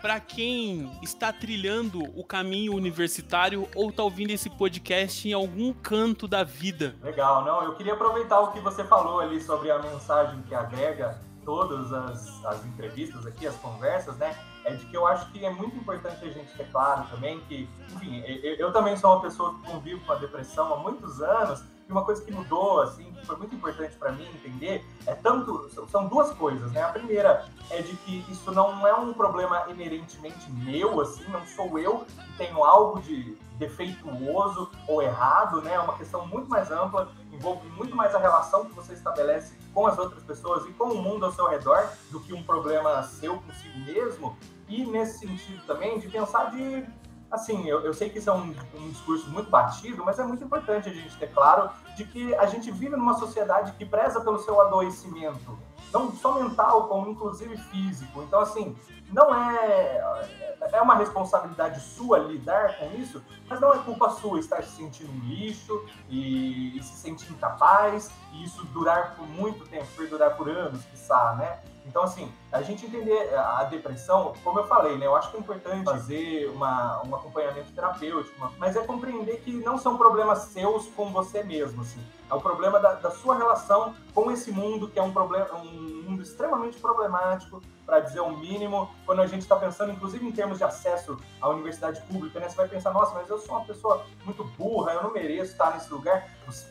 para 0.00 0.20
quem 0.20 0.90
está 1.02 1.32
trilhando 1.32 2.00
o 2.18 2.24
caminho 2.24 2.72
universitário 2.74 3.68
ou 3.74 3.90
está 3.90 4.04
ouvindo 4.04 4.30
esse 4.30 4.48
podcast 4.48 5.28
em 5.28 5.32
algum 5.32 5.72
canto 5.72 6.28
da 6.28 6.44
vida. 6.44 6.94
Legal, 7.02 7.44
não, 7.44 7.64
eu 7.64 7.74
queria 7.74 7.94
aproveitar 7.94 8.40
o 8.40 8.52
que 8.52 8.60
você 8.60 8.84
falou 8.84 9.20
ali 9.20 9.40
sobre 9.42 9.70
a 9.70 9.78
mensagem 9.80 10.40
que 10.42 10.54
agrega 10.54 11.20
todas 11.44 11.92
as, 11.92 12.44
as 12.44 12.64
entrevistas 12.66 13.26
aqui, 13.26 13.46
as 13.46 13.56
conversas, 13.56 14.16
né? 14.16 14.36
é 14.64 14.74
de 14.74 14.84
que 14.86 14.96
eu 14.96 15.06
acho 15.06 15.30
que 15.32 15.44
é 15.44 15.50
muito 15.50 15.76
importante 15.76 16.24
a 16.24 16.30
gente 16.30 16.52
ter 16.56 16.70
claro 16.70 17.04
também 17.10 17.40
que, 17.40 17.68
enfim, 17.94 18.22
eu, 18.26 18.54
eu 18.56 18.72
também 18.72 18.96
sou 18.96 19.12
uma 19.12 19.22
pessoa 19.22 19.54
que 19.54 19.70
convivo 19.70 20.04
com 20.04 20.12
a 20.12 20.16
depressão 20.16 20.72
há 20.74 20.76
muitos 20.76 21.20
anos 21.22 21.64
e 21.88 21.92
uma 21.92 22.04
coisa 22.04 22.22
que 22.22 22.30
mudou, 22.30 22.82
assim, 22.82 23.12
que 23.12 23.26
foi 23.26 23.36
muito 23.36 23.54
importante 23.54 23.96
para 23.96 24.12
mim 24.12 24.26
entender, 24.34 24.84
é 25.06 25.14
tanto, 25.14 25.68
são 25.88 26.06
duas 26.06 26.30
coisas, 26.34 26.70
né? 26.72 26.82
A 26.82 26.88
primeira 26.88 27.46
é 27.70 27.82
de 27.82 27.96
que 27.96 28.24
isso 28.30 28.52
não 28.52 28.86
é 28.86 28.94
um 28.94 29.12
problema 29.12 29.64
inerentemente 29.68 30.50
meu, 30.52 31.00
assim, 31.00 31.24
não 31.28 31.44
sou 31.46 31.78
eu 31.78 32.04
que 32.06 32.36
tenho 32.36 32.62
algo 32.62 33.00
de 33.00 33.36
defeituoso 33.58 34.70
ou 34.86 35.02
errado, 35.02 35.60
né? 35.62 35.74
É 35.74 35.80
uma 35.80 35.96
questão 35.96 36.26
muito 36.26 36.48
mais 36.48 36.70
ampla, 36.70 37.10
envolve 37.40 37.66
muito 37.70 37.96
mais 37.96 38.14
a 38.14 38.18
relação 38.18 38.66
que 38.66 38.74
você 38.74 38.92
estabelece 38.92 39.54
com 39.72 39.86
as 39.86 39.98
outras 39.98 40.22
pessoas 40.22 40.66
e 40.66 40.72
com 40.74 40.84
o 40.84 41.02
mundo 41.02 41.24
ao 41.24 41.32
seu 41.32 41.48
redor 41.48 41.88
do 42.10 42.20
que 42.20 42.34
um 42.34 42.42
problema 42.42 43.02
seu 43.02 43.40
consigo 43.40 43.78
mesmo. 43.80 44.36
E 44.68 44.84
nesse 44.84 45.20
sentido 45.20 45.64
também 45.66 45.98
de 45.98 46.08
pensar 46.08 46.50
de 46.50 46.86
assim, 47.30 47.66
eu, 47.66 47.80
eu 47.80 47.94
sei 47.94 48.10
que 48.10 48.18
isso 48.18 48.28
é 48.28 48.32
um, 48.32 48.54
um, 48.74 48.88
discurso 48.90 49.30
muito 49.30 49.48
batido, 49.48 50.04
mas 50.04 50.18
é 50.18 50.24
muito 50.24 50.42
importante 50.42 50.88
a 50.88 50.92
gente 50.92 51.16
ter 51.16 51.28
claro 51.28 51.70
de 51.96 52.04
que 52.04 52.34
a 52.34 52.44
gente 52.46 52.70
vive 52.72 52.96
numa 52.96 53.14
sociedade 53.14 53.72
que 53.72 53.86
preza 53.86 54.20
pelo 54.20 54.38
seu 54.40 54.60
adoecimento. 54.60 55.56
não 55.92 56.12
só 56.12 56.34
mental, 56.34 56.88
como 56.88 57.08
inclusive 57.08 57.56
físico. 57.56 58.22
Então, 58.22 58.40
assim, 58.40 58.76
não 59.12 59.34
é. 59.34 60.26
É 60.72 60.80
uma 60.80 60.94
responsabilidade 60.94 61.80
sua 61.80 62.18
lidar 62.18 62.76
com 62.76 62.94
isso, 62.96 63.24
mas 63.48 63.58
não 63.60 63.72
é 63.72 63.78
culpa 63.78 64.10
sua 64.10 64.38
estar 64.38 64.62
se 64.62 64.76
sentindo 64.76 65.10
lixo 65.24 65.86
e, 66.08 66.76
e 66.78 66.82
se 66.82 66.96
sentir 66.96 67.32
incapaz, 67.32 68.10
e 68.32 68.44
isso 68.44 68.64
durar 68.66 69.16
por 69.16 69.26
muito 69.26 69.66
tempo, 69.66 69.86
perdurar 69.96 70.36
por 70.36 70.48
anos, 70.50 70.84
quiçá, 70.84 71.34
né? 71.36 71.60
Então, 71.86 72.02
assim, 72.02 72.30
a 72.52 72.62
gente 72.62 72.86
entender 72.86 73.34
a 73.34 73.64
depressão, 73.64 74.32
como 74.44 74.60
eu 74.60 74.66
falei, 74.66 74.96
né? 74.96 75.06
Eu 75.06 75.16
acho 75.16 75.30
que 75.30 75.36
é 75.36 75.40
importante 75.40 75.84
fazer 75.84 76.48
uma, 76.50 77.02
um 77.04 77.14
acompanhamento 77.14 77.72
terapêutico, 77.72 78.52
mas 78.58 78.76
é 78.76 78.84
compreender 78.84 79.40
que 79.40 79.52
não 79.52 79.78
são 79.78 79.96
problemas 79.96 80.38
seus 80.52 80.86
com 80.88 81.10
você 81.10 81.42
mesmo, 81.42 81.82
assim. 81.82 82.00
É 82.30 82.34
o 82.34 82.40
problema 82.40 82.78
da, 82.78 82.94
da 82.94 83.10
sua 83.10 83.36
relação 83.36 83.94
com 84.14 84.30
esse 84.30 84.52
mundo, 84.52 84.88
que 84.88 84.98
é 84.98 85.02
um, 85.02 85.12
problema, 85.12 85.52
um 85.54 86.02
mundo 86.08 86.22
extremamente 86.22 86.78
problemático, 86.78 87.60
para 87.84 87.98
dizer 87.98 88.20
o 88.20 88.36
mínimo, 88.36 88.88
quando 89.04 89.20
a 89.20 89.26
gente 89.26 89.42
está 89.42 89.56
pensando, 89.56 89.90
inclusive 89.90 90.24
em 90.24 90.30
termos 90.30 90.58
de 90.58 90.64
acesso 90.64 91.18
à 91.40 91.48
universidade 91.48 92.00
pública, 92.02 92.40
né? 92.40 92.48
Você 92.48 92.56
vai 92.56 92.68
pensar, 92.68 92.92
nossa, 92.92 93.14
mas 93.14 93.28
eu 93.28 93.38
sou 93.38 93.56
uma 93.56 93.64
pessoa 93.64 94.04
muito 94.24 94.44
burra, 94.44 94.92
eu 94.92 95.02
não 95.02 95.12
mereço 95.12 95.52
estar 95.52 95.72
nesse 95.72 95.92
lugar. 95.92 96.28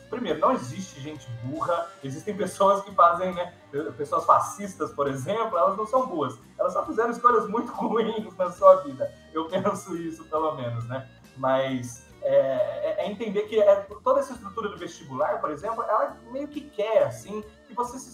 Primeiro, 0.08 0.38
não 0.38 0.52
existe 0.52 1.00
gente 1.00 1.28
burra, 1.44 1.88
existem 2.02 2.36
pessoas 2.36 2.82
que 2.82 2.94
fazem, 2.94 3.32
né? 3.34 3.54
Pessoas 3.96 4.24
fascistas, 4.24 4.92
por 4.92 5.06
exemplo, 5.08 5.56
elas 5.56 5.76
não 5.76 5.86
são 5.86 6.06
boas, 6.06 6.38
elas 6.58 6.72
só 6.72 6.84
fizeram 6.84 7.10
escolhas 7.10 7.48
muito 7.48 7.72
ruins 7.74 8.36
na 8.36 8.50
sua 8.50 8.76
vida. 8.76 9.12
Eu 9.32 9.48
penso 9.48 9.96
isso, 9.96 10.24
pelo 10.24 10.54
menos, 10.54 10.86
né? 10.86 11.08
Mas 11.36 12.10
é, 12.22 12.96
é, 13.00 13.04
é 13.04 13.10
entender 13.10 13.42
que 13.42 13.60
é, 13.60 13.76
toda 14.02 14.20
essa 14.20 14.32
estrutura 14.32 14.68
do 14.68 14.76
vestibular, 14.76 15.40
por 15.40 15.50
exemplo, 15.50 15.82
ela 15.82 16.16
meio 16.30 16.48
que 16.48 16.60
quer, 16.60 17.04
assim, 17.04 17.42
que 17.66 17.74
você 17.74 17.98
se 17.98 18.10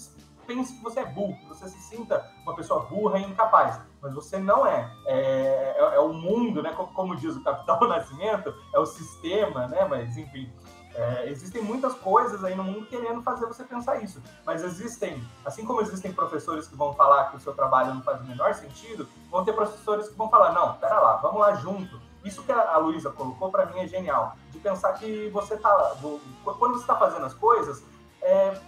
pense 0.47 0.75
que 0.75 0.83
você 0.83 1.01
é 1.01 1.05
burro, 1.05 1.37
que 1.39 1.47
você 1.47 1.69
se 1.69 1.79
sinta 1.81 2.31
uma 2.43 2.55
pessoa 2.55 2.85
burra 2.85 3.19
e 3.19 3.25
incapaz. 3.25 3.81
Mas 4.01 4.15
você 4.15 4.39
não 4.39 4.67
é. 4.67 4.91
É, 5.07 5.77
é, 5.79 5.95
é 5.97 6.01
o 6.01 6.13
mundo, 6.13 6.63
né? 6.63 6.73
Como, 6.73 6.93
como, 6.93 7.17
diz 7.17 7.37
o 7.37 7.43
Capital 7.43 7.81
Nascimento, 7.89 8.55
é 8.73 8.79
o 8.79 8.87
sistema, 8.87 9.67
né? 9.67 9.85
Mas, 9.85 10.17
enfim, 10.17 10.51
é, 10.95 11.29
existem 11.29 11.63
muitas 11.63 11.95
coisas 11.95 12.43
aí 12.43 12.55
no 12.55 12.65
mundo 12.65 12.87
querendo 12.87 13.23
fazer 13.23 13.47
você 13.47 13.65
pensar 13.65 14.03
isso. 14.03 14.23
Mas 14.47 14.63
existem, 14.63 15.23
assim 15.45 15.65
como 15.65 15.83
existem 15.83 16.13
professores 16.13 16.67
que 16.69 16.77
vão 16.77 16.95
falar 16.95 17.31
que 17.31 17.37
o 17.37 17.41
seu 17.41 17.53
trabalho 17.53 17.95
não 17.95 18.03
faz 18.03 18.21
o 18.21 18.25
menor 18.25 18.55
sentido, 18.55 19.07
vão 19.31 19.45
ter 19.45 19.53
professores 19.53 20.09
que 20.09 20.15
vão 20.17 20.31
falar: 20.31 20.53
não, 20.53 20.75
pera 20.75 20.99
lá, 20.99 21.17
vamos 21.17 21.41
lá 21.41 21.55
junto. 21.55 22.01
Isso 22.25 22.43
que 22.43 22.51
a 22.51 22.77
Luísa 22.79 23.11
colocou 23.11 23.51
para 23.51 23.67
mim 23.67 23.79
é 23.79 23.87
genial. 23.87 24.37
De 24.51 24.59
pensar 24.59 24.95
que 24.95 25.29
você 25.31 25.57
tá. 25.57 25.97
Quando 26.45 26.73
você 26.73 26.81
está 26.81 26.97
fazendo 26.97 27.25
as 27.25 27.35
coisas, 27.35 27.85
é, 28.21 28.59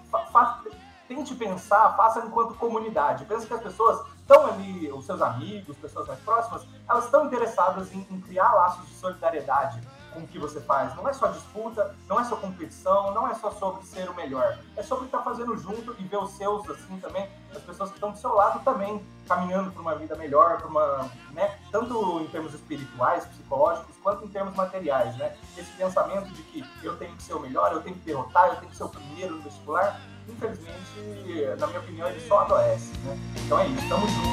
tente 1.09 1.35
pensar, 1.35 1.97
faça 1.97 2.21
enquanto 2.21 2.55
comunidade. 2.55 3.25
Pensa 3.25 3.47
que 3.47 3.55
as 3.55 3.63
pessoas 3.63 4.07
estão 4.21 4.47
ali, 4.47 4.93
os 4.93 5.07
seus 5.07 5.23
amigos, 5.23 5.77
pessoas 5.79 6.07
mais 6.07 6.21
próximas, 6.21 6.67
elas 6.87 7.07
estão 7.07 7.27
interessadas 7.27 7.91
em, 7.93 8.07
em 8.11 8.21
criar 8.21 8.53
laços 8.53 8.87
de 8.87 8.95
solidariedade 8.95 9.81
com 10.13 10.21
o 10.21 10.27
que 10.27 10.39
você 10.39 10.61
faz. 10.61 10.95
Não 10.95 11.09
é 11.09 11.13
só 11.13 11.29
disputa, 11.29 11.95
não 12.07 12.21
é 12.21 12.25
só 12.25 12.37
competição, 12.37 13.15
não 13.15 13.27
é 13.27 13.35
só 13.35 13.51
sobre 13.51 13.85
ser 13.87 14.09
o 14.09 14.15
melhor. 14.15 14.59
É 14.77 14.83
sobre 14.83 15.07
estar 15.07 15.23
fazendo 15.23 15.57
junto 15.57 15.95
e 15.99 16.05
ver 16.05 16.19
os 16.19 16.33
seus, 16.33 16.69
assim, 16.69 16.99
também, 17.01 17.29
as 17.55 17.63
pessoas 17.63 17.91
que 17.91 17.97
estão 17.97 18.11
do 18.11 18.19
seu 18.19 18.35
lado 18.35 18.63
também, 18.65 19.03
caminhando 19.27 19.71
para 19.71 19.81
uma 19.81 19.95
vida 19.95 20.15
melhor, 20.17 20.59
para 20.59 20.69
uma, 20.69 21.11
né, 21.33 21.59
tanto 21.71 22.21
em 22.21 22.27
termos 22.29 22.53
espirituais, 22.53 23.25
psicológicos, 23.27 23.97
quanto 24.03 24.25
em 24.25 24.29
termos 24.29 24.55
materiais, 24.55 25.17
né? 25.17 25.37
Esse 25.57 25.71
pensamento 25.73 26.29
de 26.31 26.43
que 26.43 26.65
eu 26.83 26.97
tenho 26.97 27.15
que 27.17 27.23
ser 27.23 27.35
o 27.35 27.41
melhor, 27.41 27.73
eu 27.73 27.83
tenho 27.83 27.97
que 27.97 28.05
derrotar, 28.05 28.49
eu 28.49 28.57
tenho 28.57 28.71
que 28.71 28.77
ser 28.77 28.85
o 28.85 28.89
primeiro 28.89 29.37
no 29.37 29.43
vestibular, 29.43 30.01
infelizmente, 30.29 31.57
na 31.59 31.67
minha 31.67 31.81
opinião, 31.81 32.09
ele 32.09 32.21
só 32.21 32.41
adoece, 32.41 32.93
né? 33.05 33.19
Então 33.45 33.59
é 33.59 33.67
isso, 33.67 33.83
estamos 33.83 34.11
juntos. 34.11 34.29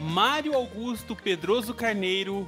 Mário 0.00 0.54
Augusto 0.54 1.16
Pedroso 1.16 1.72
Carneiro 1.72 2.46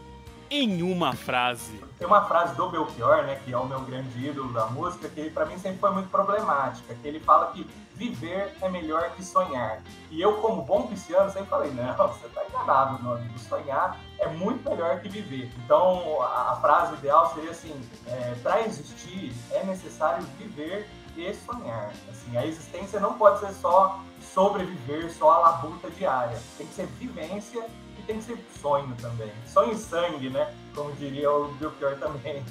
em 0.51 0.83
uma 0.83 1.15
frase. 1.15 1.81
Tem 1.99 2.07
uma 2.07 2.25
frase 2.27 2.55
do 2.55 2.69
Belchior, 2.69 3.25
né, 3.25 3.41
que 3.45 3.53
é 3.53 3.57
o 3.57 3.65
meu 3.67 3.81
grande 3.81 4.27
ídolo 4.27 4.53
da 4.53 4.67
música, 4.67 5.09
que 5.09 5.31
para 5.31 5.47
mim 5.47 5.59
sempre 5.59 5.79
foi 5.79 5.91
muito 5.91 6.11
problemática, 6.11 6.95
que 6.95 7.09
ele 7.09 7.19
fala 7.21 7.51
que 7.53 7.67
viver 7.95 8.55
é 8.61 8.69
melhor 8.69 9.11
que 9.11 9.25
sonhar. 9.25 9.83
E 10.11 10.21
eu, 10.21 10.35
como 10.39 10.63
bom 10.63 10.87
pisciano, 10.87 11.31
sempre 11.31 11.49
falei, 11.49 11.73
não, 11.73 11.95
você 12.09 12.29
tá 12.29 12.43
enganado, 12.49 13.03
meu 13.03 13.15
amigo, 13.15 13.39
sonhar 13.39 13.99
é 14.19 14.29
muito 14.29 14.69
melhor 14.69 15.01
que 15.01 15.09
viver. 15.09 15.51
Então, 15.65 16.23
a, 16.23 16.53
a 16.53 16.57
frase 16.57 16.95
ideal 16.95 17.33
seria 17.35 17.51
assim, 17.51 17.75
é, 18.07 18.35
para 18.43 18.63
existir 18.63 19.33
é 19.51 19.65
necessário 19.65 20.25
viver 20.39 20.89
e 21.17 21.33
sonhar. 21.35 21.93
Assim, 22.11 22.37
a 22.37 22.47
existência 22.47 22.99
não 22.99 23.15
pode 23.15 23.41
ser 23.41 23.53
só 23.53 24.01
sobreviver 24.33 25.13
só 25.13 25.33
a 25.33 25.39
labuta 25.39 25.89
diária. 25.91 26.37
Tem 26.59 26.67
que 26.67 26.75
ser 26.75 26.87
vivência 26.87 27.65
e 27.99 28.03
tem 28.03 28.19
que 28.19 28.25
ser 28.25 28.45
sonho 28.61 28.95
também. 29.01 29.33
Sonho 29.47 29.73
e 29.73 29.77
sangue, 29.77 30.31
né? 30.31 30.53
Como 30.75 30.93
diria 30.93 31.31
o 31.31 31.53
Belchior 31.55 31.97
também. 31.99 32.45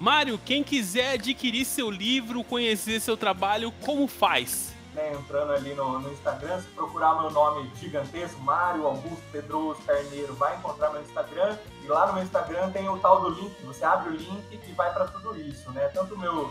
Mário, 0.00 0.38
quem 0.38 0.64
quiser 0.64 1.12
adquirir 1.12 1.62
seu 1.66 1.90
livro, 1.90 2.42
conhecer 2.42 2.98
seu 3.00 3.18
trabalho, 3.18 3.70
como 3.84 4.08
faz? 4.08 4.74
Né, 4.94 5.12
entrando 5.12 5.52
ali 5.52 5.74
no, 5.74 5.98
no, 5.98 6.10
Instagram, 6.10 6.58
se 6.58 6.68
procurar 6.68 7.20
meu 7.20 7.30
nome 7.30 7.70
gigantesco, 7.76 8.40
Mário 8.40 8.86
Augusto 8.86 9.22
Pedroso 9.30 9.82
Carneiro, 9.82 10.32
vai 10.36 10.56
encontrar 10.56 10.90
meu 10.90 11.02
Instagram. 11.02 11.58
E 11.84 11.86
lá 11.86 12.06
no 12.06 12.14
meu 12.14 12.22
Instagram 12.22 12.70
tem 12.70 12.88
o 12.88 12.98
tal 12.98 13.20
do 13.20 13.28
link. 13.28 13.54
Você 13.62 13.84
abre 13.84 14.14
o 14.14 14.16
link 14.16 14.42
e 14.50 14.72
vai 14.72 14.90
para 14.90 15.06
tudo 15.06 15.38
isso, 15.38 15.70
né? 15.72 15.86
Tanto 15.88 16.16
meu 16.18 16.50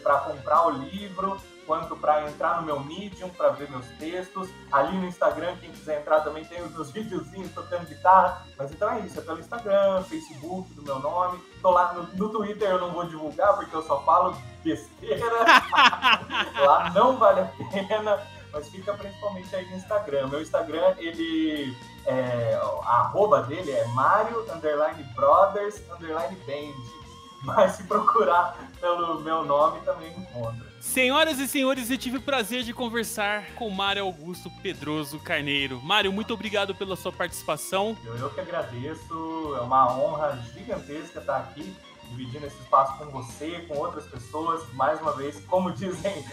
para 0.00 0.20
comprar 0.20 0.68
o 0.68 0.70
livro, 0.70 1.40
quanto 1.66 1.96
para 1.96 2.28
entrar 2.28 2.60
no 2.60 2.62
meu 2.62 2.80
Medium, 2.80 3.28
para 3.30 3.50
ver 3.50 3.68
meus 3.70 3.86
textos. 3.98 4.48
Ali 4.70 4.96
no 4.96 5.06
Instagram, 5.06 5.56
quem 5.56 5.70
quiser 5.70 6.00
entrar 6.00 6.20
também 6.20 6.44
tem 6.44 6.62
os 6.62 6.72
meus 6.72 6.90
videozinhos 6.90 7.52
tocando 7.52 7.86
guitarra. 7.86 8.46
Mas 8.56 8.72
então 8.72 8.90
é 8.90 9.00
isso, 9.00 9.18
é 9.18 9.22
pelo 9.22 9.40
Instagram, 9.40 10.02
Facebook 10.04 10.72
do 10.74 10.82
meu 10.82 10.98
nome. 11.00 11.38
Tô 11.60 11.70
lá 11.70 11.92
no, 11.92 12.02
no 12.14 12.28
Twitter, 12.30 12.70
eu 12.70 12.80
não 12.80 12.92
vou 12.92 13.04
divulgar 13.06 13.54
porque 13.56 13.74
eu 13.74 13.82
só 13.82 14.00
falo 14.02 14.36
besteira. 14.62 15.26
lá 16.64 16.90
não 16.94 17.16
vale 17.16 17.40
a 17.40 17.50
pena, 17.70 18.20
mas 18.52 18.68
fica 18.68 18.94
principalmente 18.94 19.54
aí 19.54 19.68
no 19.68 19.76
Instagram. 19.76 20.28
Meu 20.28 20.40
Instagram, 20.40 20.94
ele 20.98 21.76
é, 22.06 22.58
a 22.84 23.00
arroba 23.00 23.42
dele 23.42 23.72
é 23.72 23.84
Mario 23.88 24.42
underline 24.52 25.02
Brothers 25.14 25.82
underline 25.90 26.36
Band. 26.46 27.06
Mas 27.42 27.72
se 27.72 27.84
procurar 27.84 28.56
pelo 28.80 29.20
meu 29.20 29.44
nome 29.44 29.80
também 29.80 30.10
encontra. 30.16 30.65
Senhoras 30.86 31.38
e 31.38 31.46
senhores, 31.46 31.90
eu 31.90 31.98
tive 31.98 32.16
o 32.16 32.22
prazer 32.22 32.62
de 32.62 32.72
conversar 32.72 33.50
com 33.56 33.68
Mário 33.68 34.02
Augusto 34.02 34.50
Pedroso 34.62 35.18
Carneiro. 35.18 35.80
Mário, 35.82 36.10
muito 36.12 36.32
obrigado 36.32 36.74
pela 36.74 36.96
sua 36.96 37.12
participação. 37.12 37.96
Eu, 38.04 38.16
eu 38.16 38.30
que 38.30 38.40
agradeço, 38.40 39.54
é 39.58 39.60
uma 39.60 39.94
honra 39.98 40.42
gigantesca 40.54 41.20
estar 41.20 41.36
aqui 41.38 41.76
dividindo 42.10 42.46
esse 42.46 42.56
espaço 42.56 42.96
com 42.96 43.06
você, 43.06 43.66
com 43.68 43.76
outras 43.76 44.06
pessoas. 44.06 44.62
Mais 44.72 45.00
uma 45.00 45.12
vez, 45.12 45.38
como 45.46 45.72
dizem 45.72 46.24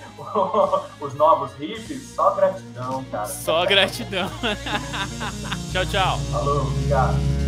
os 1.02 1.14
novos 1.16 1.52
hippies, 1.56 2.14
só 2.16 2.34
gratidão, 2.36 3.04
cara. 3.06 3.26
Só 3.26 3.66
gratidão. 3.66 4.30
tchau, 5.74 5.86
tchau. 5.88 6.20
Falou, 6.32 6.68
obrigado. 6.68 7.43